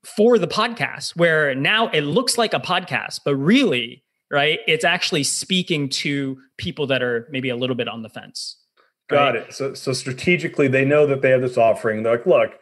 For 0.04 0.38
the 0.38 0.48
podcast, 0.48 1.16
where 1.16 1.54
now 1.54 1.88
it 1.90 2.00
looks 2.00 2.36
like 2.36 2.54
a 2.54 2.60
podcast, 2.60 3.20
but 3.24 3.36
really, 3.36 4.02
right, 4.30 4.58
it's 4.66 4.84
actually 4.84 5.22
speaking 5.22 5.88
to 5.90 6.38
people 6.58 6.86
that 6.88 7.02
are 7.02 7.28
maybe 7.30 7.50
a 7.50 7.56
little 7.56 7.76
bit 7.76 7.86
on 7.86 8.02
the 8.02 8.08
fence. 8.08 8.56
Got 9.08 9.36
it. 9.36 9.52
So, 9.52 9.74
so 9.74 9.92
strategically, 9.92 10.68
they 10.68 10.84
know 10.84 11.06
that 11.06 11.22
they 11.22 11.30
have 11.30 11.42
this 11.42 11.58
offering. 11.58 12.02
They're 12.02 12.16
like, 12.16 12.26
look, 12.26 12.52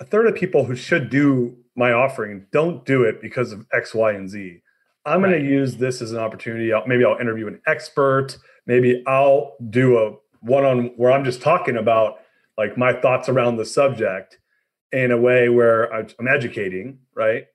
a 0.00 0.04
third 0.04 0.26
of 0.26 0.34
people 0.34 0.64
who 0.64 0.74
should 0.74 1.08
do 1.08 1.56
my 1.76 1.92
offering 1.92 2.46
don't 2.52 2.84
do 2.84 3.04
it 3.04 3.20
because 3.22 3.52
of 3.52 3.66
X, 3.72 3.94
Y, 3.94 4.12
and 4.12 4.28
Z. 4.28 4.60
I'm 5.06 5.22
right. 5.22 5.30
going 5.30 5.42
to 5.42 5.48
use 5.48 5.76
this 5.76 6.02
as 6.02 6.12
an 6.12 6.18
opportunity. 6.18 6.72
I'll, 6.72 6.86
maybe 6.86 7.04
I'll 7.04 7.18
interview 7.18 7.46
an 7.46 7.60
expert. 7.66 8.36
Maybe 8.66 9.02
I'll 9.06 9.56
do 9.70 9.98
a 9.98 10.16
one 10.40 10.64
on 10.64 10.86
where 10.96 11.12
I'm 11.12 11.24
just 11.24 11.40
talking 11.40 11.76
about 11.76 12.18
like 12.58 12.76
my 12.76 12.92
thoughts 12.92 13.28
around 13.28 13.56
the 13.56 13.64
subject 13.64 14.38
in 14.92 15.10
a 15.10 15.16
way 15.16 15.48
where 15.48 15.92
I'm 15.92 16.28
educating, 16.28 16.98
right? 17.14 17.46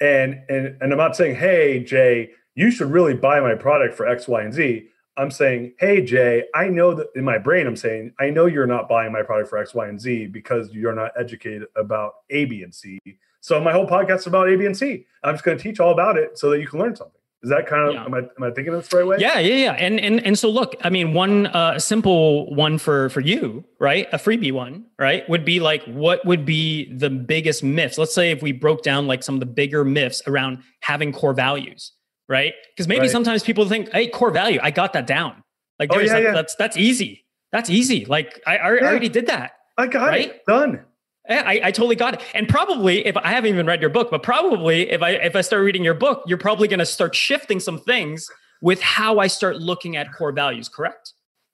And 0.00 0.42
and 0.48 0.76
and 0.80 0.92
I'm 0.92 0.98
not 0.98 1.16
saying, 1.16 1.36
hey 1.36 1.82
Jay, 1.82 2.30
you 2.54 2.70
should 2.70 2.90
really 2.90 3.14
buy 3.14 3.40
my 3.40 3.54
product 3.54 3.94
for 3.94 4.06
X, 4.06 4.28
Y, 4.28 4.42
and 4.42 4.52
Z. 4.52 4.88
I'm 5.16 5.30
saying, 5.30 5.74
hey 5.78 6.02
Jay, 6.04 6.44
I 6.54 6.68
know 6.68 6.94
that 6.94 7.08
in 7.14 7.24
my 7.24 7.38
brain, 7.38 7.66
I'm 7.66 7.76
saying, 7.76 8.12
I 8.18 8.30
know 8.30 8.46
you're 8.46 8.66
not 8.66 8.88
buying 8.88 9.12
my 9.12 9.22
product 9.22 9.50
for 9.50 9.58
X, 9.58 9.74
Y, 9.74 9.88
and 9.88 10.00
Z 10.00 10.26
because 10.26 10.70
you're 10.72 10.94
not 10.94 11.12
educated 11.18 11.68
about 11.76 12.14
A, 12.30 12.44
B, 12.44 12.62
and 12.62 12.74
C. 12.74 12.98
So 13.40 13.60
my 13.60 13.72
whole 13.72 13.86
podcast 13.86 14.20
is 14.20 14.26
about 14.26 14.48
A, 14.48 14.56
B, 14.56 14.66
and 14.66 14.76
C. 14.76 15.06
I'm 15.22 15.34
just 15.34 15.44
going 15.44 15.56
to 15.56 15.62
teach 15.62 15.78
all 15.78 15.92
about 15.92 16.16
it 16.16 16.38
so 16.38 16.50
that 16.50 16.60
you 16.60 16.66
can 16.66 16.78
learn 16.78 16.96
something. 16.96 17.20
Is 17.44 17.50
that 17.50 17.66
kind 17.66 17.88
of 17.88 17.94
yeah. 17.94 18.04
am 18.06 18.14
I 18.14 18.18
am 18.20 18.42
I 18.42 18.50
thinking 18.52 18.72
this 18.72 18.88
the 18.88 18.96
right 18.96 19.06
way? 19.06 19.16
Yeah, 19.20 19.38
yeah, 19.38 19.54
yeah. 19.54 19.72
And 19.72 20.00
and 20.00 20.24
and 20.24 20.38
so 20.38 20.48
look, 20.48 20.76
I 20.82 20.88
mean, 20.88 21.12
one 21.12 21.46
uh, 21.48 21.78
simple 21.78 22.54
one 22.54 22.78
for 22.78 23.10
for 23.10 23.20
you, 23.20 23.66
right? 23.78 24.08
A 24.12 24.16
freebie 24.16 24.50
one, 24.50 24.86
right? 24.98 25.28
Would 25.28 25.44
be 25.44 25.60
like, 25.60 25.84
what 25.84 26.24
would 26.24 26.46
be 26.46 26.90
the 26.96 27.10
biggest 27.10 27.62
myths? 27.62 27.98
Let's 27.98 28.14
say 28.14 28.30
if 28.30 28.42
we 28.42 28.52
broke 28.52 28.82
down 28.82 29.06
like 29.06 29.22
some 29.22 29.34
of 29.34 29.40
the 29.40 29.46
bigger 29.46 29.84
myths 29.84 30.22
around 30.26 30.62
having 30.80 31.12
core 31.12 31.34
values, 31.34 31.92
right? 32.30 32.54
Because 32.74 32.88
maybe 32.88 33.02
right. 33.02 33.10
sometimes 33.10 33.42
people 33.42 33.68
think, 33.68 33.92
hey, 33.92 34.08
core 34.08 34.30
value, 34.30 34.58
I 34.62 34.70
got 34.70 34.94
that 34.94 35.06
down. 35.06 35.42
Like, 35.78 35.90
oh, 35.92 35.98
yeah, 35.98 36.14
that, 36.14 36.22
yeah. 36.22 36.32
that's 36.32 36.54
that's 36.54 36.78
easy. 36.78 37.26
That's 37.52 37.68
easy. 37.68 38.06
Like 38.06 38.40
I, 38.46 38.56
I 38.56 38.74
yeah. 38.74 38.86
already 38.86 39.10
did 39.10 39.26
that. 39.26 39.52
I 39.76 39.86
got 39.86 40.08
right? 40.08 40.30
it 40.30 40.42
done. 40.48 40.80
Eh, 41.26 41.42
I, 41.44 41.68
I 41.68 41.70
totally 41.70 41.96
got 41.96 42.14
it. 42.14 42.20
And 42.34 42.48
probably 42.48 43.06
if 43.06 43.16
I 43.16 43.28
haven't 43.28 43.50
even 43.50 43.66
read 43.66 43.80
your 43.80 43.90
book, 43.90 44.10
but 44.10 44.22
probably 44.22 44.90
if 44.90 45.02
I 45.02 45.10
if 45.10 45.34
I 45.34 45.40
start 45.40 45.64
reading 45.64 45.82
your 45.82 45.94
book, 45.94 46.22
you're 46.26 46.38
probably 46.38 46.68
going 46.68 46.80
to 46.80 46.86
start 46.86 47.14
shifting 47.14 47.60
some 47.60 47.78
things 47.78 48.28
with 48.60 48.80
how 48.80 49.18
I 49.18 49.26
start 49.26 49.56
looking 49.56 49.96
at 49.96 50.12
core 50.12 50.32
values, 50.32 50.68
correct? 50.68 51.12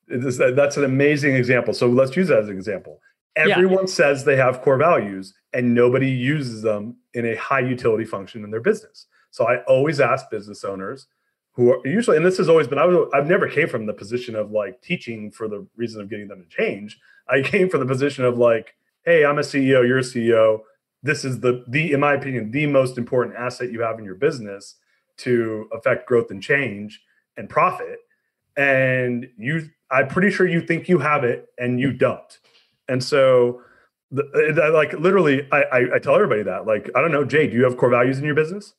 That's 0.08 0.76
an 0.76 0.84
amazing 0.84 1.34
example. 1.36 1.72
So 1.72 1.88
let's 1.88 2.16
use 2.16 2.28
that 2.28 2.40
as 2.40 2.48
an 2.48 2.56
example. 2.56 3.00
Everyone 3.36 3.86
yeah. 3.86 3.92
says 3.92 4.24
they 4.24 4.36
have 4.36 4.60
core 4.60 4.76
values 4.76 5.34
and 5.52 5.72
nobody 5.72 6.10
uses 6.10 6.62
them 6.62 6.96
in 7.14 7.26
a 7.26 7.36
high 7.36 7.60
utility 7.60 8.04
function 8.04 8.42
in 8.42 8.50
their 8.50 8.60
business. 8.60 9.06
So 9.30 9.48
I 9.48 9.62
always 9.64 10.00
ask 10.00 10.28
business 10.30 10.64
owners 10.64 11.06
who 11.52 11.72
are 11.72 11.86
usually, 11.86 12.16
and 12.16 12.26
this 12.26 12.38
has 12.38 12.48
always 12.48 12.66
been, 12.66 12.78
I 12.78 12.84
was, 12.84 13.08
I've 13.14 13.28
never 13.28 13.48
came 13.48 13.68
from 13.68 13.86
the 13.86 13.92
position 13.92 14.34
of 14.34 14.50
like 14.50 14.82
teaching 14.82 15.30
for 15.30 15.46
the 15.48 15.64
reason 15.76 16.00
of 16.00 16.10
getting 16.10 16.26
them 16.26 16.42
to 16.42 16.48
change. 16.48 16.98
I 17.28 17.42
came 17.42 17.68
from 17.68 17.80
the 17.80 17.86
position 17.86 18.24
of 18.24 18.36
like, 18.36 18.74
hey, 19.04 19.24
I'm 19.24 19.38
a 19.38 19.42
CEO, 19.42 19.86
you're 19.86 19.98
a 19.98 20.02
CEO. 20.02 20.60
This 21.02 21.24
is 21.24 21.40
the 21.40 21.64
the 21.68 21.92
in 21.92 22.00
my 22.00 22.14
opinion 22.14 22.50
the 22.50 22.66
most 22.66 22.98
important 22.98 23.36
asset 23.36 23.72
you 23.72 23.80
have 23.80 23.98
in 23.98 24.04
your 24.04 24.14
business 24.14 24.76
to 25.18 25.68
affect 25.72 26.06
growth 26.06 26.30
and 26.30 26.42
change 26.42 27.00
and 27.36 27.48
profit. 27.48 27.98
And 28.56 29.28
you, 29.38 29.68
I'm 29.90 30.08
pretty 30.08 30.30
sure 30.30 30.46
you 30.46 30.60
think 30.60 30.88
you 30.88 30.98
have 30.98 31.24
it, 31.24 31.48
and 31.58 31.80
you 31.80 31.92
don't. 31.92 32.38
And 32.88 33.02
so, 33.02 33.62
the, 34.10 34.70
like 34.74 34.92
literally, 34.94 35.46
I, 35.52 35.62
I, 35.62 35.94
I 35.94 35.98
tell 35.98 36.14
everybody 36.14 36.42
that. 36.42 36.66
Like, 36.66 36.90
I 36.94 37.00
don't 37.00 37.12
know, 37.12 37.24
Jay, 37.24 37.46
do 37.48 37.56
you 37.56 37.64
have 37.64 37.76
core 37.76 37.90
values 37.90 38.18
in 38.18 38.24
your 38.24 38.34
business? 38.34 38.74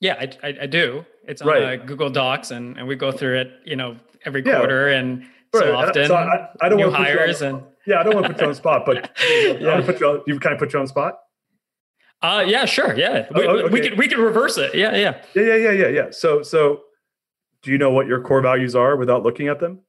Yeah, 0.00 0.14
I, 0.18 0.48
I, 0.48 0.56
I 0.62 0.66
do. 0.66 1.04
It's 1.28 1.40
on 1.40 1.48
right. 1.48 1.86
Google 1.86 2.10
Docs, 2.10 2.50
and 2.50 2.76
and 2.76 2.88
we 2.88 2.96
go 2.96 3.12
through 3.12 3.38
it, 3.38 3.52
you 3.64 3.76
know, 3.76 3.96
every 4.24 4.42
quarter, 4.42 4.90
yeah. 4.90 4.98
and 4.98 5.26
so 5.54 5.60
right. 5.60 5.88
often 5.88 6.06
so 6.06 6.14
I, 6.14 6.48
I, 6.60 6.68
don't 6.68 6.78
want 6.78 6.94
hires 6.94 7.42
and 7.42 7.62
yeah, 7.86 8.00
I 8.00 8.02
don't 8.02 8.14
want 8.14 8.26
to 8.26 8.32
put 8.32 8.40
you 8.40 8.46
on 8.46 8.52
the 8.52 8.56
spot, 8.56 8.82
but 8.86 9.10
yeah. 9.60 9.82
put 9.84 10.00
you 10.00 10.06
on, 10.06 10.22
you 10.26 10.38
kind 10.38 10.52
of 10.52 10.58
put 10.58 10.72
you 10.72 10.78
on 10.78 10.84
the 10.84 10.88
spot. 10.88 11.18
Uh, 12.22 12.44
yeah, 12.46 12.66
sure, 12.66 12.96
yeah. 12.96 13.26
We, 13.34 13.46
oh, 13.46 13.50
okay. 13.50 13.72
we 13.72 13.80
can 13.80 13.96
we 13.96 14.06
can 14.06 14.20
reverse 14.20 14.58
it. 14.58 14.74
Yeah, 14.74 14.94
yeah, 14.94 15.22
yeah, 15.34 15.42
yeah, 15.42 15.56
yeah, 15.56 15.70
yeah, 15.70 15.88
yeah. 15.88 16.06
So, 16.10 16.42
so, 16.42 16.82
do 17.62 17.70
you 17.70 17.78
know 17.78 17.90
what 17.90 18.06
your 18.06 18.20
core 18.20 18.42
values 18.42 18.76
are 18.76 18.96
without 18.96 19.22
looking 19.22 19.48
at 19.48 19.58
them? 19.58 19.80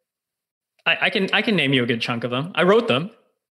I, 0.85 0.97
I 1.01 1.09
can 1.09 1.29
I 1.33 1.41
can 1.41 1.55
name 1.55 1.73
you 1.73 1.83
a 1.83 1.85
good 1.85 2.01
chunk 2.01 2.23
of 2.23 2.31
them. 2.31 2.53
I 2.55 2.63
wrote 2.63 2.87
them. 2.87 3.11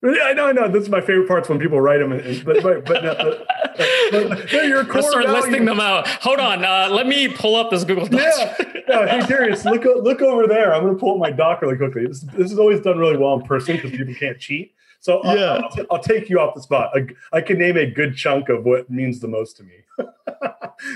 Yeah, 0.02 0.24
I 0.24 0.34
know, 0.34 0.48
I 0.48 0.52
know. 0.54 0.68
This 0.68 0.84
is 0.84 0.90
my 0.90 1.02
favorite 1.02 1.28
parts 1.28 1.50
when 1.50 1.60
people 1.60 1.80
write 1.82 2.00
them. 2.00 2.14
And, 2.14 2.46
but 2.46 2.64
but 2.64 2.86
but, 2.86 3.04
no, 3.04 3.14
but, 3.16 3.48
they're 3.78 4.66
your 4.66 4.84
core 4.86 4.96
Let's 5.02 5.10
start 5.10 5.26
values. 5.26 5.46
listing 5.46 5.66
them 5.66 5.80
out. 5.80 6.08
Hold 6.08 6.40
on. 6.40 6.64
Uh, 6.64 6.90
let 6.92 7.08
me 7.08 7.28
pull 7.28 7.56
up 7.56 7.70
this 7.72 7.84
Google 7.84 8.06
Docs. 8.08 8.24
Yeah. 8.40 8.56
yeah. 8.88 9.08
Hey, 9.22 9.28
Darius, 9.28 9.66
look 9.66 9.84
look 9.86 10.22
over 10.22 10.48
there. 10.48 10.74
I'm 10.74 10.84
going 10.84 10.94
to 10.96 11.00
pull 11.00 11.14
up 11.14 11.18
my 11.20 11.32
doc 11.32 11.62
really 11.62 11.78
quickly. 11.78 12.06
This, 12.08 12.22
this 12.22 12.52
is 12.52 12.60
always 12.60 12.82
done 12.82 12.98
really 12.98 13.18
well 13.18 13.34
in 13.36 13.42
person 13.44 13.76
because 13.76 13.92
people 13.92 14.14
can't 14.16 14.40
cheat. 14.40 14.74
So 15.00 15.20
I'll, 15.24 15.38
Yeah. 15.38 15.54
I'll, 15.64 15.70
t- 15.72 15.86
I'll 15.92 16.00
take 16.04 16.30
you 16.30 16.40
off 16.40 16.54
the 16.54 16.62
spot. 16.62 16.92
I, 16.96 17.08
I 17.38 17.42
can 17.42 17.58
name 17.58 17.76
a 17.78 17.86
good 17.90 18.16
chunk 18.16 18.50
of 18.50 18.66
what 18.66 18.90
means 18.90 19.20
the 19.20 19.28
most 19.28 19.58
to 19.58 19.64
me. 19.64 19.74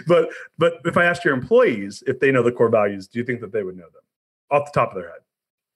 but 0.07 0.29
but 0.57 0.73
if 0.85 0.97
I 0.97 1.05
asked 1.05 1.25
your 1.25 1.33
employees 1.33 2.03
if 2.07 2.19
they 2.19 2.31
know 2.31 2.43
the 2.43 2.51
core 2.51 2.69
values, 2.69 3.07
do 3.07 3.19
you 3.19 3.25
think 3.25 3.41
that 3.41 3.51
they 3.51 3.63
would 3.63 3.75
know 3.77 3.83
them 3.85 4.01
off 4.51 4.71
the 4.71 4.79
top 4.79 4.89
of 4.89 4.95
their 4.95 5.09
head? 5.09 5.21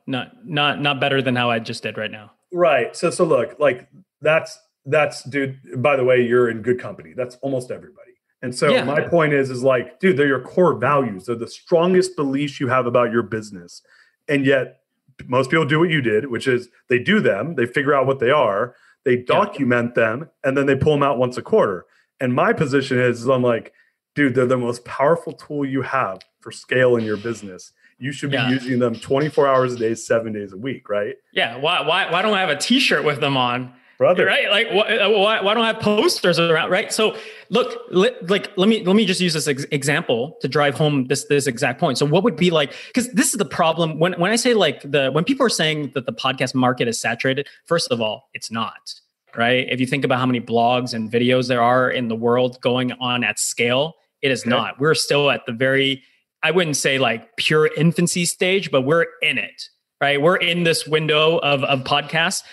Not 0.08 0.46
not 0.48 0.82
not 0.82 1.00
better 1.00 1.22
than 1.22 1.36
how 1.36 1.50
I 1.50 1.60
just 1.60 1.84
did 1.84 1.98
right 1.98 2.12
now. 2.12 2.32
Right. 2.52 2.96
So 2.96 3.10
so 3.10 3.24
look, 3.26 3.60
like 3.60 3.88
that's 4.22 4.58
that's 4.90 5.24
dude, 5.24 5.58
by 5.82 5.96
the 5.96 6.04
way, 6.04 6.22
you're 6.26 6.50
in 6.50 6.62
good 6.62 6.80
company. 6.80 7.14
That's 7.16 7.36
almost 7.42 7.72
everybody. 7.72 8.12
And 8.42 8.54
so 8.56 8.70
Yeah. 8.70 8.84
my 8.86 9.02
point 9.02 9.34
is 9.34 9.50
is 9.50 9.64
like, 9.64 10.00
dude, 10.00 10.18
they're 10.18 10.28
your 10.28 10.40
core 10.42 10.74
values. 10.76 11.26
They're 11.26 11.36
the 11.36 11.48
strongest 11.48 12.16
beliefs 12.16 12.60
you 12.60 12.68
have 12.70 12.86
about 12.86 13.12
your 13.12 13.24
business. 13.24 13.82
And 14.28 14.46
yet 14.46 14.80
most 15.28 15.50
people 15.50 15.66
do 15.66 15.80
what 15.80 15.90
you 15.90 16.02
did, 16.02 16.28
which 16.32 16.48
is 16.48 16.70
they 16.88 17.00
do 17.00 17.20
them, 17.20 17.56
they 17.56 17.66
figure 17.66 17.94
out 17.94 18.08
what 18.08 18.20
they 18.20 18.32
are, 18.32 18.76
they 19.04 19.18
document 19.18 19.96
them, 19.96 20.30
and 20.44 20.56
then 20.58 20.66
they 20.66 20.76
pull 20.76 20.94
them 20.94 21.04
out 21.04 21.18
once 21.18 21.38
a 21.38 21.42
quarter. 21.42 21.86
And 22.22 22.34
my 22.34 22.54
position 22.54 23.00
is, 23.00 23.22
is 23.22 23.28
I'm 23.28 23.44
like, 23.44 23.74
dude, 24.16 24.36
they're 24.36 24.46
the 24.46 24.58
most 24.58 24.86
powerful 24.86 25.34
tool 25.34 25.66
you 25.66 25.82
have 25.82 26.20
for 26.40 26.52
scale 26.52 26.96
in 26.96 27.04
your 27.04 27.18
business. 27.18 27.74
You 27.98 28.14
should 28.14 28.30
be 28.32 28.38
Yeah. 28.38 28.50
using 28.50 28.80
them 28.80 28.96
24 28.96 29.46
hours 29.48 29.74
a 29.74 29.78
day, 29.78 29.94
seven 29.94 30.32
days 30.32 30.54
a 30.54 30.58
week, 30.58 30.88
right? 30.90 31.16
Yeah. 31.34 31.58
Why 31.58 31.82
why 31.82 32.10
why 32.10 32.22
don't 32.22 32.34
I 32.34 32.40
have 32.40 32.50
a 32.50 32.56
T-shirt 32.56 33.04
with 33.04 33.20
them 33.20 33.36
on? 33.36 33.74
Brother. 34.00 34.26
Right? 34.26 34.50
Like 34.50 34.70
why, 34.72 34.98
uh, 34.98 35.10
why 35.10 35.42
why 35.42 35.54
don't 35.54 35.64
I 35.64 35.68
have 35.68 35.82
posters 35.82 36.40
around? 36.40 36.72
Right? 36.72 36.92
So 36.92 37.18
look, 37.50 37.82
li- 37.92 38.16
like 38.30 38.50
let 38.58 38.70
me 38.70 38.82
let 38.86 38.96
me 38.96 39.06
just 39.06 39.20
use 39.20 39.34
this 39.34 39.48
ex- 39.48 39.66
example 39.72 40.38
to 40.42 40.48
drive 40.48 40.74
home 40.74 41.06
this 41.08 41.26
this 41.26 41.48
exact 41.48 41.82
point. 41.82 41.98
So 41.98 42.06
what 42.06 42.24
would 42.24 42.38
be 42.38 42.50
like? 42.50 42.74
Because 42.88 43.10
this 43.10 43.34
is 43.34 43.38
the 43.38 43.46
problem 43.46 44.00
when 44.00 44.14
when 44.14 44.32
I 44.32 44.38
say 44.38 44.54
like 44.54 44.82
the 44.90 45.12
when 45.12 45.26
people 45.26 45.46
are 45.46 45.50
saying 45.50 45.92
that 45.96 46.06
the 46.06 46.14
podcast 46.14 46.56
market 46.56 46.88
is 46.88 47.00
saturated. 47.00 47.48
First 47.66 47.92
of 47.92 48.00
all, 48.00 48.30
it's 48.34 48.50
not. 48.50 48.94
Right? 49.36 49.68
If 49.70 49.80
you 49.82 49.86
think 49.86 50.06
about 50.06 50.18
how 50.20 50.26
many 50.26 50.40
blogs 50.42 50.94
and 50.94 51.12
videos 51.12 51.50
there 51.50 51.62
are 51.62 51.92
in 51.92 52.08
the 52.08 52.16
world 52.16 52.60
going 52.62 52.94
on 52.94 53.24
at 53.24 53.38
scale, 53.38 53.96
it 54.24 54.32
is 54.32 54.42
Okay. 54.42 54.50
not. 54.50 54.80
We're 54.80 54.96
still 54.96 55.30
at 55.30 55.46
the 55.46 55.52
very 55.52 56.02
I 56.42 56.52
wouldn't 56.52 56.78
say 56.78 57.00
like 57.00 57.36
pure 57.36 57.70
infancy 57.76 58.24
stage, 58.24 58.72
but 58.72 58.84
we're 58.84 59.08
in 59.22 59.38
it, 59.38 59.62
right? 60.00 60.22
We're 60.22 60.38
in 60.38 60.64
this 60.64 60.88
window 60.88 61.38
of, 61.40 61.66
of 61.66 61.82
podcasts, 61.82 62.44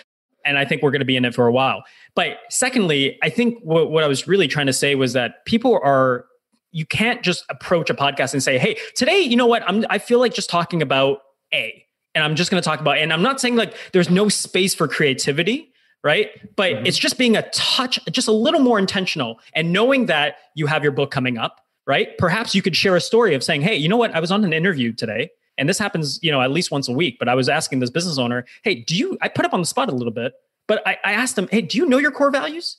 and 0.47 0.57
I 0.57 0.65
think 0.65 0.81
we're 0.81 0.91
going 0.91 1.01
to 1.01 1.05
be 1.05 1.15
in 1.17 1.25
it 1.25 1.35
for 1.35 1.45
a 1.47 1.51
while. 1.51 1.83
But 2.15 2.37
secondly, 2.49 3.19
I 3.21 3.29
think 3.29 3.59
what, 3.61 3.91
what 3.91 4.03
I 4.03 4.07
was 4.07 4.27
really 4.27 4.47
trying 4.47 4.67
to 4.67 4.73
say 4.73 4.95
was 4.95 5.13
that 5.13 5.45
people 5.45 5.79
are, 5.83 6.25
you 6.71 6.85
can't 6.85 7.21
just 7.21 7.43
approach 7.49 7.89
a 7.89 7.93
podcast 7.93 8.33
and 8.33 8.41
say, 8.41 8.57
hey, 8.57 8.77
today, 8.95 9.19
you 9.19 9.35
know 9.35 9.45
what? 9.47 9.63
I'm, 9.67 9.85
I 9.89 9.97
feel 9.99 10.19
like 10.19 10.33
just 10.33 10.49
talking 10.49 10.81
about 10.81 11.19
A, 11.53 11.85
and 12.15 12.23
I'm 12.23 12.35
just 12.35 12.49
going 12.49 12.61
to 12.61 12.65
talk 12.67 12.79
about, 12.79 12.97
and 12.97 13.13
I'm 13.13 13.21
not 13.21 13.39
saying 13.41 13.55
like 13.55 13.75
there's 13.91 14.09
no 14.09 14.29
space 14.29 14.73
for 14.73 14.87
creativity. 14.87 15.71
Right. 16.03 16.29
But 16.55 16.71
Mhm. 16.73 16.87
it's 16.87 16.97
just 16.97 17.17
being 17.17 17.35
a 17.35 17.41
touch, 17.49 17.99
just 18.11 18.27
a 18.27 18.31
little 18.31 18.59
more 18.61 18.77
intentional 18.79 19.39
and 19.53 19.73
knowing 19.73 20.05
that 20.05 20.35
you 20.55 20.67
have 20.67 20.83
your 20.83 20.91
book 20.93 21.11
coming 21.11 21.37
up 21.37 21.61
right? 21.87 22.17
Perhaps 22.17 22.53
you 22.53 22.61
could 22.61 22.75
share 22.75 22.97
a 22.97 23.01
story 23.01 23.33
of 23.33 23.41
saying, 23.41 23.61
"Hey, 23.61 23.77
you 23.77 23.87
know 23.87 23.95
what? 23.95 24.13
I 24.13 24.19
was 24.19 24.29
on 24.29 24.43
an 24.43 24.51
interview 24.51 24.91
today, 24.91 25.29
and 25.57 25.67
this 25.67 25.77
happens, 25.79 26.19
you 26.21 26.31
know, 26.31 26.41
at 26.41 26.51
least 26.51 26.71
once 26.71 26.87
a 26.87 26.91
week. 26.91 27.17
But 27.19 27.27
I 27.29 27.35
was 27.35 27.49
asking 27.49 27.79
this 27.79 27.89
business 27.89 28.17
owner, 28.17 28.45
"Hey, 28.63 28.75
do 28.75 28.95
you?" 28.95 29.17
I 29.21 29.27
put 29.27 29.45
up 29.45 29.53
on 29.53 29.61
the 29.61 29.65
spot 29.67 29.89
a 29.89 29.93
little 29.93 30.13
bit, 30.13 30.33
but 30.67 30.81
I, 30.87 30.97
I 31.03 31.13
asked 31.13 31.37
him, 31.37 31.47
"Hey, 31.51 31.61
do 31.61 31.77
you 31.77 31.85
know 31.85 31.97
your 31.97 32.11
core 32.11 32.31
values? 32.31 32.77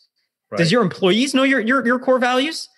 Does 0.56 0.72
your 0.72 0.82
employees 0.82 1.34
know 1.34 1.42
your 1.42 1.60
your 1.60 1.84
your 1.86 1.98
core 1.98 2.18
values?" 2.18 2.68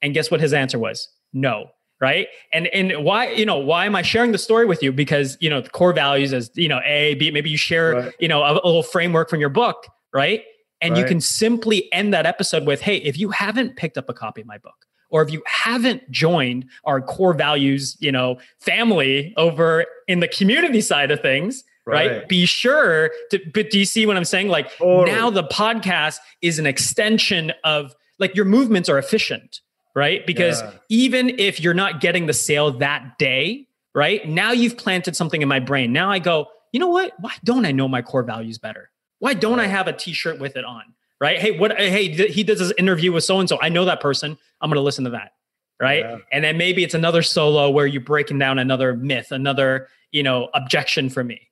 And 0.00 0.14
guess 0.14 0.30
what 0.30 0.40
his 0.40 0.52
answer 0.52 0.78
was? 0.78 1.08
No. 1.32 1.70
Right. 2.00 2.28
And 2.52 2.68
and 2.68 3.04
why, 3.04 3.32
you 3.32 3.44
know, 3.44 3.58
why 3.58 3.84
am 3.84 3.96
I 3.96 4.02
sharing 4.02 4.30
the 4.30 4.38
story 4.38 4.64
with 4.66 4.84
you? 4.84 4.92
Because, 4.92 5.36
you 5.40 5.50
know, 5.50 5.60
the 5.60 5.68
core 5.68 5.92
values 5.92 6.32
as, 6.32 6.48
you 6.54 6.68
know, 6.68 6.80
A, 6.84 7.14
B, 7.14 7.32
maybe 7.32 7.50
you 7.50 7.56
share, 7.56 7.92
Right. 7.94 8.14
you 8.20 8.28
know, 8.28 8.44
a, 8.44 8.52
a 8.52 8.54
little 8.64 8.84
framework 8.84 9.28
from 9.28 9.40
your 9.40 9.48
book, 9.48 9.88
right? 10.14 10.44
And 10.80 10.96
you 10.96 11.04
can 11.04 11.20
simply 11.20 11.92
end 11.92 12.14
that 12.14 12.24
episode 12.24 12.64
with, 12.64 12.80
hey, 12.82 12.98
if 12.98 13.18
you 13.18 13.30
haven't 13.30 13.74
picked 13.76 13.98
up 13.98 14.08
a 14.08 14.14
copy 14.14 14.42
of 14.42 14.46
my 14.46 14.58
book, 14.58 14.86
or 15.10 15.22
if 15.22 15.30
you 15.30 15.42
haven't 15.46 16.10
joined 16.10 16.66
our 16.84 17.00
core 17.00 17.34
values, 17.34 17.96
you 18.00 18.12
know, 18.12 18.38
family 18.60 19.32
over 19.36 19.84
in 20.06 20.20
the 20.20 20.28
community 20.28 20.80
side 20.80 21.10
of 21.10 21.20
things, 21.20 21.64
right? 21.86 22.10
Right. 22.10 22.28
Be 22.28 22.44
sure 22.46 23.10
to, 23.30 23.40
but 23.54 23.70
do 23.70 23.78
you 23.78 23.84
see 23.86 24.04
what 24.06 24.16
I'm 24.16 24.24
saying? 24.24 24.48
Like 24.48 24.70
now 24.80 25.30
the 25.30 25.44
podcast 25.44 26.18
is 26.42 26.58
an 26.58 26.66
extension 26.66 27.52
of 27.64 27.94
like 28.18 28.34
your 28.34 28.44
movements 28.44 28.88
are 28.88 28.98
efficient, 28.98 29.60
right? 29.94 30.26
Because 30.26 30.60
Yeah. 30.60 30.72
even 30.90 31.38
if 31.38 31.60
you're 31.60 31.74
not 31.74 32.00
getting 32.00 32.26
the 32.26 32.34
sale 32.34 32.70
that 32.78 33.18
day, 33.18 33.66
right? 33.94 34.28
Now 34.28 34.52
you've 34.52 34.76
planted 34.76 35.16
something 35.16 35.40
in 35.40 35.48
my 35.48 35.60
brain. 35.60 35.92
Now 35.92 36.10
I 36.10 36.18
go, 36.18 36.48
you 36.72 36.80
know 36.80 36.88
what? 36.88 37.14
Why 37.18 37.32
don't 37.44 37.64
I 37.64 37.72
know 37.72 37.88
my 37.88 38.02
core 38.02 38.22
values 38.22 38.58
better? 38.58 38.90
Why 39.20 39.34
don't 39.34 39.58
I 39.58 39.66
have 39.66 39.88
a 39.88 39.92
t-shirt 39.92 40.38
with 40.38 40.56
it 40.56 40.64
on? 40.64 40.82
Right? 41.20 41.38
Hey, 41.38 41.58
what 41.58 41.76
hey, 41.78 42.08
he 42.28 42.44
does 42.44 42.60
this 42.60 42.72
interview 42.78 43.12
with 43.12 43.24
so 43.24 43.40
and 43.40 43.48
so. 43.48 43.58
I 43.60 43.68
know 43.68 43.84
that 43.86 44.00
person. 44.00 44.38
I'm 44.60 44.70
going 44.70 44.76
to 44.76 44.82
listen 44.82 45.04
to 45.04 45.10
that. 45.10 45.32
Right? 45.80 46.00
Yeah. 46.00 46.18
And 46.32 46.44
then 46.44 46.56
maybe 46.58 46.82
it's 46.82 46.94
another 46.94 47.22
solo 47.22 47.70
where 47.70 47.86
you're 47.86 48.00
breaking 48.00 48.38
down 48.38 48.58
another 48.58 48.94
myth, 48.94 49.30
another, 49.30 49.88
you 50.10 50.22
know, 50.22 50.48
objection 50.54 51.08
for 51.08 51.22
me. 51.22 51.48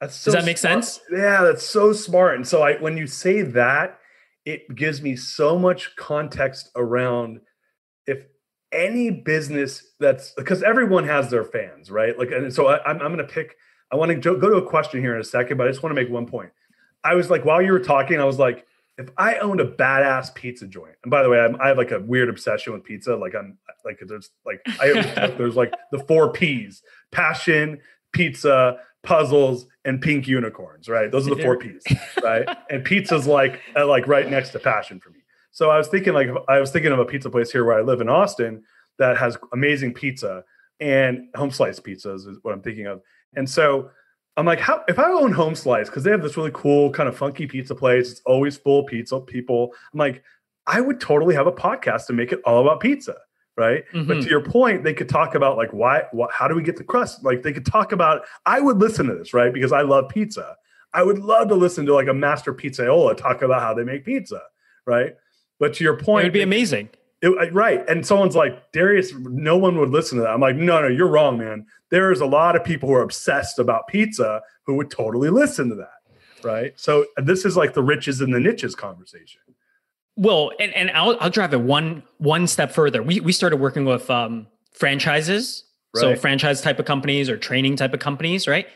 That's 0.00 0.22
Does 0.22 0.34
that 0.34 0.44
make 0.44 0.58
smart. 0.58 0.84
sense? 0.84 1.00
Yeah, 1.10 1.42
that's 1.42 1.66
so 1.66 1.92
smart. 1.92 2.36
And 2.36 2.46
so 2.46 2.62
I 2.62 2.76
when 2.76 2.96
you 2.96 3.06
say 3.06 3.42
that, 3.42 3.98
it 4.44 4.74
gives 4.74 5.00
me 5.00 5.16
so 5.16 5.58
much 5.58 5.96
context 5.96 6.70
around 6.76 7.40
if 8.06 8.26
any 8.72 9.10
business 9.10 9.94
that's 10.00 10.32
because 10.32 10.62
everyone 10.62 11.04
has 11.06 11.30
their 11.30 11.44
fans, 11.44 11.90
right? 11.90 12.18
Like, 12.18 12.30
and 12.32 12.52
so 12.52 12.66
I, 12.66 12.84
I'm, 12.84 13.00
I'm 13.00 13.14
going 13.14 13.26
to 13.26 13.32
pick. 13.32 13.56
I 13.90 13.96
want 13.96 14.10
to 14.10 14.16
go 14.16 14.50
to 14.50 14.56
a 14.56 14.66
question 14.66 15.00
here 15.00 15.14
in 15.14 15.20
a 15.20 15.24
second, 15.24 15.56
but 15.56 15.66
I 15.66 15.70
just 15.70 15.82
want 15.82 15.94
to 15.94 16.02
make 16.02 16.10
one 16.10 16.26
point. 16.26 16.50
I 17.04 17.14
was 17.14 17.30
like, 17.30 17.44
while 17.44 17.62
you 17.62 17.72
were 17.72 17.80
talking, 17.80 18.20
I 18.20 18.24
was 18.24 18.38
like, 18.38 18.66
if 18.96 19.08
I 19.16 19.38
owned 19.38 19.60
a 19.60 19.70
badass 19.70 20.34
pizza 20.34 20.66
joint, 20.66 20.94
and 21.02 21.10
by 21.10 21.22
the 21.22 21.28
way, 21.28 21.40
I'm, 21.40 21.60
I 21.60 21.68
have 21.68 21.78
like 21.78 21.90
a 21.90 22.00
weird 22.00 22.28
obsession 22.28 22.72
with 22.72 22.84
pizza. 22.84 23.16
Like 23.16 23.34
I'm 23.34 23.58
like 23.84 24.00
there's 24.06 24.30
like 24.46 24.60
I 24.80 24.92
there's 25.38 25.56
like 25.56 25.74
the 25.90 25.98
four 26.00 26.32
P's: 26.32 26.82
passion, 27.10 27.80
pizza, 28.12 28.78
puzzles, 29.02 29.66
and 29.84 30.00
pink 30.00 30.28
unicorns. 30.28 30.88
Right? 30.88 31.10
Those 31.10 31.26
are 31.26 31.34
the 31.34 31.42
four 31.42 31.58
P's. 31.58 31.82
Right? 32.22 32.48
And 32.70 32.84
pizza's 32.84 33.26
like 33.26 33.60
uh, 33.76 33.86
like 33.86 34.06
right 34.06 34.30
next 34.30 34.50
to 34.50 34.58
passion 34.58 35.00
for 35.00 35.10
me. 35.10 35.20
So 35.50 35.70
I 35.70 35.78
was 35.78 35.88
thinking 35.88 36.14
like 36.14 36.28
I 36.48 36.60
was 36.60 36.70
thinking 36.70 36.92
of 36.92 36.98
a 36.98 37.04
pizza 37.04 37.30
place 37.30 37.50
here 37.50 37.64
where 37.64 37.78
I 37.78 37.82
live 37.82 38.00
in 38.00 38.08
Austin 38.08 38.62
that 38.98 39.16
has 39.16 39.36
amazing 39.52 39.92
pizza 39.92 40.44
and 40.80 41.28
home 41.34 41.50
slice 41.50 41.80
pizzas 41.80 42.28
is 42.28 42.38
what 42.42 42.54
I'm 42.54 42.62
thinking 42.62 42.86
of. 42.86 43.00
And 43.34 43.48
so 43.48 43.90
I'm 44.36 44.46
like, 44.46 44.58
how 44.60 44.82
if 44.88 44.98
I 44.98 45.10
own 45.10 45.32
home 45.32 45.54
slice, 45.54 45.88
because 45.88 46.02
they 46.04 46.10
have 46.10 46.22
this 46.22 46.36
really 46.36 46.50
cool 46.52 46.90
kind 46.90 47.08
of 47.08 47.16
funky 47.16 47.46
pizza 47.46 47.74
place, 47.74 48.10
it's 48.12 48.22
always 48.26 48.56
full 48.56 48.80
of 48.80 48.86
pizza 48.86 49.20
people. 49.20 49.72
I'm 49.92 49.98
like, 49.98 50.22
I 50.66 50.80
would 50.80 51.00
totally 51.00 51.34
have 51.34 51.46
a 51.46 51.52
podcast 51.52 52.06
to 52.06 52.12
make 52.12 52.32
it 52.32 52.40
all 52.44 52.60
about 52.62 52.80
pizza. 52.80 53.16
Right. 53.56 53.84
But 53.92 54.04
Mhm. 54.16 54.22
to 54.24 54.28
your 54.28 54.40
point, 54.40 54.82
they 54.82 54.92
could 54.94 55.08
talk 55.08 55.36
about 55.36 55.56
like 55.56 55.70
why, 55.72 56.02
wh- 56.12 56.32
how 56.32 56.48
do 56.48 56.56
we 56.56 56.62
get 56.64 56.76
the 56.76 56.82
crust? 56.82 57.22
Like 57.24 57.42
they 57.44 57.52
could 57.52 57.64
talk 57.64 57.92
about, 57.92 58.22
I 58.44 58.60
would 58.60 58.78
listen 58.78 59.06
to 59.06 59.14
this, 59.14 59.32
right? 59.32 59.52
Because 59.52 59.70
I 59.70 59.82
love 59.82 60.08
pizza. 60.08 60.56
I 60.92 61.04
would 61.04 61.20
love 61.20 61.46
to 61.50 61.54
listen 61.54 61.86
to 61.86 61.94
like 61.94 62.08
a 62.08 62.14
master 62.14 62.52
pizzaiola 62.52 63.16
talk 63.16 63.42
about 63.42 63.62
how 63.62 63.72
they 63.72 63.84
make 63.84 64.04
pizza. 64.04 64.40
Right. 64.86 65.14
But 65.60 65.74
to 65.74 65.84
your 65.84 65.96
point, 65.96 66.24
it 66.24 66.26
would 66.26 66.32
be 66.32 66.40
they- 66.40 66.42
amazing. 66.42 66.88
It, 67.24 67.52
right. 67.52 67.88
And 67.88 68.06
someone's 68.06 68.36
like, 68.36 68.72
Darius, 68.72 69.12
no 69.14 69.56
one 69.56 69.78
would 69.78 69.90
listen 69.90 70.18
to 70.18 70.22
that. 70.22 70.30
I'm 70.30 70.40
like, 70.40 70.56
no, 70.56 70.80
no, 70.82 70.88
you're 70.88 71.08
wrong, 71.08 71.38
man. 71.38 71.66
There's 71.90 72.20
a 72.20 72.26
lot 72.26 72.56
of 72.56 72.64
people 72.64 72.88
who 72.88 72.94
are 72.94 73.02
obsessed 73.02 73.58
about 73.58 73.88
pizza 73.88 74.42
who 74.66 74.74
would 74.74 74.90
totally 74.90 75.30
listen 75.30 75.68
to 75.70 75.74
that. 75.76 75.88
Right. 76.42 76.72
So 76.76 77.06
this 77.16 77.44
is 77.44 77.56
like 77.56 77.74
the 77.74 77.82
riches 77.82 78.20
and 78.20 78.34
the 78.34 78.40
niches 78.40 78.74
conversation. 78.74 79.40
Well, 80.16 80.52
and, 80.60 80.74
and 80.74 80.90
I'll, 80.90 81.16
I'll 81.20 81.30
drive 81.30 81.52
it 81.54 81.60
one 81.60 82.02
one 82.18 82.46
step 82.46 82.70
further. 82.70 83.02
We 83.02 83.20
we 83.20 83.32
started 83.32 83.56
working 83.56 83.84
with 83.84 84.08
um, 84.10 84.46
franchises, 84.72 85.64
so 85.94 86.14
franchise 86.16 86.60
type 86.60 86.78
of 86.78 86.84
companies 86.84 87.30
or 87.30 87.36
training 87.36 87.76
type 87.76 87.94
of 87.94 88.00
companies, 88.00 88.46
right? 88.46 88.66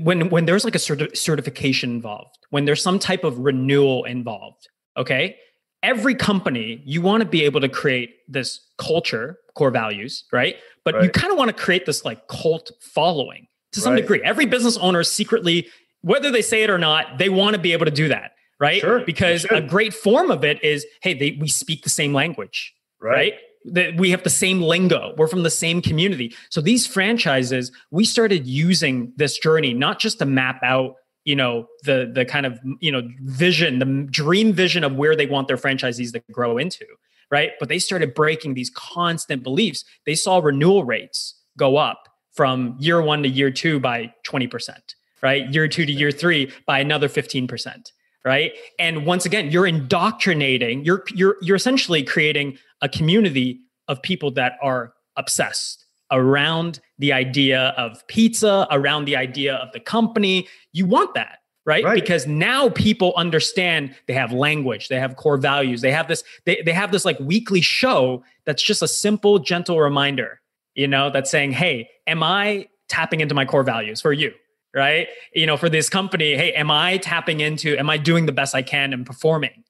When 0.00 0.30
when 0.30 0.46
there's 0.46 0.64
like 0.64 0.74
a 0.74 0.78
certi- 0.78 1.16
certification 1.16 1.90
involved, 1.90 2.38
when 2.50 2.64
there's 2.64 2.82
some 2.82 2.98
type 2.98 3.24
of 3.24 3.38
renewal 3.38 4.04
involved, 4.04 4.68
okay, 4.96 5.36
every 5.84 6.14
company 6.14 6.82
you 6.84 7.00
want 7.02 7.20
to 7.22 7.28
be 7.28 7.42
able 7.44 7.60
to 7.60 7.68
create 7.68 8.16
this 8.26 8.60
culture, 8.78 9.38
core 9.54 9.70
values, 9.70 10.24
right? 10.32 10.56
But 10.84 11.02
you 11.02 11.10
kind 11.10 11.30
of 11.30 11.38
want 11.38 11.48
to 11.48 11.62
create 11.64 11.86
this 11.86 12.04
like 12.04 12.26
cult 12.28 12.72
following 12.80 13.46
to 13.72 13.80
some 13.80 13.92
Right. 13.94 14.00
degree. 14.00 14.20
Every 14.24 14.46
business 14.46 14.76
owner 14.78 15.02
secretly, 15.04 15.68
whether 16.02 16.30
they 16.30 16.42
say 16.42 16.62
it 16.62 16.70
or 16.70 16.78
not, 16.78 17.18
they 17.18 17.28
want 17.28 17.54
to 17.54 17.60
be 17.60 17.72
able 17.72 17.84
to 17.84 17.90
do 17.90 18.08
that, 18.08 18.32
right? 18.58 18.80
Sure, 18.80 19.00
because 19.04 19.44
a 19.50 19.60
great 19.60 19.94
form 19.94 20.30
of 20.30 20.42
it 20.44 20.62
is, 20.64 20.84
hey, 21.02 21.14
they, 21.14 21.36
we 21.40 21.48
speak 21.48 21.82
the 21.84 21.90
same 21.90 22.12
language, 22.12 22.74
Right. 23.00 23.12
right? 23.12 23.34
That 23.66 23.96
we 23.96 24.10
have 24.10 24.22
the 24.22 24.30
same 24.30 24.60
lingo. 24.60 25.14
We're 25.16 25.26
from 25.28 25.42
the 25.42 25.50
same 25.50 25.80
community. 25.80 26.34
So 26.50 26.60
these 26.60 26.86
franchises, 26.86 27.72
we 27.90 28.04
started 28.04 28.46
using 28.46 29.12
this 29.16 29.38
journey 29.38 29.72
not 29.72 29.98
just 29.98 30.18
to 30.18 30.26
map 30.26 30.60
out, 30.62 30.96
you 31.24 31.36
know 31.36 31.66
the 31.84 32.10
the 32.12 32.24
kind 32.24 32.46
of 32.46 32.58
you 32.80 32.92
know 32.92 33.02
vision 33.22 33.78
the 33.78 34.06
dream 34.10 34.52
vision 34.52 34.84
of 34.84 34.94
where 34.94 35.16
they 35.16 35.26
want 35.26 35.48
their 35.48 35.56
franchisees 35.56 36.12
to 36.12 36.22
grow 36.32 36.58
into 36.58 36.84
right? 37.30 37.52
But 37.58 37.68
they 37.68 37.78
started 37.78 38.14
breaking 38.14 38.54
these 38.54 38.70
constant 38.70 39.42
beliefs. 39.42 39.84
They 40.06 40.14
saw 40.14 40.38
renewal 40.38 40.84
rates 40.84 41.34
go 41.58 41.76
up 41.76 42.08
from 42.32 42.76
year 42.78 43.02
1 43.02 43.22
to 43.22 43.28
year 43.28 43.50
2 43.50 43.80
by 43.80 44.12
20% 44.24 44.76
right? 45.22 45.52
Year 45.52 45.66
2 45.66 45.86
to 45.86 45.92
year 45.92 46.10
3 46.10 46.52
by 46.66 46.78
another 46.78 47.08
15% 47.08 47.92
right? 48.24 48.52
And 48.78 49.04
once 49.04 49.26
again 49.26 49.50
you're 49.50 49.66
indoctrinating 49.66 50.84
you're 50.84 51.04
you're 51.14 51.36
you're 51.42 51.56
essentially 51.56 52.02
creating 52.02 52.58
a 52.80 52.88
community 52.88 53.60
of 53.88 54.02
people 54.02 54.30
that 54.32 54.54
are 54.62 54.94
obsessed 55.16 55.83
around 56.10 56.80
the 56.98 57.12
idea 57.12 57.74
of 57.76 58.06
pizza, 58.08 58.66
around 58.70 59.04
the 59.06 59.16
idea 59.16 59.56
of 59.56 59.72
the 59.72 59.80
company. 59.80 60.48
You 60.72 60.86
want 60.86 61.14
that, 61.14 61.38
right? 61.64 61.84
right? 61.84 61.94
Because 61.94 62.26
now 62.26 62.68
people 62.70 63.12
understand 63.16 63.94
they 64.06 64.14
have 64.14 64.32
language, 64.32 64.88
they 64.88 64.98
have 64.98 65.16
core 65.16 65.36
values, 65.36 65.80
they 65.80 65.92
have 65.92 66.08
this, 66.08 66.22
they, 66.46 66.62
they 66.64 66.72
have 66.72 66.92
this 66.92 67.04
like 67.04 67.18
weekly 67.20 67.60
show 67.60 68.22
that's 68.44 68.62
just 68.62 68.82
a 68.82 68.88
simple, 68.88 69.38
gentle 69.38 69.80
reminder, 69.80 70.40
you 70.74 70.86
know, 70.86 71.10
that's 71.10 71.30
saying, 71.30 71.52
hey, 71.52 71.88
am 72.06 72.22
I 72.22 72.68
tapping 72.88 73.20
into 73.20 73.34
my 73.34 73.44
core 73.44 73.64
values 73.64 74.00
for 74.00 74.12
you? 74.12 74.32
Right. 74.74 75.06
You 75.32 75.46
know, 75.46 75.56
for 75.56 75.68
this 75.68 75.88
company, 75.88 76.36
hey, 76.36 76.52
am 76.52 76.68
I 76.68 76.96
tapping 76.98 77.38
into, 77.38 77.78
am 77.78 77.88
I 77.88 77.96
doing 77.96 78.26
the 78.26 78.32
best 78.32 78.56
I 78.56 78.62
can 78.62 78.92
and 78.92 79.06
performing? 79.06 79.62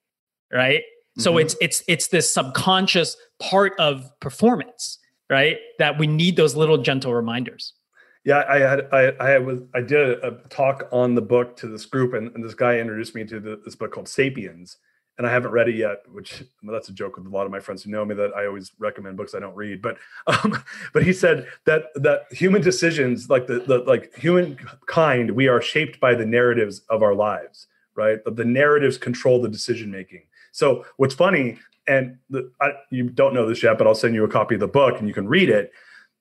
Right. 0.51 0.79
Mm-hmm. 0.81 1.21
So 1.21 1.37
it's 1.37 1.55
it's 1.61 1.83
it's 1.87 2.07
this 2.09 2.33
subconscious 2.33 3.15
part 3.39 3.73
of 3.79 4.09
performance 4.19 4.97
right? 5.29 5.57
That 5.79 5.97
we 5.97 6.07
need 6.07 6.35
those 6.35 6.55
little 6.55 6.77
gentle 6.77 7.13
reminders. 7.13 7.73
Yeah, 8.25 8.43
I 8.49 8.57
had 8.57 8.87
I 8.91 9.03
I 9.19 9.37
was 9.37 9.59
I 9.75 9.81
did 9.81 10.17
a, 10.23 10.31
talk 10.49 10.89
on 10.91 11.13
the 11.13 11.21
book 11.21 11.55
to 11.57 11.67
this 11.67 11.85
group, 11.85 12.13
and, 12.13 12.33
and 12.33 12.43
this 12.43 12.55
guy 12.55 12.79
introduced 12.79 13.13
me 13.13 13.23
to 13.25 13.39
the, 13.39 13.61
this 13.63 13.75
book 13.75 13.91
called 13.91 14.07
*Sapiens*, 14.07 14.77
and 15.19 15.27
I 15.27 15.31
haven't 15.31 15.51
read 15.51 15.69
it 15.69 15.75
yet. 15.75 15.97
Which 16.11 16.43
well, 16.63 16.73
that's 16.73 16.89
a 16.89 16.93
joke 16.93 17.17
with 17.17 17.27
a 17.27 17.29
lot 17.29 17.45
of 17.45 17.51
my 17.51 17.59
friends 17.59 17.83
who 17.83 17.91
know 17.91 18.03
me 18.03 18.15
that 18.15 18.31
I 18.35 18.47
always 18.47 18.71
recommend 18.79 19.15
books 19.15 19.35
I 19.35 19.39
don't 19.39 19.55
read. 19.55 19.79
But 19.79 19.97
um, 20.27 20.63
but 20.91 21.03
he 21.03 21.13
said 21.13 21.47
that 21.65 21.85
that 21.95 22.21
human 22.31 22.63
decisions, 22.63 23.29
like 23.29 23.45
the 23.45 23.59
the 23.59 23.79
like 23.79 24.15
humankind, 24.15 25.29
we 25.29 25.47
are 25.47 25.61
shaped 25.61 25.99
by 25.99 26.15
the 26.15 26.25
narratives 26.25 26.81
of 26.89 27.03
our 27.03 27.13
lives, 27.13 27.67
right? 27.95 28.23
The, 28.25 28.31
the 28.31 28.45
narratives 28.45 28.97
control 28.97 29.39
the 29.39 29.49
decision 29.49 29.91
making. 29.91 30.23
So 30.51 30.83
what's 30.97 31.13
funny 31.13 31.59
and 31.87 32.17
the, 32.29 32.51
I, 32.61 32.71
you 32.91 33.09
don't 33.09 33.33
know 33.33 33.47
this 33.47 33.63
yet, 33.63 33.77
but 33.77 33.87
I'll 33.87 33.95
send 33.95 34.15
you 34.15 34.23
a 34.23 34.29
copy 34.29 34.55
of 34.55 34.61
the 34.61 34.67
book 34.67 34.99
and 34.99 35.07
you 35.07 35.13
can 35.13 35.27
read 35.27 35.49
it. 35.49 35.71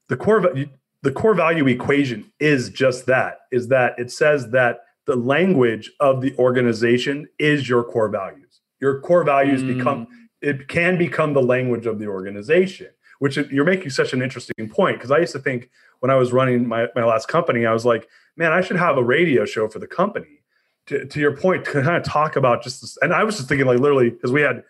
The 0.09 0.17
core 0.17 0.55
the 1.03 1.13
core 1.13 1.35
value 1.35 1.67
equation 1.67 2.31
is 2.41 2.71
just 2.71 3.07
that: 3.07 3.41
is 3.51 3.69
that 3.69 3.99
it 3.99 4.11
says 4.11 4.51
that 4.51 4.81
the 5.07 5.17
language 5.17 5.91
of 6.01 6.21
the 6.21 6.35
organization 6.39 7.29
is 7.39 7.69
your 7.69 7.85
core 7.85 8.09
values. 8.09 8.61
Your 8.81 9.01
core 9.01 9.25
values 9.25 9.63
mm. 9.63 9.77
become 9.77 10.07
it 10.41 10.69
can 10.69 10.99
become 10.99 11.33
the 11.33 11.43
language 11.43 11.87
of 11.87 11.99
the 11.99 12.07
organization. 12.07 12.89
Which 13.21 13.37
you're 13.37 13.65
making 13.65 13.91
such 13.91 14.13
an 14.13 14.21
interesting 14.21 14.69
point 14.69 14.99
because 14.99 15.11
I 15.11 15.19
used 15.19 15.33
to 15.33 15.39
think 15.39 15.71
when 16.01 16.11
I 16.11 16.17
was 16.17 16.33
running 16.33 16.67
my, 16.67 16.89
my 16.95 17.05
last 17.05 17.29
company, 17.29 17.65
I 17.65 17.73
was 17.73 17.87
like, 17.87 18.09
man, 18.37 18.53
I 18.53 18.61
should 18.61 18.77
have 18.77 18.99
a 18.99 19.03
radio 19.03 19.47
show 19.47 19.69
for 19.69 19.79
the 19.79 19.87
company. 19.87 20.43
To, 20.89 21.07
to 21.07 21.21
your 21.21 21.35
point, 21.35 21.65
to 21.65 21.73
kind 21.83 21.97
of 21.97 22.03
talk 22.03 22.37
about 22.37 22.63
just 22.63 22.83
this, 22.83 22.99
and 23.01 23.15
I 23.15 23.25
was 23.25 23.37
just 23.37 23.49
thinking 23.49 23.67
like 23.67 23.79
literally 23.79 24.11
because 24.11 24.33
we 24.33 24.43
had 24.43 24.65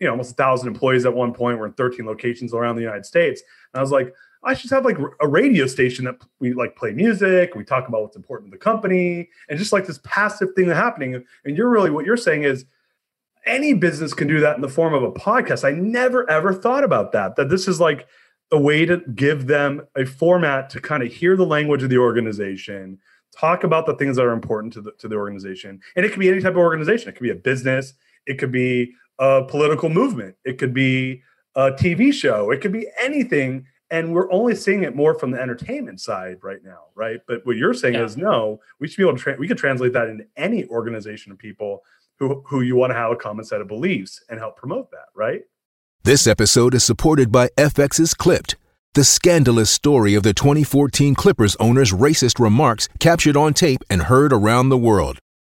you 0.00 0.06
know 0.06 0.12
almost 0.12 0.32
a 0.32 0.34
thousand 0.34 0.68
employees 0.68 1.06
at 1.06 1.14
one 1.14 1.32
point. 1.32 1.58
We're 1.58 1.66
in 1.66 1.72
13 1.72 2.06
locations 2.06 2.52
around 2.52 2.76
the 2.76 2.82
United 2.82 3.06
States, 3.06 3.42
and 3.72 3.78
I 3.78 3.82
was 3.82 3.90
like, 3.90 4.14
I 4.42 4.54
should 4.54 4.70
have 4.70 4.84
like 4.84 4.98
a 5.20 5.26
radio 5.26 5.66
station 5.66 6.04
that 6.04 6.16
we 6.38 6.52
like 6.52 6.76
play 6.76 6.92
music. 6.92 7.54
We 7.54 7.64
talk 7.64 7.88
about 7.88 8.02
what's 8.02 8.16
important 8.16 8.50
to 8.50 8.56
the 8.56 8.62
company, 8.62 9.28
and 9.48 9.58
just 9.58 9.72
like 9.72 9.86
this 9.86 10.00
passive 10.04 10.50
thing 10.54 10.66
that's 10.66 10.78
happening. 10.78 11.24
And 11.44 11.56
you're 11.56 11.68
really 11.68 11.90
what 11.90 12.06
you're 12.06 12.16
saying 12.16 12.44
is 12.44 12.64
any 13.46 13.74
business 13.74 14.12
can 14.14 14.28
do 14.28 14.40
that 14.40 14.56
in 14.56 14.62
the 14.62 14.68
form 14.68 14.94
of 14.94 15.02
a 15.02 15.12
podcast. 15.12 15.64
I 15.64 15.72
never 15.72 16.28
ever 16.30 16.52
thought 16.52 16.84
about 16.84 17.12
that. 17.12 17.36
That 17.36 17.48
this 17.48 17.66
is 17.66 17.80
like 17.80 18.06
a 18.52 18.58
way 18.58 18.86
to 18.86 18.98
give 19.14 19.46
them 19.46 19.82
a 19.96 20.04
format 20.04 20.70
to 20.70 20.80
kind 20.80 21.02
of 21.02 21.12
hear 21.12 21.36
the 21.36 21.46
language 21.46 21.82
of 21.82 21.90
the 21.90 21.98
organization, 21.98 22.98
talk 23.36 23.64
about 23.64 23.86
the 23.86 23.94
things 23.94 24.16
that 24.16 24.24
are 24.24 24.32
important 24.32 24.72
to 24.74 24.80
the 24.80 24.92
to 24.98 25.08
the 25.08 25.16
organization, 25.16 25.80
and 25.96 26.06
it 26.06 26.10
could 26.10 26.20
be 26.20 26.28
any 26.28 26.40
type 26.40 26.52
of 26.52 26.58
organization. 26.58 27.08
It 27.08 27.12
could 27.12 27.24
be 27.24 27.30
a 27.30 27.34
business. 27.34 27.94
It 28.26 28.38
could 28.38 28.52
be 28.52 28.92
a 29.18 29.44
political 29.44 29.88
movement, 29.88 30.36
it 30.44 30.58
could 30.58 30.74
be 30.74 31.22
a 31.54 31.72
TV 31.72 32.12
show, 32.12 32.50
it 32.50 32.60
could 32.60 32.72
be 32.72 32.86
anything. 33.00 33.66
And 33.88 34.12
we're 34.12 34.30
only 34.32 34.56
seeing 34.56 34.82
it 34.82 34.96
more 34.96 35.16
from 35.16 35.30
the 35.30 35.40
entertainment 35.40 36.00
side 36.00 36.38
right 36.42 36.58
now, 36.64 36.86
right? 36.96 37.20
But 37.28 37.46
what 37.46 37.56
you're 37.56 37.72
saying 37.72 37.94
yeah. 37.94 38.04
is 38.04 38.16
no, 38.16 38.58
we 38.80 38.88
should 38.88 38.96
be 38.96 39.04
able 39.04 39.16
to 39.16 39.22
tra- 39.22 39.36
we 39.38 39.46
could 39.46 39.58
translate 39.58 39.92
that 39.92 40.08
into 40.08 40.24
any 40.36 40.66
organization 40.66 41.30
of 41.30 41.38
people 41.38 41.82
who 42.18 42.42
who 42.46 42.62
you 42.62 42.74
want 42.74 42.90
to 42.90 42.94
have 42.94 43.12
a 43.12 43.16
common 43.16 43.44
set 43.44 43.60
of 43.60 43.68
beliefs 43.68 44.24
and 44.28 44.40
help 44.40 44.56
promote 44.56 44.90
that, 44.90 45.06
right? 45.14 45.42
This 46.02 46.26
episode 46.26 46.74
is 46.74 46.84
supported 46.84 47.30
by 47.32 47.48
FX's 47.56 48.14
Clipped, 48.14 48.56
the 48.94 49.04
scandalous 49.04 49.70
story 49.70 50.14
of 50.14 50.22
the 50.22 50.32
2014 50.32 51.14
Clippers 51.14 51.56
owner's 51.56 51.92
racist 51.92 52.38
remarks 52.38 52.88
captured 52.98 53.36
on 53.36 53.54
tape 53.54 53.82
and 53.90 54.02
heard 54.02 54.32
around 54.32 54.68
the 54.68 54.78
world. 54.78 55.18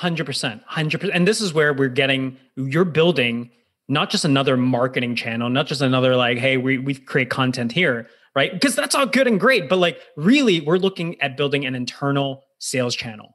100%. 0.00 0.64
100%. 0.64 1.10
And 1.12 1.26
this 1.26 1.40
is 1.40 1.52
where 1.52 1.72
we're 1.72 1.88
getting, 1.88 2.36
you're 2.56 2.84
building 2.84 3.50
not 3.88 4.10
just 4.10 4.24
another 4.24 4.56
marketing 4.56 5.16
channel, 5.16 5.48
not 5.48 5.66
just 5.66 5.80
another 5.80 6.14
like, 6.14 6.38
hey, 6.38 6.56
we, 6.56 6.78
we 6.78 6.94
create 6.94 7.30
content 7.30 7.72
here, 7.72 8.08
right? 8.34 8.52
Because 8.52 8.76
that's 8.76 8.94
all 8.94 9.06
good 9.06 9.26
and 9.26 9.40
great. 9.40 9.68
But 9.68 9.78
like, 9.78 10.00
really, 10.16 10.60
we're 10.60 10.76
looking 10.76 11.20
at 11.20 11.36
building 11.36 11.64
an 11.64 11.74
internal 11.74 12.44
sales 12.58 12.94
channel, 12.94 13.34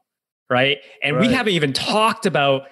right? 0.49 0.78
And 1.03 1.16
right. 1.16 1.28
we 1.28 1.34
haven't 1.34 1.53
even 1.53 1.74
talked 1.74 2.26
about 2.26 2.64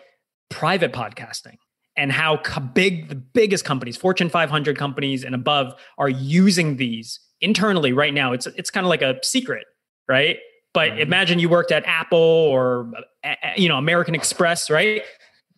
private 0.49 0.93
podcasting 0.93 1.57
and 1.97 2.11
how 2.11 2.37
big 2.73 3.09
the 3.09 3.15
biggest 3.15 3.65
companies, 3.65 3.97
Fortune 3.97 4.29
500 4.29 4.77
companies 4.77 5.23
and 5.23 5.35
above, 5.35 5.73
are 5.97 6.09
using 6.09 6.77
these 6.77 7.19
internally 7.41 7.91
right 7.91 8.13
now. 8.13 8.33
It's 8.33 8.47
it's 8.47 8.69
kind 8.69 8.85
of 8.85 8.89
like 8.89 9.01
a 9.01 9.19
secret, 9.23 9.65
right? 10.07 10.37
But 10.73 10.91
mm-hmm. 10.91 10.99
imagine 11.01 11.39
you 11.39 11.49
worked 11.49 11.71
at 11.71 11.85
Apple 11.85 12.19
or 12.19 12.91
you 13.55 13.69
know 13.69 13.77
American 13.77 14.15
Express, 14.15 14.69
right? 14.69 15.01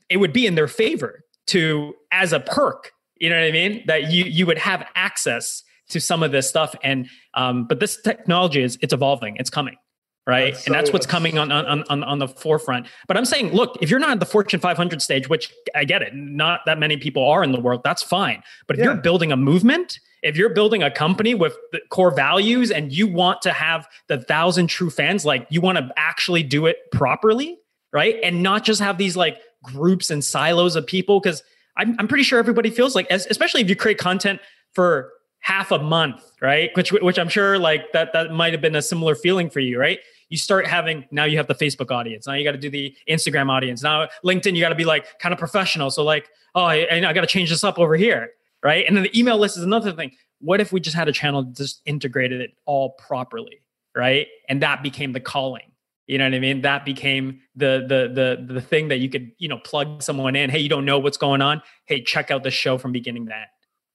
It 0.10 0.18
would 0.18 0.34
be 0.34 0.46
in 0.46 0.56
their 0.56 0.68
favor 0.68 1.24
to 1.48 1.94
as 2.12 2.34
a 2.34 2.40
perk. 2.40 2.92
You 3.20 3.30
know 3.30 3.40
what 3.40 3.48
I 3.48 3.52
mean? 3.52 3.84
That 3.88 4.12
you 4.12 4.26
you 4.26 4.46
would 4.46 4.58
have 4.58 4.88
access 4.96 5.64
to 5.90 6.00
some 6.00 6.24
of 6.24 6.32
this 6.32 6.50
stuff. 6.50 6.76
And 6.84 7.08
um, 7.34 7.66
but 7.66 7.80
this 7.80 8.02
technology 8.02 8.64
is 8.64 8.78
it's 8.82 8.94
evolving. 8.94 9.38
It's 9.38 9.50
coming 9.50 9.78
right? 10.26 10.54
That's 10.54 10.66
and 10.66 10.76
that's 10.76 10.94
what's 10.94 11.06
coming 11.06 11.38
on, 11.38 11.52
on 11.52 11.84
on 11.90 12.04
on 12.04 12.20
the 12.20 12.28
forefront. 12.28 12.88
But 13.08 13.18
I'm 13.18 13.26
saying, 13.26 13.52
look, 13.54 13.78
if 13.82 13.90
you're 13.90 14.00
not 14.00 14.12
at 14.12 14.20
the 14.20 14.26
Fortune 14.26 14.60
500 14.60 15.02
stage, 15.02 15.30
which 15.30 15.52
I 15.76 15.86
get 15.86 16.02
it, 16.02 16.14
not 16.16 16.62
that 16.66 16.80
many 16.80 16.98
people 16.98 17.28
are 17.28 17.44
in 17.44 17.52
the 17.52 17.60
world, 17.60 17.82
that's 17.84 18.02
fine. 18.02 18.42
But 18.68 18.78
if 18.78 18.80
yeah. 18.80 18.94
you're 18.94 19.02
building 19.02 19.32
a 19.32 19.38
movement, 19.38 20.00
if 20.24 20.38
you're 20.38 20.50
building 20.50 20.82
a 20.82 20.90
company 20.90 21.36
with 21.36 21.56
core 21.90 22.12
values 22.12 22.72
and 22.72 22.92
you 22.92 23.08
want 23.08 23.42
to 23.44 23.52
have 23.52 23.88
the 24.08 24.22
thousand 24.22 24.68
true 24.68 24.90
fans, 24.90 25.26
like 25.26 25.46
you 25.50 25.62
want 25.62 25.78
to 25.78 25.92
actually 25.98 26.44
do 26.44 26.66
it 26.66 26.78
properly, 26.92 27.60
right? 27.92 28.16
And 28.24 28.42
not 28.42 28.64
just 28.64 28.80
have 28.80 28.98
these 28.98 29.18
like 29.18 29.40
groups 29.62 30.10
and 30.10 30.24
silos 30.24 30.76
of 30.76 30.88
people, 30.88 31.20
because 31.20 31.44
I'm, 31.78 31.96
I'm 32.00 32.08
pretty 32.08 32.24
sure 32.24 32.40
everybody 32.40 32.70
feels 32.70 32.96
like, 32.96 33.08
especially 33.12 33.62
if 33.62 33.70
you 33.70 33.76
create 33.76 33.98
content 33.98 34.40
for 34.74 35.12
half 35.40 35.72
a 35.72 35.80
month, 35.80 36.24
right? 36.42 36.70
Which 36.76 36.92
which 36.94 37.20
I'm 37.20 37.30
sure 37.30 37.60
like 37.60 37.92
that 37.92 38.14
that 38.14 38.32
might 38.32 38.54
have 38.54 38.62
been 38.62 38.76
a 38.76 38.82
similar 38.82 39.16
feeling 39.16 39.50
for 39.50 39.60
you, 39.60 39.78
right? 39.78 40.00
You 40.30 40.38
start 40.38 40.66
having 40.66 41.06
now 41.12 41.26
you 41.26 41.36
have 41.36 41.48
the 41.48 41.56
Facebook 41.56 41.92
audience. 41.92 42.28
Now 42.28 42.34
you 42.34 42.46
got 42.46 42.54
to 42.54 42.58
do 42.58 42.70
the 42.70 42.96
Instagram 43.10 43.50
audience. 43.50 43.84
Now 43.84 44.08
LinkedIn, 44.24 44.56
you 44.56 44.62
got 44.62 44.70
to 44.70 44.76
be 44.76 44.86
like 44.86 45.20
kind 45.20 45.34
of 45.34 45.40
professional. 45.40 45.92
So 45.92 46.04
like, 46.04 46.30
oh, 46.56 46.64
I, 46.64 46.88
I 46.90 47.14
got 47.14 47.22
to 47.22 47.28
change 47.28 47.50
this 47.50 47.64
up 47.64 47.78
over 47.78 47.96
here 47.96 48.30
right? 48.64 48.86
And 48.88 48.96
then 48.96 49.04
the 49.04 49.20
email 49.20 49.38
list 49.38 49.58
is 49.58 49.64
another 49.64 49.92
thing. 49.92 50.12
what 50.40 50.60
if 50.60 50.72
we 50.72 50.80
just 50.80 50.96
had 50.96 51.08
a 51.08 51.12
channel 51.12 51.44
just 51.44 51.82
integrated 51.86 52.42
it 52.42 52.52
all 52.66 52.92
properly, 52.92 53.62
right? 53.96 54.28
And 54.50 54.62
that 54.62 54.82
became 54.82 55.14
the 55.14 55.20
calling. 55.20 55.72
You 56.08 56.18
know 56.18 56.26
what 56.26 56.34
I 56.34 56.40
mean? 56.40 56.62
That 56.62 56.84
became 56.84 57.40
the 57.56 57.86
the 57.88 58.46
the 58.48 58.54
the 58.56 58.62
thing 58.62 58.90
that 58.90 58.98
you 58.98 59.10
could, 59.10 59.32
you 59.38 59.48
know, 59.48 59.58
plug 59.60 60.04
someone 60.04 60.36
in. 60.36 60.50
Hey, 60.50 60.60
you 60.60 60.68
don't 60.68 60.84
know 60.84 61.00
what's 61.00 61.18
going 61.18 61.42
on. 61.42 61.62
Hey, 61.86 62.02
check 62.04 62.30
out 62.30 62.44
the 62.44 62.52
show 62.52 62.78
from 62.78 62.92
beginning 62.92 63.28
to 63.28 63.34
end. 63.34 63.46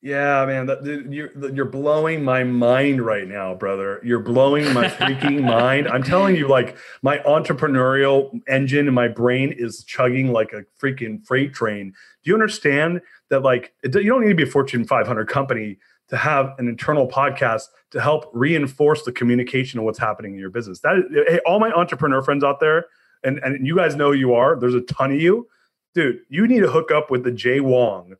Yeah, 0.00 0.46
man, 0.46 0.66
that, 0.66 0.84
you're 1.10 1.52
you're 1.52 1.64
blowing 1.64 2.22
my 2.22 2.44
mind 2.44 3.04
right 3.04 3.26
now, 3.26 3.56
brother. 3.56 4.00
You're 4.04 4.20
blowing 4.20 4.72
my 4.72 4.86
freaking 4.86 5.42
mind. 5.44 5.88
I'm 5.88 6.04
telling 6.04 6.36
you, 6.36 6.46
like 6.46 6.76
my 7.02 7.18
entrepreneurial 7.18 8.40
engine 8.46 8.86
in 8.86 8.94
my 8.94 9.08
brain 9.08 9.50
is 9.50 9.82
chugging 9.82 10.30
like 10.32 10.52
a 10.52 10.62
freaking 10.80 11.26
freight 11.26 11.52
train. 11.52 11.92
Do 12.22 12.30
you 12.30 12.34
understand 12.34 13.00
that? 13.30 13.42
Like, 13.42 13.74
it, 13.82 13.92
you 13.96 14.04
don't 14.04 14.22
need 14.22 14.28
to 14.28 14.36
be 14.36 14.44
a 14.44 14.46
Fortune 14.46 14.84
500 14.84 15.28
company 15.28 15.78
to 16.10 16.16
have 16.16 16.54
an 16.58 16.68
internal 16.68 17.08
podcast 17.08 17.64
to 17.90 18.00
help 18.00 18.30
reinforce 18.32 19.02
the 19.02 19.12
communication 19.12 19.80
of 19.80 19.84
what's 19.84 19.98
happening 19.98 20.34
in 20.34 20.38
your 20.38 20.50
business. 20.50 20.78
That 20.78 20.94
hey, 21.28 21.40
all 21.44 21.58
my 21.58 21.72
entrepreneur 21.72 22.22
friends 22.22 22.44
out 22.44 22.60
there, 22.60 22.86
and 23.24 23.38
and 23.38 23.66
you 23.66 23.74
guys 23.74 23.96
know 23.96 24.12
you 24.12 24.32
are. 24.34 24.56
There's 24.60 24.74
a 24.74 24.80
ton 24.82 25.10
of 25.10 25.20
you, 25.20 25.48
dude. 25.96 26.20
You 26.28 26.46
need 26.46 26.60
to 26.60 26.70
hook 26.70 26.92
up 26.92 27.10
with 27.10 27.24
the 27.24 27.32
Jay 27.32 27.58
Wong 27.58 28.14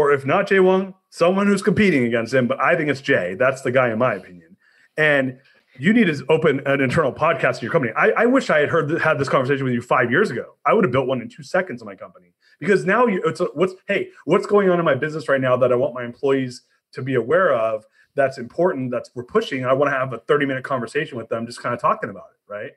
or 0.00 0.12
if 0.12 0.24
not 0.24 0.48
Jay 0.48 0.60
Wong, 0.60 0.94
someone 1.10 1.46
who's 1.46 1.62
competing 1.62 2.04
against 2.04 2.32
him. 2.32 2.46
But 2.46 2.58
I 2.58 2.74
think 2.74 2.88
it's 2.88 3.02
Jay. 3.02 3.34
That's 3.34 3.60
the 3.60 3.70
guy, 3.70 3.90
in 3.90 3.98
my 3.98 4.14
opinion. 4.14 4.56
And 4.96 5.38
you 5.78 5.92
need 5.92 6.06
to 6.06 6.24
open 6.30 6.66
an 6.66 6.80
internal 6.80 7.12
podcast 7.12 7.56
in 7.56 7.64
your 7.64 7.72
company. 7.72 7.92
I, 7.94 8.10
I 8.10 8.26
wish 8.26 8.48
I 8.48 8.60
had 8.60 8.70
heard 8.70 8.90
had 9.02 9.18
this 9.18 9.28
conversation 9.28 9.64
with 9.64 9.74
you 9.74 9.82
five 9.82 10.10
years 10.10 10.30
ago. 10.30 10.56
I 10.64 10.72
would 10.72 10.84
have 10.84 10.90
built 10.90 11.06
one 11.06 11.20
in 11.20 11.28
two 11.28 11.42
seconds 11.42 11.82
in 11.82 11.86
my 11.86 11.94
company 11.94 12.32
because 12.58 12.86
now 12.86 13.06
you, 13.06 13.22
it's 13.26 13.40
a, 13.40 13.44
what's 13.54 13.74
hey 13.88 14.08
what's 14.24 14.46
going 14.46 14.70
on 14.70 14.78
in 14.78 14.84
my 14.84 14.94
business 14.94 15.28
right 15.28 15.40
now 15.40 15.56
that 15.58 15.70
I 15.70 15.76
want 15.76 15.94
my 15.94 16.04
employees 16.04 16.62
to 16.92 17.02
be 17.02 17.14
aware 17.14 17.52
of. 17.54 17.84
That's 18.14 18.38
important. 18.38 18.90
That's 18.90 19.10
we're 19.14 19.24
pushing. 19.24 19.66
I 19.66 19.74
want 19.74 19.92
to 19.92 19.98
have 19.98 20.14
a 20.14 20.18
thirty 20.18 20.46
minute 20.46 20.64
conversation 20.64 21.18
with 21.18 21.28
them, 21.28 21.46
just 21.46 21.62
kind 21.62 21.74
of 21.74 21.80
talking 21.80 22.08
about 22.08 22.28
it, 22.32 22.52
right? 22.52 22.72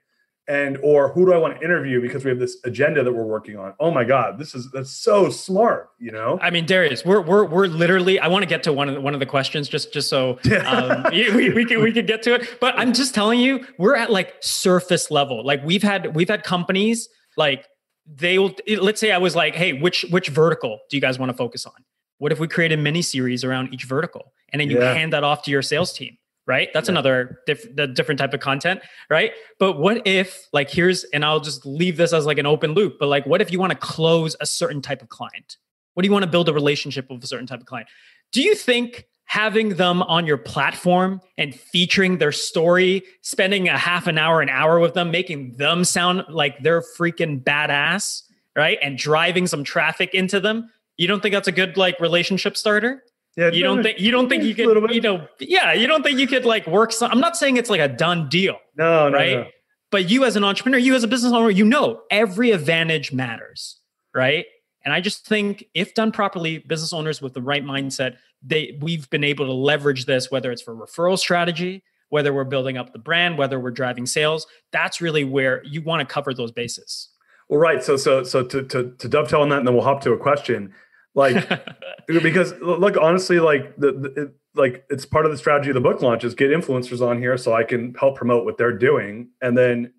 And 0.48 0.78
or 0.84 1.10
who 1.10 1.26
do 1.26 1.34
I 1.34 1.38
want 1.38 1.58
to 1.58 1.64
interview 1.64 2.02
because 2.02 2.26
we 2.26 2.30
have 2.30 2.40
this 2.40 2.58
agenda 2.66 3.04
that 3.04 3.14
we're 3.14 3.26
working 3.26 3.58
on. 3.58 3.74
Oh 3.80 3.92
my 3.92 4.04
God, 4.04 4.38
this 4.38 4.54
is 4.54 4.70
that's 4.72 4.92
so 4.92 5.30
smart, 5.30 5.90
you 6.00 6.12
know. 6.12 6.38
I 6.42 6.50
mean, 6.50 6.66
Darius, 6.66 7.06
we're 7.06 7.22
we're 7.22 7.46
we're 7.46 7.68
literally. 7.68 8.20
I 8.20 8.28
want 8.28 8.44
to 8.44 8.48
get 8.48 8.64
to 8.64 8.74
one 8.74 8.90
of 8.90 8.96
the, 8.96 9.02
one 9.02 9.14
of 9.14 9.20
the 9.20 9.26
questions 9.26 9.70
just 9.70 9.94
just 9.94 10.10
so 10.10 10.40
um, 10.66 11.06
we 11.12 11.50
we 11.52 11.66
can 11.66 11.82
we 11.82 11.92
can 11.92 12.06
get 12.06 12.22
to 12.24 12.36
it. 12.36 12.58
But 12.60 12.78
I'm 12.78 12.94
just 12.94 13.16
telling 13.16 13.40
you, 13.40 13.66
we're 13.78 13.96
at 13.96 14.12
like 14.12 14.36
surface 14.42 15.10
level. 15.10 15.46
Like 15.46 15.64
we've 15.64 15.84
had 15.84 16.16
we've 16.16 16.30
had 16.30 16.44
companies 16.44 17.08
like 17.38 17.66
they 18.06 18.38
will. 18.38 18.54
Let's 18.68 19.00
say 19.00 19.12
I 19.12 19.20
was 19.20 19.36
like, 19.36 19.56
hey, 19.56 19.74
which 19.74 20.06
which 20.10 20.28
vertical 20.30 20.80
do 20.90 20.98
you 20.98 21.02
guys 21.02 21.18
want 21.18 21.32
to 21.32 21.38
focus 21.38 21.66
on? 21.66 21.74
What 22.18 22.32
if 22.32 22.40
we 22.40 22.48
create 22.48 22.72
a 22.72 22.78
mini 22.78 23.02
series 23.02 23.44
around 23.44 23.74
each 23.74 23.86
vertical, 23.86 24.34
and 24.50 24.60
then 24.60 24.70
you 24.70 24.80
yeah. 24.80 24.94
hand 24.94 25.14
that 25.14 25.24
off 25.24 25.44
to 25.44 25.52
your 25.52 25.62
sales 25.62 25.94
team? 25.94 26.18
Right? 26.46 26.70
That's 26.74 26.88
yeah. 26.88 26.94
another 26.94 27.40
diff- 27.46 27.76
the 27.76 27.88
different 27.88 28.20
type 28.20 28.34
of 28.34 28.40
content 28.40 28.82
right? 29.10 29.32
But 29.60 29.80
what 29.80 30.06
if 30.06 30.48
like 30.54 30.70
here's 30.70 31.04
and 31.06 31.24
i'll 31.24 31.40
just 31.40 31.66
leave 31.66 31.98
this 31.98 32.14
as 32.14 32.26
like 32.26 32.38
an 32.38 32.46
open 32.46 32.74
loop 32.74 32.98
but 33.00 33.08
like 33.08 33.26
what 33.26 33.42
if 33.42 33.52
you 33.52 33.60
want 33.60 33.72
to 33.72 33.78
close 33.78 34.36
a 34.42 34.46
certain 34.46 34.82
type 34.82 35.02
of 35.02 35.10
client? 35.10 35.58
What 35.94 36.04
do 36.04 36.08
you 36.08 36.12
want 36.12 36.24
to 36.24 36.32
build 36.32 36.50
a 36.50 36.54
relationship 36.54 37.10
with 37.10 37.24
a 37.24 37.28
certain 37.28 37.46
type 37.46 37.60
of 37.60 37.66
client? 37.68 37.88
Do 38.32 38.42
you 38.42 38.56
think 38.56 39.06
having 39.26 39.70
them 39.70 40.04
on 40.04 40.28
your 40.28 40.38
platform 40.38 41.22
and 41.38 41.56
featuring 41.56 42.18
their 42.18 42.32
story 42.32 43.04
spending 43.22 43.68
a 43.68 43.78
half 43.78 44.06
an 44.08 44.18
hour 44.18 44.42
an 44.42 44.50
hour 44.50 44.80
with 44.80 44.94
them 44.94 45.12
making 45.12 45.54
them 45.54 45.84
sound 45.84 46.24
like 46.30 46.62
they're 46.62 46.84
freaking 46.98 47.44
badass 47.44 48.22
right 48.56 48.78
and 48.82 48.98
driving 48.98 49.48
some 49.48 49.64
traffic 49.64 50.14
into 50.14 50.40
them 50.40 50.70
you 50.98 51.08
don't 51.08 51.22
think 51.22 51.34
that's 51.34 51.48
a 51.48 51.54
good 51.54 51.78
like 51.78 52.00
relationship 52.00 52.56
starter 52.56 53.02
yeah, 53.36 53.50
you 53.50 53.64
don't 53.64 53.82
think 53.82 54.00
you 54.00 54.12
don't 54.12 54.30
think 54.30 54.44
you 54.44 54.54
could 54.54 54.92
you 54.94 55.02
know 55.02 55.28
yeah 55.40 55.74
you 55.74 55.88
don't 55.88 56.04
think 56.04 56.20
you 56.20 56.28
could 56.28 56.46
like 56.46 56.68
work 56.68 56.92
some 56.92 57.12
I'm 57.12 57.20
not 57.20 57.36
saying 57.36 57.58
it's 57.58 57.70
like 57.70 57.80
a 57.80 57.88
done 57.88 58.30
deal. 58.30 58.58
No, 58.78 59.10
no 59.10 59.18
right? 59.18 59.38
No. 59.38 59.48
But 59.92 60.10
you 60.10 60.26
as 60.26 60.36
an 60.36 60.44
entrepreneur, 60.44 60.78
you 60.78 60.96
as 60.96 61.04
a 61.04 61.08
business 61.08 61.34
owner, 61.34 61.50
you 61.50 61.66
know 61.66 62.02
every 62.10 62.52
advantage 62.52 63.12
matters, 63.12 63.80
right? 64.14 64.46
And 64.86 64.94
I 64.94 65.02
just 65.02 65.26
think 65.26 65.66
if 65.74 65.94
done 65.94 66.12
properly, 66.12 66.60
business 66.60 66.94
owners 66.94 67.22
with 67.22 67.34
the 67.34 67.42
right 67.42 67.64
mindset, 67.64 68.18
they 68.42 68.78
we've 68.82 69.10
been 69.10 69.24
able 69.24 69.46
to 69.46 69.54
leverage 69.54 70.06
this 70.06 70.30
whether 70.30 70.52
it's 70.52 70.62
for 70.62 70.76
referral 70.76 71.18
strategy, 71.18 71.84
whether 72.10 72.34
we're 72.34 72.44
building 72.44 72.78
up 72.78 72.94
the 72.94 73.00
brand, 73.00 73.38
whether 73.38 73.60
we're 73.60 73.72
driving 73.72 74.06
sales, 74.06 74.46
that's 74.72 75.02
really 75.02 75.24
where 75.24 75.64
you 75.64 75.82
want 75.82 76.08
to 76.08 76.12
cover 76.12 76.34
those 76.34 76.52
bases. 76.52 77.10
Well, 77.50 77.60
right. 77.60 77.84
So 77.84 77.98
so 77.98 78.24
so 78.24 78.44
to 78.44 78.64
to, 78.64 78.94
to 78.98 79.10
dovetail 79.10 79.42
on 79.42 79.50
that 79.50 79.60
and 79.60 79.68
then 79.68 79.74
we'll 79.74 79.84
hop 79.84 80.02
to 80.02 80.12
a 80.12 80.18
question 80.18 80.74
like 81.16 81.48
because 82.08 82.54
look 82.62 82.98
honestly 82.98 83.40
like 83.40 83.76
the, 83.78 83.92
the 83.92 84.22
it, 84.22 84.36
like 84.56 84.86
it's 84.90 85.06
part 85.06 85.26
of 85.26 85.32
the 85.32 85.38
strategy 85.38 85.70
of 85.70 85.74
the 85.74 85.82
book 85.82 86.02
launch 86.02 86.24
is 86.24 86.36
get 86.36 86.52
influencers 86.52 87.06
on 87.06 87.18
here 87.18 87.38
so 87.38 87.54
i 87.54 87.64
can 87.64 87.94
help 87.96 88.16
promote 88.16 88.46
what 88.46 88.58
they're 88.58 88.78
doing 88.78 89.30
and 89.42 89.58
then 89.58 89.92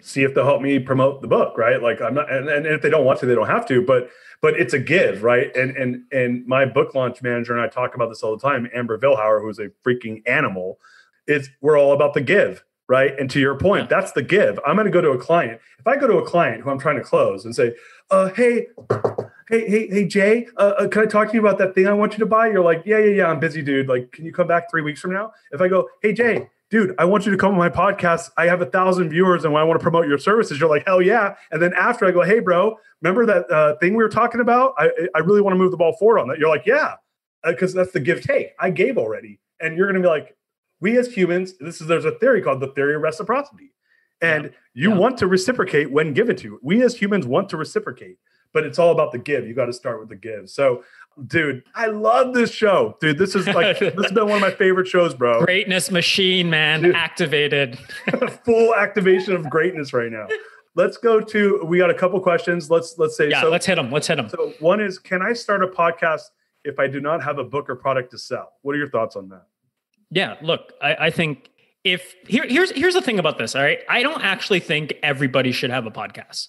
see 0.00 0.22
if 0.22 0.34
they'll 0.34 0.44
help 0.44 0.62
me 0.62 0.78
promote 0.78 1.22
the 1.22 1.28
book 1.28 1.56
right? 1.56 1.82
Like 1.82 2.00
i'm 2.00 2.14
not 2.14 2.32
and, 2.32 2.48
and 2.48 2.66
if 2.66 2.82
they 2.82 2.90
don't 2.90 3.04
want 3.04 3.20
to 3.20 3.26
they 3.26 3.34
don't 3.34 3.48
have 3.48 3.66
to 3.68 3.82
but 3.82 4.10
but 4.40 4.58
it's 4.58 4.74
a 4.74 4.78
give 4.78 5.22
right? 5.22 5.54
And 5.56 5.76
and 5.76 6.02
and 6.12 6.46
my 6.46 6.64
book 6.64 6.94
launch 6.94 7.22
manager 7.22 7.52
and 7.52 7.62
i 7.62 7.68
talk 7.68 7.94
about 7.94 8.08
this 8.08 8.22
all 8.22 8.36
the 8.36 8.42
time 8.42 8.68
amber 8.74 8.98
vilhauer 8.98 9.40
who's 9.40 9.58
a 9.58 9.70
freaking 9.86 10.22
animal 10.26 10.78
is 11.26 11.50
we're 11.60 11.78
all 11.78 11.92
about 11.92 12.14
the 12.14 12.20
give 12.20 12.64
right? 12.90 13.18
And 13.18 13.28
to 13.30 13.40
your 13.40 13.54
point 13.54 13.88
that's 13.88 14.12
the 14.12 14.22
give. 14.22 14.58
I'm 14.66 14.76
going 14.76 14.86
to 14.86 14.90
go 14.90 15.02
to 15.02 15.10
a 15.10 15.18
client. 15.18 15.60
If 15.78 15.86
i 15.86 15.96
go 15.96 16.06
to 16.06 16.18
a 16.18 16.24
client 16.24 16.62
who 16.62 16.70
i'm 16.70 16.78
trying 16.78 16.96
to 16.96 17.04
close 17.04 17.44
and 17.44 17.54
say 17.54 17.74
uh, 18.10 18.30
hey 18.30 18.66
hey, 19.48 19.68
hey, 19.68 19.88
hey, 19.88 20.06
Jay, 20.06 20.46
uh, 20.56 20.74
uh, 20.78 20.88
can 20.88 21.02
I 21.02 21.06
talk 21.06 21.28
to 21.28 21.34
you 21.34 21.40
about 21.40 21.58
that 21.58 21.74
thing 21.74 21.86
I 21.86 21.92
want 21.92 22.12
you 22.12 22.18
to 22.18 22.26
buy? 22.26 22.48
You're 22.48 22.64
like, 22.64 22.82
yeah, 22.84 22.98
yeah, 22.98 23.14
yeah, 23.14 23.26
I'm 23.26 23.40
busy, 23.40 23.62
dude. 23.62 23.88
Like, 23.88 24.12
can 24.12 24.24
you 24.24 24.32
come 24.32 24.46
back 24.46 24.70
three 24.70 24.82
weeks 24.82 25.00
from 25.00 25.12
now? 25.12 25.32
If 25.52 25.60
I 25.60 25.68
go, 25.68 25.88
hey, 26.02 26.12
Jay, 26.12 26.48
dude, 26.70 26.94
I 26.98 27.04
want 27.04 27.24
you 27.24 27.32
to 27.32 27.38
come 27.38 27.52
on 27.52 27.58
my 27.58 27.70
podcast. 27.70 28.30
I 28.36 28.46
have 28.46 28.60
a 28.60 28.66
thousand 28.66 29.10
viewers 29.10 29.44
and 29.44 29.56
I 29.56 29.62
want 29.64 29.80
to 29.80 29.82
promote 29.82 30.06
your 30.06 30.18
services. 30.18 30.60
You're 30.60 30.68
like, 30.68 30.84
hell 30.86 31.00
yeah. 31.00 31.34
And 31.50 31.62
then 31.62 31.72
after 31.74 32.06
I 32.06 32.10
go, 32.10 32.22
hey, 32.22 32.40
bro, 32.40 32.76
remember 33.00 33.26
that 33.26 33.50
uh, 33.50 33.76
thing 33.78 33.94
we 33.94 34.02
were 34.02 34.08
talking 34.08 34.40
about? 34.40 34.74
I, 34.78 34.90
I 35.14 35.20
really 35.20 35.40
want 35.40 35.54
to 35.54 35.58
move 35.58 35.70
the 35.70 35.76
ball 35.76 35.96
forward 35.96 36.20
on 36.20 36.28
that. 36.28 36.38
You're 36.38 36.50
like, 36.50 36.66
yeah, 36.66 36.94
because 37.44 37.74
uh, 37.74 37.78
that's 37.78 37.92
the 37.92 38.00
give 38.00 38.22
take. 38.22 38.48
I 38.60 38.70
gave 38.70 38.98
already. 38.98 39.40
And 39.60 39.76
you're 39.76 39.86
going 39.86 40.00
to 40.00 40.06
be 40.06 40.10
like, 40.10 40.36
we 40.80 40.96
as 40.98 41.12
humans, 41.12 41.54
this 41.58 41.80
is 41.80 41.86
there's 41.86 42.04
a 42.04 42.12
theory 42.18 42.42
called 42.42 42.60
the 42.60 42.68
theory 42.68 42.94
of 42.94 43.02
reciprocity. 43.02 43.72
And 44.20 44.44
yeah. 44.44 44.50
you 44.74 44.90
yeah. 44.90 44.96
want 44.96 45.18
to 45.18 45.26
reciprocate 45.26 45.90
when 45.90 46.12
given 46.12 46.36
to. 46.36 46.60
We 46.62 46.82
as 46.82 46.96
humans 46.96 47.26
want 47.26 47.48
to 47.50 47.56
reciprocate 47.56 48.18
but 48.52 48.64
it's 48.64 48.78
all 48.78 48.92
about 48.92 49.12
the 49.12 49.18
give. 49.18 49.46
You 49.46 49.54
got 49.54 49.66
to 49.66 49.72
start 49.72 50.00
with 50.00 50.08
the 50.08 50.16
give. 50.16 50.48
So, 50.48 50.84
dude, 51.26 51.62
I 51.74 51.86
love 51.86 52.34
this 52.34 52.50
show, 52.50 52.96
dude. 53.00 53.18
This 53.18 53.34
is 53.34 53.46
like 53.46 53.78
this 53.80 53.94
has 53.94 54.12
been 54.12 54.26
one 54.26 54.36
of 54.36 54.40
my 54.40 54.50
favorite 54.50 54.86
shows, 54.86 55.14
bro. 55.14 55.44
Greatness 55.44 55.90
machine, 55.90 56.50
man, 56.50 56.82
dude. 56.82 56.94
activated. 56.94 57.78
Full 58.44 58.74
activation 58.74 59.34
of 59.34 59.48
greatness 59.50 59.92
right 59.92 60.10
now. 60.10 60.26
Let's 60.74 60.96
go 60.96 61.20
to. 61.20 61.64
We 61.64 61.78
got 61.78 61.90
a 61.90 61.94
couple 61.94 62.20
questions. 62.20 62.70
Let's 62.70 62.98
let's 62.98 63.16
say. 63.16 63.30
Yeah, 63.30 63.42
so, 63.42 63.50
let's 63.50 63.66
hit 63.66 63.76
them. 63.76 63.90
Let's 63.90 64.06
hit 64.06 64.16
them. 64.16 64.28
So 64.28 64.54
one 64.60 64.80
is, 64.80 64.98
can 64.98 65.22
I 65.22 65.32
start 65.32 65.62
a 65.62 65.68
podcast 65.68 66.22
if 66.64 66.78
I 66.78 66.86
do 66.86 67.00
not 67.00 67.22
have 67.22 67.38
a 67.38 67.44
book 67.44 67.68
or 67.68 67.76
product 67.76 68.10
to 68.12 68.18
sell? 68.18 68.52
What 68.62 68.74
are 68.74 68.78
your 68.78 68.90
thoughts 68.90 69.16
on 69.16 69.28
that? 69.30 69.46
Yeah, 70.10 70.36
look, 70.40 70.72
I, 70.80 70.94
I 70.94 71.10
think 71.10 71.50
if 71.84 72.14
here 72.26 72.44
here's 72.48 72.70
here's 72.70 72.94
the 72.94 73.02
thing 73.02 73.18
about 73.18 73.38
this. 73.38 73.54
All 73.54 73.62
right, 73.62 73.80
I 73.88 74.02
don't 74.02 74.22
actually 74.22 74.60
think 74.60 74.94
everybody 75.02 75.52
should 75.52 75.70
have 75.70 75.84
a 75.86 75.90
podcast 75.90 76.48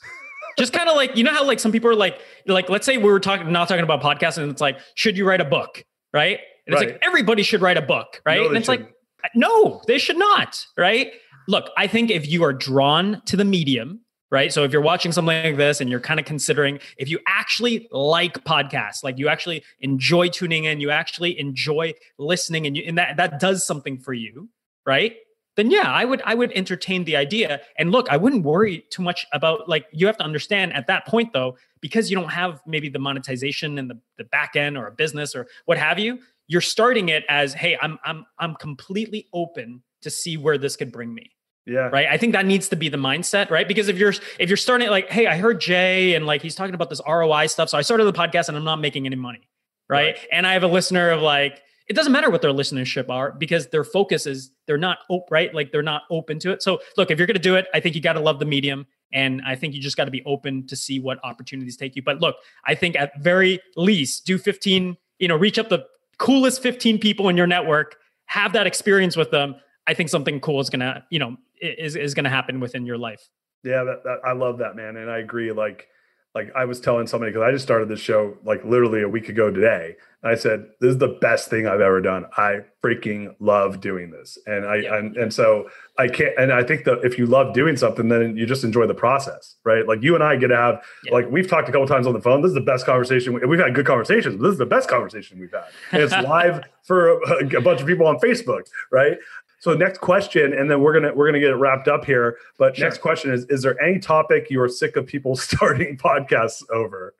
just 0.57 0.73
kind 0.73 0.89
of 0.89 0.95
like 0.95 1.15
you 1.15 1.23
know 1.23 1.31
how 1.31 1.45
like 1.45 1.59
some 1.59 1.71
people 1.71 1.89
are 1.89 1.95
like 1.95 2.19
like 2.45 2.69
let's 2.69 2.85
say 2.85 2.97
we 2.97 3.05
were 3.05 3.19
talking 3.19 3.51
not 3.51 3.67
talking 3.67 3.83
about 3.83 4.01
podcasts 4.01 4.37
and 4.37 4.51
it's 4.51 4.61
like 4.61 4.79
should 4.95 5.17
you 5.17 5.25
write 5.25 5.41
a 5.41 5.45
book 5.45 5.83
right? 6.13 6.39
And 6.65 6.75
it's 6.75 6.81
right. 6.81 6.93
like 6.93 7.03
everybody 7.03 7.43
should 7.43 7.61
write 7.61 7.77
a 7.77 7.81
book 7.81 8.21
right? 8.25 8.41
No, 8.41 8.47
and 8.47 8.57
it's 8.57 8.65
shouldn't. 8.65 8.87
like 8.87 9.35
no 9.35 9.81
they 9.87 9.97
should 9.97 10.17
not 10.17 10.65
right? 10.77 11.11
Look 11.47 11.69
i 11.77 11.87
think 11.87 12.11
if 12.11 12.27
you 12.27 12.43
are 12.43 12.53
drawn 12.53 13.21
to 13.25 13.35
the 13.35 13.45
medium 13.45 14.01
right? 14.31 14.53
So 14.53 14.63
if 14.63 14.71
you're 14.71 14.81
watching 14.81 15.11
something 15.11 15.43
like 15.43 15.57
this 15.57 15.81
and 15.81 15.89
you're 15.89 15.99
kind 15.99 16.19
of 16.19 16.25
considering 16.25 16.79
if 16.97 17.09
you 17.09 17.19
actually 17.27 17.87
like 17.91 18.43
podcasts 18.43 19.03
like 19.03 19.17
you 19.17 19.27
actually 19.27 19.63
enjoy 19.79 20.29
tuning 20.29 20.65
in 20.65 20.79
you 20.79 20.91
actually 20.91 21.39
enjoy 21.39 21.93
listening 22.17 22.67
and 22.67 22.77
you 22.77 22.83
and 22.85 22.97
that 22.97 23.17
that 23.17 23.39
does 23.39 23.65
something 23.65 23.97
for 23.97 24.13
you 24.13 24.49
right 24.85 25.15
then 25.59 25.69
yeah, 25.69 25.91
I 25.91 26.05
would 26.05 26.21
I 26.23 26.33
would 26.33 26.51
entertain 26.53 27.03
the 27.03 27.17
idea. 27.17 27.61
And 27.77 27.91
look, 27.91 28.09
I 28.09 28.17
wouldn't 28.17 28.43
worry 28.43 28.85
too 28.89 29.03
much 29.03 29.25
about 29.33 29.67
like 29.67 29.85
you 29.91 30.07
have 30.07 30.17
to 30.17 30.23
understand 30.23 30.73
at 30.73 30.87
that 30.87 31.05
point 31.05 31.33
though, 31.33 31.57
because 31.81 32.09
you 32.09 32.17
don't 32.17 32.29
have 32.29 32.61
maybe 32.65 32.89
the 32.89 32.99
monetization 32.99 33.77
and 33.77 33.89
the, 33.89 33.99
the 34.17 34.23
back 34.23 34.55
end 34.55 34.77
or 34.77 34.87
a 34.87 34.91
business 34.91 35.35
or 35.35 35.47
what 35.65 35.77
have 35.77 35.99
you, 35.99 36.19
you're 36.47 36.61
starting 36.61 37.09
it 37.09 37.25
as, 37.27 37.53
hey, 37.53 37.77
I'm 37.81 37.99
I'm 38.05 38.25
I'm 38.39 38.55
completely 38.55 39.27
open 39.33 39.83
to 40.01 40.09
see 40.09 40.37
where 40.37 40.57
this 40.57 40.77
could 40.77 40.91
bring 40.91 41.13
me. 41.13 41.31
Yeah. 41.65 41.89
Right. 41.89 42.07
I 42.09 42.17
think 42.17 42.33
that 42.33 42.45
needs 42.45 42.69
to 42.69 42.75
be 42.75 42.89
the 42.89 42.97
mindset, 42.97 43.51
right? 43.51 43.67
Because 43.67 43.89
if 43.89 43.97
you're 43.97 44.13
if 44.39 44.49
you're 44.49 44.57
starting 44.57 44.89
like, 44.89 45.09
hey, 45.09 45.27
I 45.27 45.37
heard 45.37 45.59
Jay 45.59 46.15
and 46.15 46.25
like 46.25 46.41
he's 46.41 46.55
talking 46.55 46.73
about 46.73 46.89
this 46.89 47.01
ROI 47.07 47.47
stuff. 47.47 47.69
So 47.69 47.77
I 47.77 47.81
started 47.81 48.05
the 48.05 48.13
podcast 48.13 48.47
and 48.47 48.57
I'm 48.57 48.63
not 48.63 48.79
making 48.79 49.05
any 49.05 49.17
money. 49.17 49.47
Right. 49.89 50.15
right. 50.15 50.27
And 50.31 50.47
I 50.47 50.53
have 50.53 50.63
a 50.63 50.67
listener 50.67 51.09
of 51.09 51.21
like, 51.21 51.61
it 51.89 51.95
doesn't 51.95 52.11
matter 52.11 52.29
what 52.29 52.41
their 52.41 52.51
listenership 52.51 53.09
are 53.09 53.31
because 53.31 53.67
their 53.67 53.83
focus 53.83 54.25
is 54.25 54.51
they're 54.67 54.77
not 54.77 54.99
op- 55.09 55.29
right 55.31 55.53
like 55.53 55.71
they're 55.71 55.81
not 55.81 56.03
open 56.09 56.39
to 56.39 56.51
it 56.51 56.61
so 56.61 56.79
look 56.97 57.11
if 57.11 57.17
you're 57.17 57.27
going 57.27 57.35
to 57.35 57.41
do 57.41 57.55
it 57.55 57.67
i 57.73 57.79
think 57.79 57.95
you 57.95 58.01
got 58.01 58.13
to 58.13 58.19
love 58.19 58.39
the 58.39 58.45
medium 58.45 58.85
and 59.11 59.41
i 59.45 59.55
think 59.55 59.73
you 59.73 59.81
just 59.81 59.97
got 59.97 60.05
to 60.05 60.11
be 60.11 60.23
open 60.25 60.65
to 60.67 60.75
see 60.75 60.99
what 60.99 61.17
opportunities 61.23 61.75
take 61.75 61.95
you 61.95 62.01
but 62.01 62.21
look 62.21 62.35
i 62.65 62.75
think 62.75 62.95
at 62.95 63.11
very 63.19 63.59
least 63.75 64.25
do 64.25 64.37
15 64.37 64.95
you 65.17 65.27
know 65.27 65.35
reach 65.35 65.57
up 65.57 65.69
the 65.69 65.85
coolest 66.19 66.61
15 66.61 66.99
people 66.99 67.29
in 67.29 67.35
your 67.35 67.47
network, 67.47 67.95
have 68.25 68.53
that 68.53 68.67
experience 68.67 69.17
with 69.17 69.31
them. 69.31 69.55
I 69.87 69.95
think 69.95 70.09
something 70.09 70.39
cool 70.39 70.59
is 70.59 70.69
gonna, 70.69 71.03
you 71.09 71.17
know, 71.17 71.35
is 71.59 71.95
is 71.95 72.13
gonna 72.13 72.29
happen 72.29 72.59
within 72.59 72.85
your 72.85 72.97
life. 72.97 73.27
Yeah, 73.63 73.83
that, 73.83 74.03
that, 74.03 74.19
I 74.23 74.33
love 74.33 74.59
that, 74.59 74.75
man, 74.75 74.95
and 74.97 75.09
I 75.09 75.17
agree. 75.17 75.51
Like, 75.51 75.87
like 76.35 76.51
I 76.55 76.65
was 76.65 76.79
telling 76.79 77.07
somebody 77.07 77.31
because 77.31 77.47
I 77.47 77.51
just 77.51 77.63
started 77.63 77.89
this 77.89 77.99
show 77.99 78.37
like 78.43 78.63
literally 78.63 79.01
a 79.01 79.09
week 79.09 79.29
ago 79.29 79.49
today. 79.49 79.95
And 80.21 80.31
I 80.31 80.35
said 80.35 80.67
this 80.79 80.91
is 80.91 80.97
the 80.99 81.17
best 81.21 81.49
thing 81.49 81.65
I've 81.65 81.81
ever 81.81 82.01
done. 82.01 82.25
I 82.37 82.59
freaking 82.83 83.35
love 83.39 83.81
doing 83.81 84.11
this, 84.11 84.37
and 84.45 84.65
I 84.65 84.75
yeah. 84.75 84.97
and, 84.97 85.17
and 85.17 85.33
so 85.33 85.69
I 85.97 86.07
can't. 86.07 86.37
And 86.37 86.51
I 86.51 86.63
think 86.63 86.83
that 86.85 86.99
if 87.03 87.17
you 87.17 87.25
love 87.25 87.53
doing 87.53 87.77
something, 87.77 88.09
then 88.09 88.37
you 88.37 88.45
just 88.45 88.63
enjoy 88.63 88.85
the 88.85 88.93
process, 88.93 89.55
right? 89.63 89.87
Like 89.87 90.03
you 90.03 90.13
and 90.15 90.23
I 90.23 90.35
get 90.35 90.49
to 90.49 90.57
have 90.57 90.83
yeah. 91.05 91.13
like 91.13 91.31
we've 91.31 91.47
talked 91.47 91.67
a 91.67 91.71
couple 91.71 91.87
times 91.87 92.05
on 92.05 92.13
the 92.13 92.21
phone. 92.21 92.41
This 92.41 92.49
is 92.49 92.55
the 92.55 92.61
best 92.61 92.85
conversation 92.85 93.33
we, 93.33 93.41
have 93.41 93.65
had. 93.65 93.73
Good 93.73 93.87
conversations, 93.87 94.35
but 94.35 94.43
this 94.43 94.53
is 94.53 94.59
the 94.59 94.65
best 94.65 94.87
conversation 94.89 95.39
we've 95.39 95.51
had. 95.51 95.65
And 95.91 96.03
it's 96.03 96.11
live 96.27 96.63
for 96.83 97.21
a, 97.21 97.57
a 97.57 97.61
bunch 97.61 97.81
of 97.81 97.87
people 97.87 98.05
on 98.05 98.19
Facebook, 98.19 98.67
right? 98.91 99.17
So 99.59 99.73
next 99.73 99.99
question, 99.99 100.53
and 100.53 100.71
then 100.71 100.81
we're 100.81 100.93
gonna 100.93 101.13
we're 101.13 101.27
gonna 101.27 101.39
get 101.39 101.49
it 101.49 101.55
wrapped 101.55 101.87
up 101.87 102.05
here. 102.05 102.37
But 102.57 102.77
sure. 102.77 102.85
next 102.85 102.99
question 102.99 103.31
is: 103.31 103.45
Is 103.45 103.61
there 103.61 103.79
any 103.81 103.99
topic 103.99 104.47
you 104.49 104.61
are 104.61 104.69
sick 104.69 104.95
of 104.95 105.05
people 105.05 105.35
starting 105.35 105.97
podcasts 105.97 106.63
over? 106.69 107.13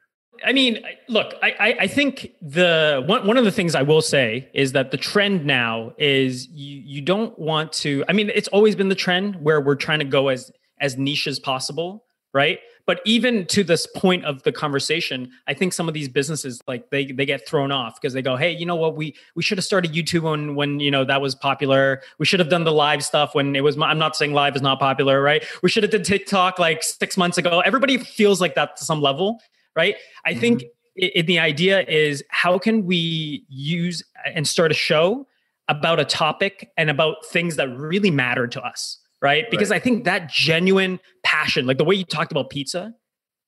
I 0.45 0.53
mean, 0.53 0.79
look, 1.07 1.33
I, 1.41 1.75
I 1.81 1.87
think 1.87 2.31
the 2.41 3.03
one, 3.05 3.27
one 3.27 3.37
of 3.37 3.43
the 3.43 3.51
things 3.51 3.75
I 3.75 3.81
will 3.81 4.01
say 4.01 4.49
is 4.53 4.71
that 4.71 4.91
the 4.91 4.97
trend 4.97 5.45
now 5.45 5.93
is 5.97 6.47
you 6.47 6.79
you 6.79 7.01
don't 7.01 7.37
want 7.37 7.73
to. 7.73 8.05
I 8.07 8.13
mean, 8.13 8.31
it's 8.33 8.47
always 8.49 8.75
been 8.75 8.89
the 8.89 8.95
trend 8.95 9.35
where 9.41 9.59
we're 9.59 9.75
trying 9.75 9.99
to 9.99 10.05
go 10.05 10.29
as 10.29 10.51
as 10.79 10.97
niche 10.97 11.27
as 11.27 11.39
possible, 11.39 12.05
right? 12.33 12.59
But 12.89 13.01
even 13.05 13.45
to 13.45 13.63
this 13.63 13.85
point 13.85 14.25
of 14.25 14.41
the 14.41 14.51
conversation 14.51 15.29
i 15.47 15.53
think 15.53 15.73
some 15.73 15.87
of 15.87 15.93
these 15.93 16.09
businesses 16.09 16.59
like 16.67 16.89
they 16.89 17.11
they 17.11 17.23
get 17.23 17.47
thrown 17.47 17.71
off 17.71 18.01
because 18.01 18.13
they 18.15 18.21
go 18.23 18.35
hey 18.35 18.51
you 18.51 18.65
know 18.65 18.75
what? 18.75 18.95
We 18.95 19.15
we 19.35 19.43
should 19.43 19.59
have 19.59 19.65
started 19.65 19.93
youtube 19.93 20.23
when 20.23 20.55
when 20.55 20.79
you 20.79 20.89
know 20.89 21.05
that 21.05 21.21
was 21.21 21.35
popular. 21.35 22.01
We 22.17 22.25
should 22.25 22.39
have 22.39 22.49
done 22.49 22.63
the 22.63 22.71
live 22.71 23.03
stuff 23.05 23.35
when 23.35 23.55
it 23.55 23.63
was 23.63 23.77
i'm 23.79 23.99
not 23.99 24.15
saying 24.15 24.33
live 24.33 24.55
is 24.55 24.63
not 24.63 24.79
popular 24.79 25.21
right? 25.21 25.43
We 25.61 25.69
should 25.69 25.83
have 25.83 25.91
done 25.91 26.01
tiktok 26.01 26.57
like 26.57 26.81
six 26.81 27.15
months 27.15 27.37
ago. 27.37 27.59
Everybody 27.59 27.99
feels 27.99 28.41
like 28.41 28.55
that 28.55 28.75
to 28.77 28.85
some 28.85 29.01
level 29.01 29.39
right? 29.75 29.95
I 30.25 30.31
mm-hmm. 30.31 30.39
think 30.39 30.63
it, 30.95 31.11
it, 31.15 31.27
the 31.27 31.37
idea 31.37 31.81
is 31.81 32.23
how 32.29 32.57
can 32.57 32.85
we 32.87 33.45
use 33.49 34.01
and 34.25 34.47
start 34.47 34.71
a 34.71 34.79
show 34.89 35.27
about 35.67 35.99
a 35.99 36.05
topic 36.05 36.71
and 36.75 36.89
about 36.89 37.17
things 37.27 37.55
that 37.57 37.69
really 37.77 38.09
matter 38.09 38.47
to 38.47 38.59
us 38.61 38.97
right? 39.21 39.49
Because 39.49 39.69
right. 39.69 39.77
I 39.77 39.83
think 39.83 40.05
that 40.05 40.29
genuine 40.29 40.99
passion, 41.23 41.65
like 41.65 41.77
the 41.77 41.83
way 41.83 41.95
you 41.95 42.05
talked 42.05 42.31
about 42.31 42.49
pizza, 42.49 42.93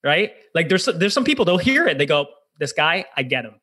right? 0.04 0.32
Like 0.54 0.68
there's 0.68 0.86
there's 0.86 1.14
some 1.14 1.24
people 1.24 1.44
they'll 1.44 1.58
hear 1.58 1.86
it, 1.86 1.98
they 1.98 2.06
go, 2.06 2.26
"This 2.58 2.72
guy, 2.72 3.04
I 3.16 3.22
get 3.22 3.44
him," 3.44 3.54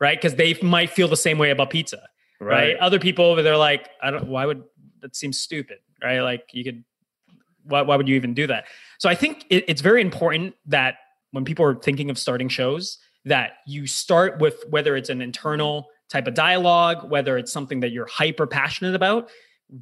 right? 0.00 0.16
Because 0.16 0.34
they 0.34 0.54
might 0.62 0.90
feel 0.90 1.08
the 1.08 1.16
same 1.16 1.38
way 1.38 1.50
about 1.50 1.70
pizza, 1.70 2.08
right? 2.40 2.48
right? 2.48 2.76
Other 2.76 2.98
people, 2.98 3.26
over 3.26 3.42
there, 3.42 3.56
like, 3.56 3.88
"I 4.02 4.10
don't. 4.10 4.28
Why 4.28 4.46
would 4.46 4.62
that 5.00 5.16
seem 5.16 5.32
stupid?" 5.32 5.78
Right? 6.02 6.20
Like 6.20 6.48
you 6.52 6.64
could, 6.64 6.84
why 7.64 7.82
why 7.82 7.96
would 7.96 8.08
you 8.08 8.16
even 8.16 8.34
do 8.34 8.46
that? 8.46 8.66
So 8.98 9.08
I 9.08 9.14
think 9.14 9.44
it, 9.50 9.64
it's 9.68 9.82
very 9.82 10.00
important 10.00 10.54
that 10.66 10.96
when 11.32 11.44
people 11.44 11.64
are 11.64 11.74
thinking 11.74 12.10
of 12.10 12.18
starting 12.18 12.48
shows, 12.48 12.98
that 13.24 13.58
you 13.66 13.86
start 13.86 14.40
with 14.40 14.64
whether 14.70 14.96
it's 14.96 15.10
an 15.10 15.20
internal 15.20 15.88
type 16.08 16.26
of 16.26 16.34
dialogue, 16.34 17.08
whether 17.08 17.38
it's 17.38 17.52
something 17.52 17.80
that 17.80 17.92
you're 17.92 18.06
hyper 18.06 18.46
passionate 18.46 18.94
about, 18.94 19.30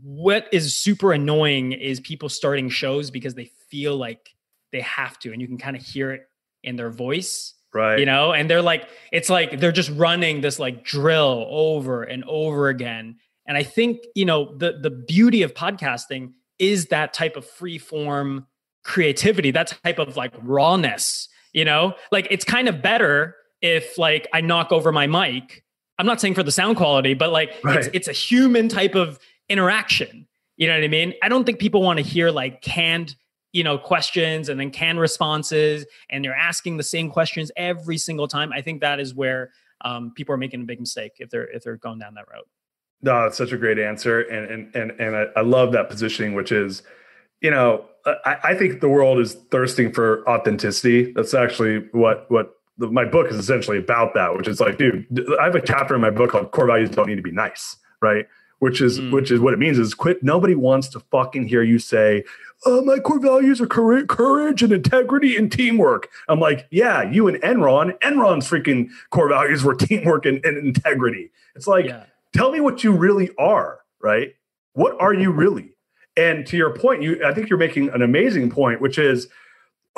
what 0.03 0.49
is 0.53 0.75
super 0.75 1.13
annoying 1.13 1.73
is 1.73 2.01
people 2.01 2.29
starting 2.29 2.69
shows 2.69 3.11
because 3.11 3.35
they 3.35 3.51
feel 3.71 3.97
like 3.97 4.31
they 4.71 4.81
have 4.83 5.19
to 5.19 5.33
and 5.33 5.41
you 5.41 5.49
can 5.49 5.59
kind 5.59 5.77
of 5.77 5.83
hear 5.83 6.13
it 6.13 6.29
in 6.63 6.77
their 6.77 6.91
voice 6.91 7.55
right. 7.75 7.99
you 7.99 8.07
know? 8.07 8.33
And 8.33 8.49
they're 8.49 8.63
like 8.63 8.89
it's 9.13 9.31
like 9.31 9.61
they're 9.61 9.73
just 9.73 9.91
running 9.91 10.41
this 10.41 10.59
like 10.59 10.85
drill 10.85 11.47
over 11.49 12.03
and 12.03 12.25
over 12.25 12.69
again. 12.69 13.17
And 13.47 13.57
i 13.57 13.63
think 13.63 14.05
you 14.15 14.25
know 14.25 14.55
the 14.57 14.79
the 14.81 14.91
beauty 14.91 15.43
of 15.43 15.55
podcasting 15.55 16.33
is 16.59 16.87
that 16.87 17.15
type 17.15 17.37
of 17.37 17.47
free 17.47 17.79
form 17.79 18.47
creativity 18.85 19.51
that 19.53 19.79
type 19.85 19.99
of 19.99 20.17
like 20.17 20.35
rawness 20.43 21.29
you 21.55 21.65
know? 21.65 21.95
Like 22.13 22.29
it's 22.31 22.45
kind 22.45 22.69
of 22.69 22.83
better 22.83 23.35
if 23.63 23.97
like 23.99 24.29
i 24.33 24.41
knock 24.41 24.71
over 24.71 24.93
my 24.93 25.07
mic. 25.07 25.65
I'm 25.99 26.07
not 26.07 26.21
saying 26.21 26.35
for 26.35 26.43
the 26.43 26.53
sound 26.53 26.77
quality 26.77 27.15
but 27.15 27.33
like 27.33 27.55
right. 27.65 27.79
it's, 27.79 27.89
it's 27.95 28.09
a 28.09 28.13
human 28.13 28.69
type 28.69 28.95
of 28.95 29.19
interaction. 29.49 30.27
You 30.57 30.67
know 30.67 30.75
what 30.75 30.85
I 30.85 30.89
mean? 30.89 31.15
I 31.23 31.29
don't 31.29 31.45
think 31.45 31.59
people 31.59 31.83
want 31.83 31.99
to 31.99 32.05
hear 32.05 32.31
like 32.31 32.63
canned, 32.63 33.15
you 33.53 33.63
know, 33.63 33.79
questions 33.79 34.49
and 34.49 34.59
then 34.59 34.71
canned 34.71 34.99
responses, 35.01 35.87
and 36.11 36.25
they're 36.25 36.35
asking 36.35 36.77
the 36.77 36.83
same 36.83 37.11
questions 37.11 37.53
every 37.57 37.99
single 37.99 38.29
time. 38.29 38.53
I 38.53 38.61
think 38.61 38.81
that 38.81 38.99
is 39.01 39.15
where 39.15 39.53
um, 39.83 40.13
people 40.15 40.35
are 40.35 40.39
making 40.39 40.63
a 40.63 40.65
big 40.65 40.81
mistake 40.81 41.13
if 41.19 41.31
they're 41.31 41.49
if 41.49 41.63
they're 41.63 41.77
going 41.77 42.01
down 42.01 42.15
that 42.15 42.29
route. 42.29 42.49
No, 43.01 43.27
it's 43.27 43.37
such 43.37 43.53
a 43.53 43.57
great 43.57 43.79
answer, 43.79 44.21
and 44.23 44.51
and 44.51 44.77
and 44.77 45.01
and 45.01 45.17
I, 45.17 45.27
I 45.37 45.41
love 45.43 45.73
that 45.73 45.89
positioning, 45.89 46.35
which 46.35 46.51
is, 46.51 46.83
you 47.41 47.51
know, 47.51 47.85
I, 48.25 48.37
I 48.43 48.55
think 48.57 48.81
the 48.81 48.89
world 48.89 49.21
is 49.21 49.35
thirsting 49.53 49.93
for 49.93 50.29
authenticity. 50.29 51.13
That's 51.13 51.35
actually 51.35 51.87
what 51.93 52.29
what 52.31 52.55
the, 52.79 52.89
my 52.89 53.05
book 53.05 53.29
is 53.31 53.37
essentially 53.37 53.79
about 53.79 54.15
that, 54.15 54.37
which 54.37 54.49
is 54.49 54.61
like, 54.61 54.79
dude, 54.79 55.07
I 55.41 55.45
have 55.45 55.55
a 55.55 55.61
chapter 55.61 55.95
in 55.95 56.01
my 56.01 56.11
book 56.11 56.31
called 56.31 56.51
"Core 56.51 56.67
Values 56.67 56.91
Don't 56.91 57.07
Need 57.07 57.17
to 57.17 57.23
Be 57.23 57.31
Nice," 57.31 57.77
right? 58.03 58.27
Which 58.59 58.81
is 58.81 59.01
mm. 59.01 59.13
which 59.13 59.31
is 59.31 59.41
what 59.41 59.55
it 59.55 59.59
means 59.59 59.79
is 59.79 59.95
quit. 59.95 60.23
Nobody 60.23 60.55
wants 60.55 60.89
to 60.89 61.01
fucking 61.01 61.49
hear 61.49 61.63
you 61.63 61.79
say, 61.79 62.25
"Oh, 62.67 62.83
my 62.83 62.99
core 62.99 63.21
values 63.21 63.61
are 63.61 63.67
courage 63.67 64.63
and 64.63 64.73
integrity 64.73 65.37
and 65.37 65.51
teamwork." 65.51 66.09
I'm 66.29 66.41
like, 66.41 66.67
yeah, 66.71 67.03
you 67.03 67.29
and 67.29 67.39
Enron, 67.39 67.99
Enron's 68.01 68.49
freaking 68.49 68.89
core 69.11 69.29
values 69.29 69.65
were 69.65 69.75
teamwork 69.77 70.27
and, 70.27 70.45
and 70.45 70.57
integrity. 70.59 71.31
It's 71.55 71.67
like, 71.67 71.87
yeah. 71.87 72.05
tell 72.33 72.51
me 72.51 72.61
what 72.61 72.85
you 72.85 72.93
really 72.93 73.31
are, 73.39 73.81
right? 74.01 74.35
What 74.73 75.01
are 75.01 75.15
you 75.15 75.31
really? 75.31 75.75
And 76.17 76.47
to 76.49 76.57
your 76.57 76.75
point, 76.75 77.03
you 77.03 77.25
I 77.25 77.33
think 77.33 77.49
you're 77.49 77.59
making 77.59 77.91
an 77.91 78.03
amazing 78.03 78.51
point, 78.51 78.81
which 78.81 78.99
is 78.99 79.29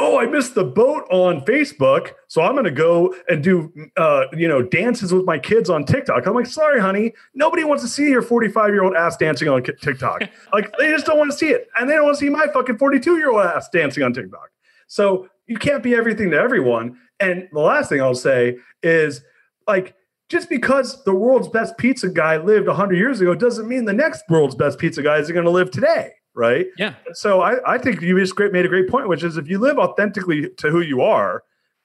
oh, 0.00 0.18
I 0.18 0.24
missed 0.24 0.54
the 0.54 0.64
boat 0.64 1.04
on 1.10 1.42
Facebook, 1.42 2.12
so 2.26 2.40
I'm 2.40 2.52
going 2.52 2.64
to 2.64 2.70
go 2.70 3.14
and 3.28 3.44
do, 3.44 3.70
uh, 3.98 4.24
you 4.32 4.48
know, 4.48 4.62
dances 4.62 5.12
with 5.12 5.26
my 5.26 5.38
kids 5.38 5.68
on 5.68 5.84
TikTok. 5.84 6.26
I'm 6.26 6.34
like, 6.34 6.46
sorry, 6.46 6.80
honey, 6.80 7.12
nobody 7.34 7.64
wants 7.64 7.82
to 7.82 7.88
see 7.88 8.08
your 8.08 8.22
45 8.22 8.70
year 8.70 8.82
old 8.82 8.96
ass 8.96 9.18
dancing 9.18 9.48
on 9.48 9.62
TikTok. 9.62 10.22
like, 10.54 10.74
they 10.78 10.88
just 10.88 11.04
don't 11.04 11.18
want 11.18 11.30
to 11.30 11.36
see 11.36 11.50
it, 11.50 11.68
and 11.78 11.88
they 11.88 11.94
don't 11.94 12.06
want 12.06 12.16
to 12.16 12.20
see 12.24 12.30
my 12.30 12.46
fucking 12.52 12.78
42 12.78 13.18
year 13.18 13.30
old 13.30 13.44
ass 13.44 13.68
dancing 13.68 14.02
on 14.02 14.14
TikTok. 14.14 14.50
So 14.86 15.28
you 15.46 15.58
can't 15.58 15.82
be 15.82 15.94
everything 15.94 16.30
to 16.30 16.38
everyone. 16.38 16.98
And 17.20 17.46
the 17.52 17.60
last 17.60 17.90
thing 17.90 18.00
I'll 18.00 18.14
say 18.14 18.56
is, 18.82 19.22
like, 19.68 19.94
just 20.30 20.48
because 20.48 21.04
the 21.04 21.14
world's 21.14 21.48
best 21.48 21.76
pizza 21.76 22.08
guy 22.08 22.38
lived 22.38 22.68
100 22.68 22.96
years 22.96 23.20
ago 23.20 23.34
doesn't 23.34 23.68
mean 23.68 23.84
the 23.84 23.92
next 23.92 24.24
world's 24.30 24.54
best 24.54 24.78
pizza 24.78 25.02
guy 25.02 25.18
is 25.18 25.30
going 25.30 25.44
to 25.44 25.50
live 25.50 25.70
today 25.70 26.12
right? 26.34 26.66
Yeah. 26.76 26.94
So 27.12 27.40
I, 27.40 27.74
I 27.74 27.78
think 27.78 28.00
you 28.00 28.18
just 28.18 28.36
great 28.36 28.52
made 28.52 28.64
a 28.64 28.68
great 28.68 28.88
point, 28.88 29.08
which 29.08 29.22
is 29.22 29.36
if 29.36 29.48
you 29.48 29.58
live 29.58 29.78
authentically 29.78 30.50
to 30.58 30.70
who 30.70 30.80
you 30.80 31.02
are, 31.02 31.42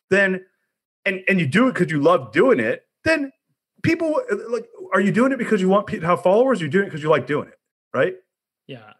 then 0.09 0.45
and 1.05 1.21
and 1.27 1.39
you 1.39 1.47
do 1.47 1.67
it 1.67 1.73
because 1.73 1.91
you 1.91 2.01
love 2.01 2.31
doing 2.31 2.59
it, 2.59 2.83
then 3.03 3.31
people 3.83 4.21
like 4.49 4.65
are 4.93 5.01
you 5.01 5.11
doing 5.11 5.31
it 5.31 5.37
because 5.37 5.61
you 5.61 5.69
want 5.69 5.87
people 5.87 6.01
to 6.01 6.07
have 6.07 6.23
followers? 6.23 6.59
You're 6.59 6.69
doing 6.69 6.85
it 6.85 6.89
because 6.89 7.03
you 7.03 7.09
like 7.09 7.27
doing 7.27 7.47
it, 7.47 7.59
right? 7.93 8.15
Yeah. 8.67 8.93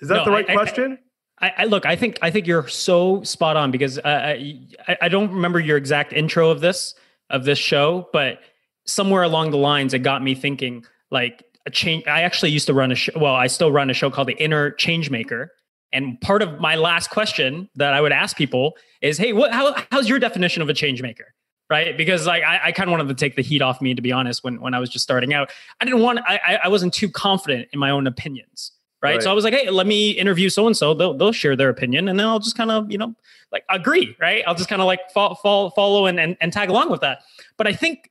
Is 0.00 0.08
that 0.08 0.16
no, 0.16 0.24
the 0.24 0.30
right 0.30 0.48
I, 0.48 0.54
question? 0.54 0.98
I, 1.40 1.52
I, 1.58 1.64
look. 1.64 1.86
I 1.86 1.96
think 1.96 2.18
I 2.22 2.30
think 2.30 2.46
you're 2.46 2.68
so 2.68 3.22
spot 3.22 3.56
on 3.56 3.70
because 3.70 3.98
uh, 3.98 4.02
I, 4.04 4.60
I 4.88 4.96
I 5.02 5.08
don't 5.08 5.30
remember 5.30 5.58
your 5.58 5.76
exact 5.76 6.12
intro 6.12 6.50
of 6.50 6.60
this 6.60 6.94
of 7.30 7.44
this 7.44 7.58
show, 7.58 8.08
but 8.12 8.40
somewhere 8.84 9.22
along 9.22 9.50
the 9.50 9.56
lines, 9.56 9.94
it 9.94 10.00
got 10.00 10.22
me 10.22 10.34
thinking 10.34 10.84
like 11.10 11.44
a 11.66 11.70
change. 11.70 12.06
I 12.06 12.22
actually 12.22 12.50
used 12.50 12.66
to 12.66 12.74
run 12.74 12.92
a 12.92 12.94
show. 12.94 13.12
Well, 13.16 13.34
I 13.34 13.46
still 13.46 13.72
run 13.72 13.90
a 13.90 13.94
show 13.94 14.10
called 14.10 14.28
The 14.28 14.42
Inner 14.42 14.72
Change 14.72 15.10
Maker. 15.10 15.52
And 15.92 16.20
part 16.20 16.42
of 16.42 16.58
my 16.58 16.74
last 16.76 17.10
question 17.10 17.68
that 17.76 17.92
I 17.92 18.00
would 18.00 18.12
ask 18.12 18.36
people 18.36 18.76
is, 19.02 19.18
"Hey, 19.18 19.32
what? 19.32 19.52
How, 19.52 19.74
how's 19.90 20.08
your 20.08 20.18
definition 20.18 20.62
of 20.62 20.68
a 20.68 20.74
change 20.74 21.02
maker?" 21.02 21.34
Right? 21.68 21.96
Because 21.96 22.26
like 22.26 22.42
I, 22.42 22.60
I 22.64 22.72
kind 22.72 22.88
of 22.88 22.92
wanted 22.92 23.08
to 23.08 23.14
take 23.14 23.36
the 23.36 23.42
heat 23.42 23.62
off 23.62 23.80
me, 23.80 23.94
to 23.94 24.02
be 24.02 24.12
honest. 24.12 24.42
When 24.42 24.60
when 24.60 24.74
I 24.74 24.78
was 24.78 24.88
just 24.90 25.02
starting 25.02 25.34
out, 25.34 25.50
I 25.80 25.84
didn't 25.84 26.00
want. 26.00 26.20
I 26.26 26.58
I 26.64 26.68
wasn't 26.68 26.94
too 26.94 27.10
confident 27.10 27.68
in 27.72 27.78
my 27.78 27.90
own 27.90 28.06
opinions. 28.06 28.72
Right? 29.02 29.14
right. 29.14 29.22
So 29.22 29.30
I 29.30 29.34
was 29.34 29.44
like, 29.44 29.54
"Hey, 29.54 29.68
let 29.68 29.86
me 29.86 30.12
interview 30.12 30.48
so 30.48 30.66
and 30.66 30.76
so. 30.76 30.94
They'll 30.94 31.14
they'll 31.14 31.32
share 31.32 31.56
their 31.56 31.68
opinion, 31.68 32.08
and 32.08 32.18
then 32.18 32.26
I'll 32.26 32.38
just 32.38 32.56
kind 32.56 32.70
of 32.70 32.90
you 32.90 32.98
know 32.98 33.14
like 33.50 33.64
agree. 33.68 34.16
Right? 34.20 34.44
I'll 34.46 34.54
just 34.54 34.68
kind 34.68 34.80
of 34.80 34.86
like 34.86 35.00
follow 35.12 35.34
follow, 35.34 35.70
follow 35.70 36.06
and, 36.06 36.18
and 36.18 36.36
and 36.40 36.52
tag 36.52 36.70
along 36.70 36.90
with 36.90 37.00
that. 37.02 37.22
But 37.58 37.66
I 37.66 37.72
think 37.74 38.10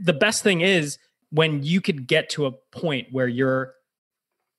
the 0.00 0.12
best 0.12 0.42
thing 0.42 0.60
is 0.60 0.98
when 1.34 1.62
you 1.62 1.80
could 1.80 2.06
get 2.06 2.30
to 2.30 2.46
a 2.46 2.52
point 2.72 3.08
where 3.10 3.26
you're 3.28 3.74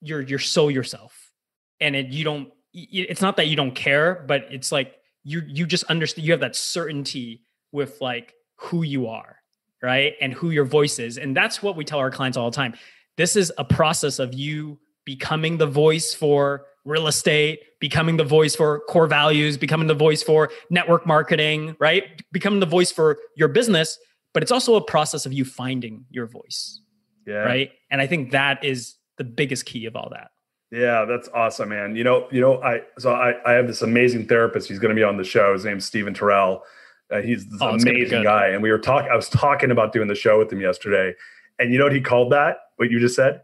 you're 0.02 0.20
you're 0.20 0.38
so 0.38 0.68
yourself. 0.68 1.32
And 1.80 1.96
it, 1.96 2.06
you 2.08 2.24
don't 2.24 2.52
it's 2.72 3.22
not 3.22 3.36
that 3.36 3.46
you 3.46 3.56
don't 3.56 3.74
care 3.74 4.24
but 4.28 4.46
it's 4.50 4.70
like 4.70 4.96
you 5.24 5.42
you 5.46 5.66
just 5.66 5.84
understand 5.84 6.26
you 6.26 6.32
have 6.32 6.40
that 6.40 6.54
certainty 6.54 7.42
with 7.72 8.00
like 8.02 8.34
who 8.56 8.82
you 8.82 9.08
are 9.08 9.36
right? 9.82 10.14
And 10.20 10.32
who 10.32 10.50
your 10.50 10.64
voice 10.64 10.98
is. 10.98 11.18
And 11.18 11.36
that's 11.36 11.62
what 11.62 11.76
we 11.76 11.84
tell 11.84 11.98
our 11.98 12.10
clients 12.10 12.36
all 12.36 12.50
the 12.50 12.56
time. 12.56 12.74
This 13.16 13.36
is 13.36 13.52
a 13.56 13.64
process 13.64 14.18
of 14.18 14.34
you 14.34 14.78
becoming 15.04 15.58
the 15.58 15.66
voice 15.66 16.12
for 16.12 16.66
real 16.84 17.08
estate 17.08 17.60
becoming 17.80 18.16
the 18.16 18.24
voice 18.24 18.54
for 18.54 18.80
core 18.88 19.08
values 19.08 19.56
becoming 19.56 19.88
the 19.88 19.94
voice 19.94 20.22
for 20.22 20.50
network 20.70 21.06
marketing 21.06 21.76
right? 21.80 22.22
Becoming 22.32 22.60
the 22.60 22.66
voice 22.66 22.92
for 22.92 23.18
your 23.36 23.48
business 23.48 23.98
but 24.36 24.42
it's 24.42 24.52
also 24.52 24.74
a 24.74 24.82
process 24.82 25.24
of 25.24 25.32
you 25.32 25.46
finding 25.46 26.04
your 26.10 26.26
voice. 26.26 26.82
Yeah. 27.26 27.36
Right. 27.36 27.70
And 27.90 28.02
I 28.02 28.06
think 28.06 28.32
that 28.32 28.62
is 28.62 28.96
the 29.16 29.24
biggest 29.24 29.64
key 29.64 29.86
of 29.86 29.96
all 29.96 30.10
that. 30.10 30.28
Yeah, 30.70 31.06
that's 31.06 31.26
awesome, 31.32 31.70
man. 31.70 31.96
You 31.96 32.04
know, 32.04 32.28
you 32.30 32.42
know, 32.42 32.62
I 32.62 32.82
so 32.98 33.12
I, 33.14 33.32
I 33.50 33.52
have 33.52 33.66
this 33.66 33.80
amazing 33.80 34.26
therapist. 34.26 34.68
He's 34.68 34.78
going 34.78 34.90
to 34.90 34.94
be 34.94 35.02
on 35.02 35.16
the 35.16 35.24
show. 35.24 35.54
His 35.54 35.64
name's 35.64 35.86
Stephen 35.86 36.12
Terrell. 36.12 36.64
Uh, 37.10 37.22
he's 37.22 37.46
this 37.48 37.62
Oh, 37.62 37.74
it's 37.74 37.82
gonna 37.82 37.94
be 37.94 38.02
amazing 38.02 38.24
guy, 38.24 38.48
and 38.48 38.62
we 38.62 38.70
were 38.70 38.78
talking. 38.78 39.08
I 39.10 39.16
was 39.16 39.30
talking 39.30 39.70
about 39.70 39.94
doing 39.94 40.06
the 40.06 40.14
show 40.14 40.38
with 40.38 40.52
him 40.52 40.60
yesterday, 40.60 41.14
and 41.58 41.72
you 41.72 41.78
know 41.78 41.84
what 41.84 41.94
he 41.94 42.02
called 42.02 42.30
that? 42.32 42.58
What 42.76 42.90
you 42.90 43.00
just 43.00 43.16
said? 43.16 43.40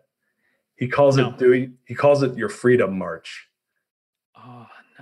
He 0.76 0.88
calls 0.88 1.16
No. 1.16 1.30
it 1.30 1.38
doing. 1.38 1.78
He 1.86 1.94
calls 1.94 2.22
it 2.22 2.36
your 2.36 2.50
freedom 2.50 2.98
march. 2.98 3.48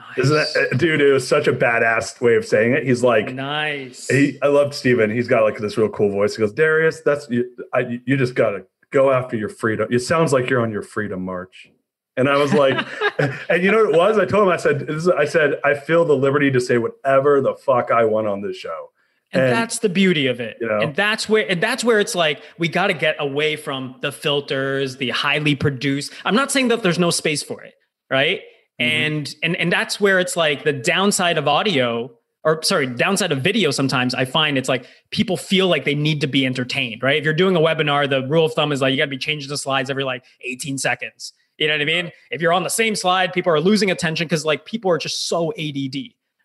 Nice. 0.09 0.19
Isn't 0.19 0.37
that, 0.37 0.69
uh, 0.73 0.77
dude? 0.77 1.01
It 1.01 1.13
was 1.13 1.27
such 1.27 1.47
a 1.47 1.53
badass 1.53 2.21
way 2.21 2.35
of 2.37 2.45
saying 2.45 2.73
it. 2.73 2.85
He's 2.85 3.03
like, 3.03 3.35
nice. 3.35 4.09
he, 4.09 4.39
I 4.43 4.49
love 4.49 4.75
Steven. 4.75 5.11
He's 5.11 5.29
got 5.29 5.43
like 5.43 5.59
this 5.59 5.77
real 5.77 5.89
cool 5.89 6.11
voice. 6.11 6.37
He 6.37 6.41
goes, 6.41 6.53
Darius, 6.53 7.01
that's 7.03 7.29
you. 7.31 7.51
I, 7.75 8.01
you 8.05 8.17
just 8.17 8.35
got 8.35 8.51
to 8.51 8.65
go 8.91 9.11
after 9.13 9.37
your 9.37 9.49
freedom. 9.49 9.89
It 9.91 10.01
sounds 10.01 10.33
like 10.33 10.51
you're 10.51 10.63
on 10.63 10.73
your 10.73 10.83
freedom 10.83 11.25
march. 11.25 11.71
And 12.17 12.29
I 12.29 12.37
was 12.37 12.53
like, 12.53 12.75
and 13.49 13.63
you 13.63 13.71
know 13.71 13.85
what 13.85 13.95
it 13.95 13.99
was? 13.99 14.19
I 14.19 14.25
told 14.25 14.47
him, 14.47 14.53
I 14.53 14.57
said, 14.57 14.81
this 14.81 14.97
is, 14.97 15.09
I 15.09 15.25
said, 15.27 15.61
I 15.65 15.75
feel 15.75 16.05
the 16.05 16.17
liberty 16.17 16.51
to 16.51 16.61
say 16.61 16.79
whatever 16.79 17.41
the 17.41 17.55
fuck 17.55 17.91
I 17.91 18.05
want 18.05 18.27
on 18.27 18.41
this 18.43 18.57
show. 18.57 18.91
and, 19.33 19.43
and- 19.45 19.53
that's 19.53 19.79
the 19.79 19.89
beauty 19.89 20.27
of 20.27 20.41
it 20.41 20.57
you 20.61 20.67
know? 20.67 20.81
and 20.81 20.97
that's 20.97 21.29
where 21.29 21.49
and 21.49 21.63
that's 21.63 21.85
where 21.85 22.01
it's 22.01 22.17
like 22.17 22.43
we 22.59 22.67
got 22.67 22.89
to 22.89 22.95
get 22.95 23.15
away 23.21 23.55
from 23.55 23.95
the 24.01 24.11
filters 24.11 24.97
the 24.97 25.11
highly 25.11 25.55
produced 25.55 26.13
i'm 26.25 26.35
not 26.35 26.51
saying 26.51 26.67
that 26.67 26.83
there's 26.83 26.99
no 26.99 27.11
space 27.11 27.41
for 27.41 27.63
it 27.63 27.75
right 28.11 28.41
Mhm. 28.81 28.85
and 28.85 29.35
and 29.43 29.57
and 29.57 29.73
that's 29.73 30.01
where 30.01 30.19
it's 30.19 30.37
like 30.37 30.65
the 30.65 30.73
downside 30.73 31.39
of 31.39 31.47
audio 31.47 32.11
or 32.45 32.63
sorry 32.63 32.87
downside 32.87 33.31
of 33.33 33.43
video 33.43 33.71
sometimes 33.71 34.15
i 34.15 34.25
find 34.25 34.57
it's 34.57 34.69
like 34.69 34.87
people 35.11 35.37
feel 35.37 35.69
like 35.69 35.85
they 35.85 35.95
need 35.95 36.21
to 36.23 36.27
be 36.27 36.47
entertained 36.47 37.03
right 37.03 37.19
if 37.19 37.25
you're 37.25 37.35
doing 37.35 37.55
a 37.57 37.61
webinar 37.61 38.09
the 38.09 38.27
rule 38.29 38.47
of 38.47 38.55
thumb 38.55 38.73
is 38.73 38.81
like 38.81 38.93
you 38.93 38.97
got 38.97 39.05
to 39.05 39.11
be 39.11 39.19
changing 39.19 39.49
the 39.51 39.59
slides 39.59 39.91
every 39.91 40.05
like 40.05 40.25
18 40.45 40.79
seconds 40.79 41.33
you 41.59 41.67
know 41.69 41.75
what 41.75 41.83
i 41.83 41.85
mean 41.85 42.11
if 42.31 42.41
you're 42.41 42.53
on 42.55 42.63
the 42.63 42.71
same 42.71 42.97
slide 42.97 43.33
people 43.35 43.53
are 43.53 43.61
losing 43.61 43.91
attention 43.91 44.27
because 44.27 44.45
like 44.47 44.65
people 44.65 44.91
are 44.91 44.99
just 44.99 45.29
so 45.29 45.53
ADD 45.59 45.97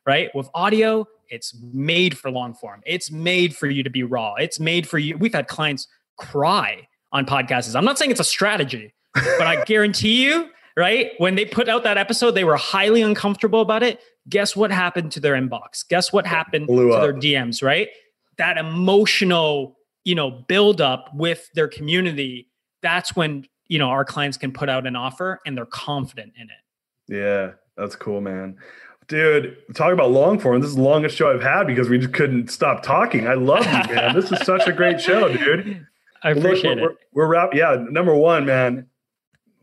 right? 0.08 0.30
With 0.36 0.48
audio, 0.54 1.08
it's 1.30 1.56
made 1.74 2.16
for 2.16 2.30
long 2.30 2.54
form. 2.54 2.84
It's 2.86 3.10
made 3.10 3.56
for 3.56 3.66
you 3.66 3.82
to 3.82 3.90
be 3.90 4.04
raw. 4.04 4.36
It's 4.36 4.60
made 4.60 4.88
for 4.88 5.00
you. 5.00 5.18
We've 5.18 5.34
had 5.34 5.48
clients 5.48 5.88
cry 6.18 6.88
on 7.12 7.26
podcasts. 7.26 7.76
I'm 7.76 7.86
not 7.86 7.98
saying 7.98 8.12
it's 8.12 8.20
a 8.20 8.24
strategy, 8.24 8.94
but 9.16 9.48
I 9.48 9.64
guarantee 9.66 10.24
you, 10.24 10.50
right? 10.76 11.12
When 11.18 11.36
they 11.36 11.46
put 11.46 11.70
out 11.70 11.84
that 11.84 11.98
episode, 11.98 12.32
they 12.32 12.44
were 12.44 12.58
highly 12.58 13.02
uncomfortable 13.02 13.62
about 13.62 13.84
it. 13.84 14.00
Guess 14.28 14.56
what 14.56 14.72
happened 14.72 15.12
to 15.14 15.20
their 15.20 15.34
inbox? 15.34 15.88
Guess 15.88 16.12
what 16.12 16.26
happened 16.26 16.68
to 16.68 16.76
their 16.76 17.14
DMs, 17.14 17.64
right? 17.64 17.90
That 18.38 18.58
emotional, 18.58 19.78
you 20.04 20.16
know, 20.16 20.32
build 20.32 20.82
up 20.82 21.10
with 21.14 21.50
their 21.54 21.68
community. 21.68 22.50
That's 22.82 23.16
when, 23.16 23.46
you 23.68 23.80
know, 23.80 23.90
our 23.90 24.04
clients 24.04 24.38
can 24.38 24.52
put 24.52 24.70
out 24.70 24.86
an 24.88 24.96
offer 24.96 25.40
and 25.46 25.58
they're 25.58 25.66
confident 25.66 26.34
in 26.36 26.48
it. 26.48 27.14
Yeah, 27.16 27.52
that's 27.78 27.96
cool, 27.96 28.20
man. 28.20 28.58
Dude, 29.08 29.58
talk 29.76 29.94
about 29.94 30.10
long 30.10 30.40
form. 30.40 30.62
This 30.62 30.72
is 30.72 30.76
the 30.76 30.82
longest 30.82 31.16
show 31.16 31.32
I've 31.32 31.44
had 31.44 31.68
because 31.68 31.90
we 31.90 32.00
just 32.00 32.14
couldn't 32.14 32.50
stop 32.50 32.82
talking. 32.82 33.28
I 33.28 33.36
love 33.36 33.64
you, 33.64 33.96
man. 33.96 34.16
this 34.16 34.32
is 34.32 34.40
such 34.40 34.68
a 34.68 34.74
great 34.74 35.00
show, 35.00 35.32
dude. 35.32 35.86
I 36.24 36.32
appreciate 36.32 36.82
we're, 36.82 36.90
it. 36.90 36.98
We're, 37.14 37.24
we're 37.24 37.28
wrap. 37.28 37.54
Yeah, 37.54 37.86
number 37.92 38.16
one, 38.16 38.46
man. 38.46 38.88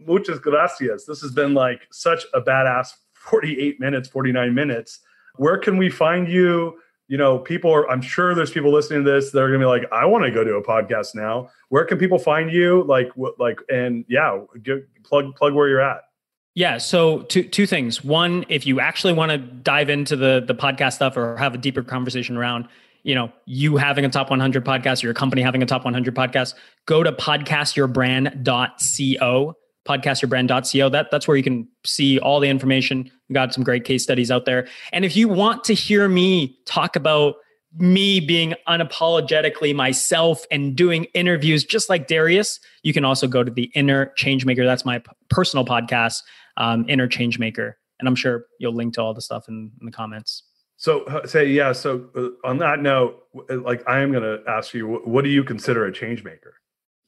Muchas 0.07 0.39
gracias. 0.39 1.05
This 1.05 1.21
has 1.21 1.33
been 1.33 1.55
like 1.55 1.87
such 1.91 2.25
a 2.35 2.41
badass 2.41 2.93
48 3.15 3.81
minutes, 3.81 4.09
49 4.09 4.55
minutes. 4.55 5.01
Where 5.37 5.59
can 5.59 5.77
we 5.77 5.89
find 5.89 6.29
you? 6.29 6.79
You 7.09 7.19
know, 7.19 7.39
people 7.39 7.71
are, 7.71 7.89
I'm 7.91 8.01
sure 8.01 8.35
there's 8.35 8.51
people 8.51 8.73
listening 8.73 9.05
to 9.05 9.11
this 9.11 9.33
that 9.33 9.41
are 9.41 9.49
gonna 9.49 9.59
be 9.59 9.67
like, 9.67 9.85
I 9.93 10.07
want 10.07 10.25
to 10.25 10.31
go 10.31 10.45
to 10.45 10.55
a 10.55 10.63
podcast 10.63 11.15
now. 11.15 11.51
Where 11.69 11.85
can 11.85 11.99
people 11.99 12.19
find 12.19 12.51
you? 12.51 12.85
Like, 12.85 13.11
what, 13.17 13.39
like, 13.39 13.61
and 13.69 14.05
yeah, 14.09 14.39
give, 14.63 14.81
plug, 15.05 15.35
plug 15.37 15.55
where 15.55 15.69
you're 15.69 15.81
at. 15.81 16.03
Yeah. 16.55 16.79
So 16.79 17.23
two 17.23 17.45
two 17.45 17.67
things. 17.67 18.05
One, 18.05 18.45
if 18.49 18.67
you 18.67 18.79
actually 18.79 19.15
want 19.15 19.33
to 19.33 19.39
dive 19.39 19.89
into 19.89 20.17
the 20.17 20.45
the 20.47 20.55
podcast 20.55 20.93
stuff 20.95 21.17
or 21.17 21.37
have 21.39 21.55
a 21.55 21.59
deeper 21.59 21.83
conversation 21.83 22.37
around, 22.37 22.69
you 23.05 23.15
know, 23.15 23.33
you 23.47 23.79
having 23.79 24.05
a 24.05 24.11
top 24.11 24.29
100 24.31 24.65
podcast 24.65 25.03
or 25.03 25.07
your 25.07 25.15
company 25.15 25.43
having 25.43 25.63
a 25.63 25.67
top 25.67 25.85
100 25.85 26.15
podcast, 26.15 26.55
go 26.87 27.03
to 27.03 27.13
podcastyourbrand.co. 27.13 29.57
Podcastyourbrand.co. 29.87 30.89
That 30.89 31.11
that's 31.11 31.27
where 31.27 31.37
you 31.37 31.43
can 31.43 31.69
see 31.85 32.19
all 32.19 32.41
the 32.41 32.49
information. 32.49 33.11
We 33.29 33.35
got 33.35 33.53
some 33.53 33.65
great 33.65 33.85
case 33.85 34.03
studies 34.03 34.31
out 34.31 34.45
there. 34.45 34.69
And 34.93 35.05
if 35.05 35.17
you 35.17 35.29
want 35.29 35.65
to 35.65 35.75
hear 35.75 36.09
me 36.09 36.57
talk 36.67 36.97
about 36.97 37.37
me 37.79 38.21
being 38.21 38.55
unapologetically 38.69 39.75
myself 39.75 40.45
and 40.51 40.77
doing 40.77 41.05
interviews 41.15 41.65
just 41.65 41.89
like 41.89 42.07
Darius, 42.07 42.61
you 42.83 42.93
can 42.93 43.05
also 43.05 43.27
go 43.27 43.43
to 43.43 43.51
the 43.51 43.71
Inner 43.75 44.13
Changemaker. 44.19 44.65
That's 44.65 44.85
my 44.85 45.03
personal 45.31 45.65
podcast, 45.65 46.23
um, 46.59 46.85
Inner 46.89 47.09
Changemaker. 47.09 47.75
And 47.99 48.09
I'm 48.09 48.15
sure 48.15 48.47
you'll 48.59 48.75
link 48.75 48.95
to 48.95 49.03
all 49.03 49.15
the 49.15 49.23
stuff 49.23 49.49
in, 49.49 49.73
in 49.81 49.87
the 49.87 49.93
comments. 49.93 50.43
So 50.77 51.05
uh, 51.05 51.27
say 51.27 51.47
yeah. 51.47 51.73
So 51.73 52.09
uh, 52.17 52.47
on 52.47 52.59
that 52.59 52.81
note, 52.81 53.23
like 53.49 53.89
I 53.89 54.01
am 54.01 54.11
going 54.11 54.25
to 54.25 54.43
ask 54.51 54.75
you, 54.75 55.01
what 55.05 55.23
do 55.23 55.31
you 55.31 55.45
consider 55.45 55.87
a 55.87 55.93
change 55.93 56.25
maker? 56.25 56.55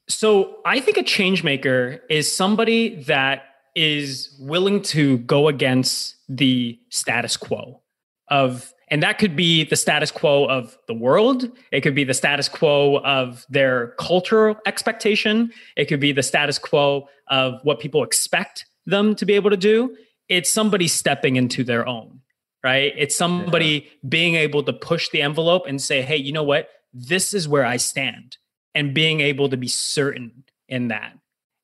So 0.09 0.59
I 0.65 0.81
think 0.81 0.97
a 0.97 1.03
change 1.03 1.43
maker 1.43 2.01
is 2.11 2.35
somebody 2.35 3.03
that 3.05 3.45
is 3.75 4.37
willing 4.39 4.83
to 4.83 5.19
go 5.19 5.49
against 5.49 6.17
the 6.29 6.79
status 6.91 7.37
quo 7.37 7.81
of 8.29 8.73
and 8.89 9.03
that 9.03 9.19
could 9.19 9.35
be 9.35 9.65
the 9.65 9.77
status 9.77 10.11
quo 10.11 10.45
of 10.45 10.77
the 10.87 10.95
world. 10.95 11.51
It 11.73 11.81
could 11.81 11.95
be 11.95 12.05
the 12.05 12.15
status 12.15 12.49
quo 12.49 12.99
of 12.99 13.47
their 13.49 13.89
cultural 13.99 14.57
expectation. 14.67 15.53
It 15.77 15.87
could 15.87 16.01
be 16.01 16.13
the 16.13 16.23
status 16.23 16.59
quo 16.59 17.09
of 17.29 17.61
what 17.63 17.81
people 17.81 18.05
expect 18.05 18.67
them 18.85 19.15
to 19.17 19.25
be 19.25 19.33
able 19.33 19.51
to 19.51 19.57
do. 19.57 19.97
It's 20.29 20.53
somebody 20.53 20.87
stepping 20.87 21.37
into 21.37 21.65
their 21.65 21.87
own 21.89 22.21
right? 22.63 22.95
It's 22.97 23.15
somebody 23.15 23.91
being 24.09 24.37
able 24.37 24.63
to 24.63 24.73
push 24.73 25.11
the 25.11 25.21
envelope 25.21 25.65
and 25.67 25.81
say 25.81 26.03
hey 26.03 26.17
you 26.17 26.33
know 26.33 26.43
what? 26.43 26.69
This 26.93 27.35
is 27.35 27.49
where 27.49 27.65
i 27.65 27.77
stand 27.77 28.37
and 28.75 28.95
being 28.95 29.21
able 29.21 29.49
to 29.49 29.57
be 29.57 29.69
certain 29.69 30.45
in 30.69 30.89
that 30.89 31.15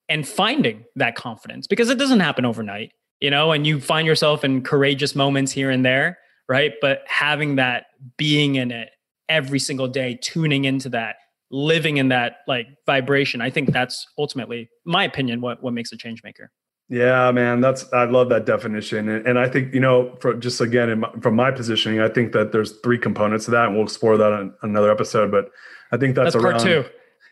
and 0.09 0.27
finding 0.27 0.85
that 0.95 1.15
confidence 1.15 1.67
because 1.67 1.89
it 1.89 1.97
doesn't 1.97 2.19
happen 2.19 2.45
overnight, 2.45 2.91
you 3.19 3.29
know, 3.29 3.51
and 3.51 3.65
you 3.65 3.79
find 3.79 4.05
yourself 4.05 4.43
in 4.43 4.61
courageous 4.61 5.15
moments 5.15 5.51
here 5.51 5.69
and 5.69 5.85
there, 5.85 6.17
right? 6.49 6.73
But 6.81 7.03
having 7.07 7.55
that 7.55 7.85
being 8.17 8.55
in 8.55 8.71
it 8.71 8.89
every 9.29 9.59
single 9.59 9.87
day, 9.87 10.19
tuning 10.21 10.65
into 10.65 10.89
that, 10.89 11.15
living 11.49 11.97
in 11.97 12.09
that 12.09 12.37
like 12.47 12.67
vibration, 12.85 13.41
I 13.41 13.49
think 13.49 13.71
that's 13.71 14.05
ultimately, 14.17 14.69
my 14.85 15.03
opinion, 15.03 15.41
what 15.41 15.63
what 15.63 15.73
makes 15.73 15.91
a 15.91 15.97
change 15.97 16.23
maker. 16.23 16.51
Yeah, 16.89 17.31
man, 17.31 17.61
that's 17.61 17.91
I 17.93 18.03
love 18.03 18.27
that 18.29 18.45
definition, 18.45 19.07
and, 19.07 19.25
and 19.25 19.39
I 19.39 19.47
think 19.47 19.73
you 19.73 19.79
know, 19.79 20.17
for 20.19 20.33
just 20.33 20.59
again, 20.59 20.89
in 20.89 20.99
my, 20.99 21.11
from 21.21 21.35
my 21.35 21.49
positioning, 21.51 22.01
I 22.01 22.09
think 22.09 22.33
that 22.33 22.51
there's 22.51 22.79
three 22.81 22.97
components 22.97 23.45
to 23.45 23.51
that, 23.51 23.67
and 23.67 23.75
we'll 23.75 23.85
explore 23.85 24.17
that 24.17 24.33
on 24.33 24.53
another 24.61 24.91
episode. 24.91 25.31
But 25.31 25.51
I 25.93 25.97
think 25.97 26.15
that's, 26.15 26.33
That's, 26.33 26.43
part 26.43 26.55
around, 26.55 26.65
two. 26.65 26.85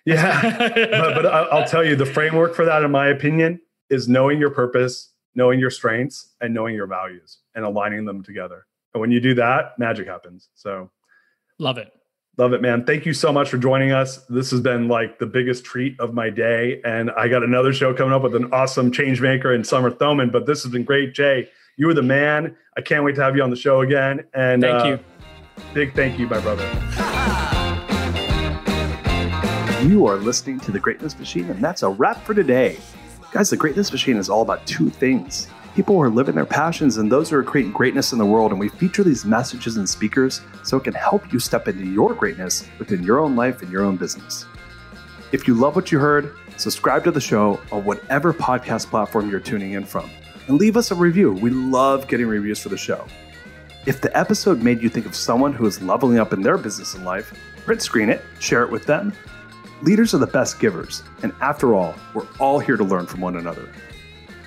Yeah, 0.10 0.57
but, 0.70 1.16
but 1.16 1.26
I- 1.26 1.47
I'll 1.51 1.68
tell 1.68 1.84
you, 1.84 1.95
the 1.95 2.05
framework 2.05 2.55
for 2.55 2.66
that, 2.66 2.84
in 2.84 2.91
my 2.91 3.07
opinion, 3.07 3.62
is 3.89 4.07
knowing 4.07 4.39
your 4.39 4.51
purpose, 4.51 5.12
knowing 5.36 5.60
your 5.60 5.70
strengths, 5.70 6.34
and 6.41 6.53
knowing 6.53 6.76
your 6.76 6.88
values, 6.88 7.39
and 7.55 7.66
aligning 7.66 8.05
them 8.05 8.24
together. 8.24 8.66
And 8.93 9.01
when 9.01 9.12
you 9.12 9.20
do 9.20 9.34
that, 9.36 9.78
magic 9.78 10.07
happens. 10.07 10.49
So 10.55 10.89
Love 11.60 11.78
it. 11.78 11.91
Love 12.38 12.53
it, 12.53 12.62
man. 12.62 12.86
Thank 12.86 13.05
you 13.05 13.14
so 13.14 13.34
much 13.34 13.49
for 13.49 13.57
joining 13.57 13.91
us. 13.91 14.24
This 14.28 14.49
has 14.51 14.62
been 14.62 14.88
like 14.88 15.20
the 15.20 15.26
biggest 15.26 15.66
treat 15.66 15.99
of 15.99 16.14
my 16.14 16.30
day. 16.30 16.80
And 16.86 17.12
I 17.12 17.28
got 17.28 17.43
another 17.43 17.74
show 17.74 17.93
coming 17.93 18.14
up 18.14 18.24
with 18.24 18.34
an 18.34 18.53
awesome 18.53 18.93
change 18.93 19.20
maker 19.20 19.53
in 19.53 19.66
Summer 19.66 19.91
Thoman. 19.91 20.32
But 20.32 20.45
this 20.45 20.64
has 20.64 20.72
been 20.72 20.86
great, 20.86 21.14
Jay. 21.14 21.49
You 21.76 21.88
were 21.88 21.93
the 21.93 22.01
man. 22.01 22.55
I 22.78 22.82
can't 22.82 23.03
wait 23.03 23.16
to 23.16 23.24
have 23.24 23.36
you 23.36 23.43
on 23.43 23.49
the 23.49 23.57
show 23.57 23.82
again. 23.82 24.24
And 24.34 24.62
Thank 24.62 24.84
uh, 24.84 24.88
you. 24.88 24.99
Big 25.74 25.93
thank 25.93 26.18
you, 26.18 26.28
my 26.28 26.39
brother. 26.39 27.09
You 29.84 30.05
are 30.07 30.17
listening 30.17 30.59
to 30.61 30.73
The 30.73 30.80
Greatness 30.80 31.17
Machine, 31.17 31.49
and 31.49 31.63
that's 31.63 31.84
a 31.84 31.89
wrap 31.89 32.21
for 32.25 32.34
today. 32.34 32.77
Guys, 33.32 33.49
The 33.49 33.55
Greatness 33.55 33.93
Machine 33.93 34.17
is 34.17 34.30
all 34.30 34.41
about 34.41 34.67
two 34.67 34.89
things 34.89 35.47
people 35.73 35.95
who 35.95 36.01
are 36.01 36.09
living 36.09 36.36
their 36.36 36.45
passions 36.45 36.97
and 36.97 37.09
those 37.09 37.30
who 37.30 37.38
are 37.38 37.43
creating 37.43 37.71
greatness 37.71 38.11
in 38.11 38.19
the 38.19 38.25
world. 38.25 38.51
And 38.51 38.59
we 38.59 38.67
feature 38.67 39.03
these 39.03 39.23
messages 39.23 39.77
and 39.77 39.88
speakers 39.88 40.41
so 40.63 40.75
it 40.75 40.84
can 40.84 40.93
help 40.93 41.32
you 41.32 41.39
step 41.39 41.69
into 41.69 41.86
your 41.86 42.13
greatness 42.13 42.67
within 42.77 43.03
your 43.03 43.19
own 43.19 43.38
life 43.38 43.61
and 43.61 43.71
your 43.71 43.84
own 43.84 43.95
business. 43.95 44.45
If 45.32 45.47
you 45.47 45.53
love 45.53 45.77
what 45.77 45.89
you 45.93 45.99
heard, 45.99 46.36
subscribe 46.57 47.05
to 47.05 47.11
the 47.11 47.21
show 47.21 47.61
on 47.71 47.86
whatever 47.86 48.34
podcast 48.34 48.88
platform 48.88 49.30
you're 49.30 49.39
tuning 49.39 49.73
in 49.73 49.86
from 49.86 50.09
and 50.47 50.57
leave 50.57 50.75
us 50.75 50.91
a 50.91 50.95
review. 50.95 51.32
We 51.32 51.51
love 51.51 52.09
getting 52.09 52.27
reviews 52.27 52.59
for 52.59 52.67
the 52.67 52.77
show. 52.77 53.07
If 53.86 54.01
the 54.01 54.15
episode 54.17 54.61
made 54.61 54.82
you 54.82 54.89
think 54.89 55.05
of 55.05 55.15
someone 55.15 55.53
who 55.53 55.65
is 55.65 55.82
leveling 55.82 56.19
up 56.19 56.34
in 56.34 56.41
their 56.41 56.57
business 56.57 56.95
and 56.95 57.05
life, 57.05 57.34
print 57.63 57.82
screen 57.82 58.09
it, 58.09 58.21
share 58.39 58.63
it 58.63 58.71
with 58.71 58.86
them. 58.86 59.13
Leaders 59.82 60.13
are 60.13 60.19
the 60.19 60.27
best 60.27 60.59
givers, 60.59 61.01
and 61.23 61.32
after 61.41 61.73
all, 61.73 61.95
we're 62.13 62.27
all 62.39 62.59
here 62.59 62.77
to 62.77 62.84
learn 62.84 63.05
from 63.05 63.21
one 63.21 63.38
another. 63.38 63.73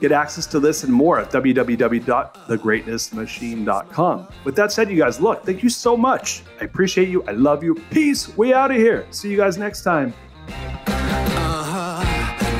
Get 0.00 0.12
access 0.12 0.46
to 0.46 0.60
this 0.60 0.84
and 0.84 0.92
more 0.92 1.18
at 1.18 1.30
www.thegreatnessmachine.com. 1.30 4.28
With 4.44 4.56
that 4.56 4.72
said, 4.72 4.90
you 4.90 4.98
guys, 4.98 5.20
look, 5.20 5.44
thank 5.44 5.62
you 5.62 5.70
so 5.70 5.96
much. 5.96 6.42
I 6.60 6.64
appreciate 6.64 7.08
you. 7.08 7.22
I 7.24 7.32
love 7.32 7.64
you. 7.64 7.74
Peace. 7.90 8.36
We 8.36 8.52
out 8.52 8.70
of 8.70 8.76
here. 8.76 9.06
See 9.10 9.30
you 9.30 9.36
guys 9.36 9.56
next 9.56 9.82
time. 9.82 10.12
Uh-huh. 10.48 12.04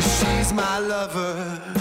She's 0.01 0.53
my 0.53 0.79
lover. 0.79 1.81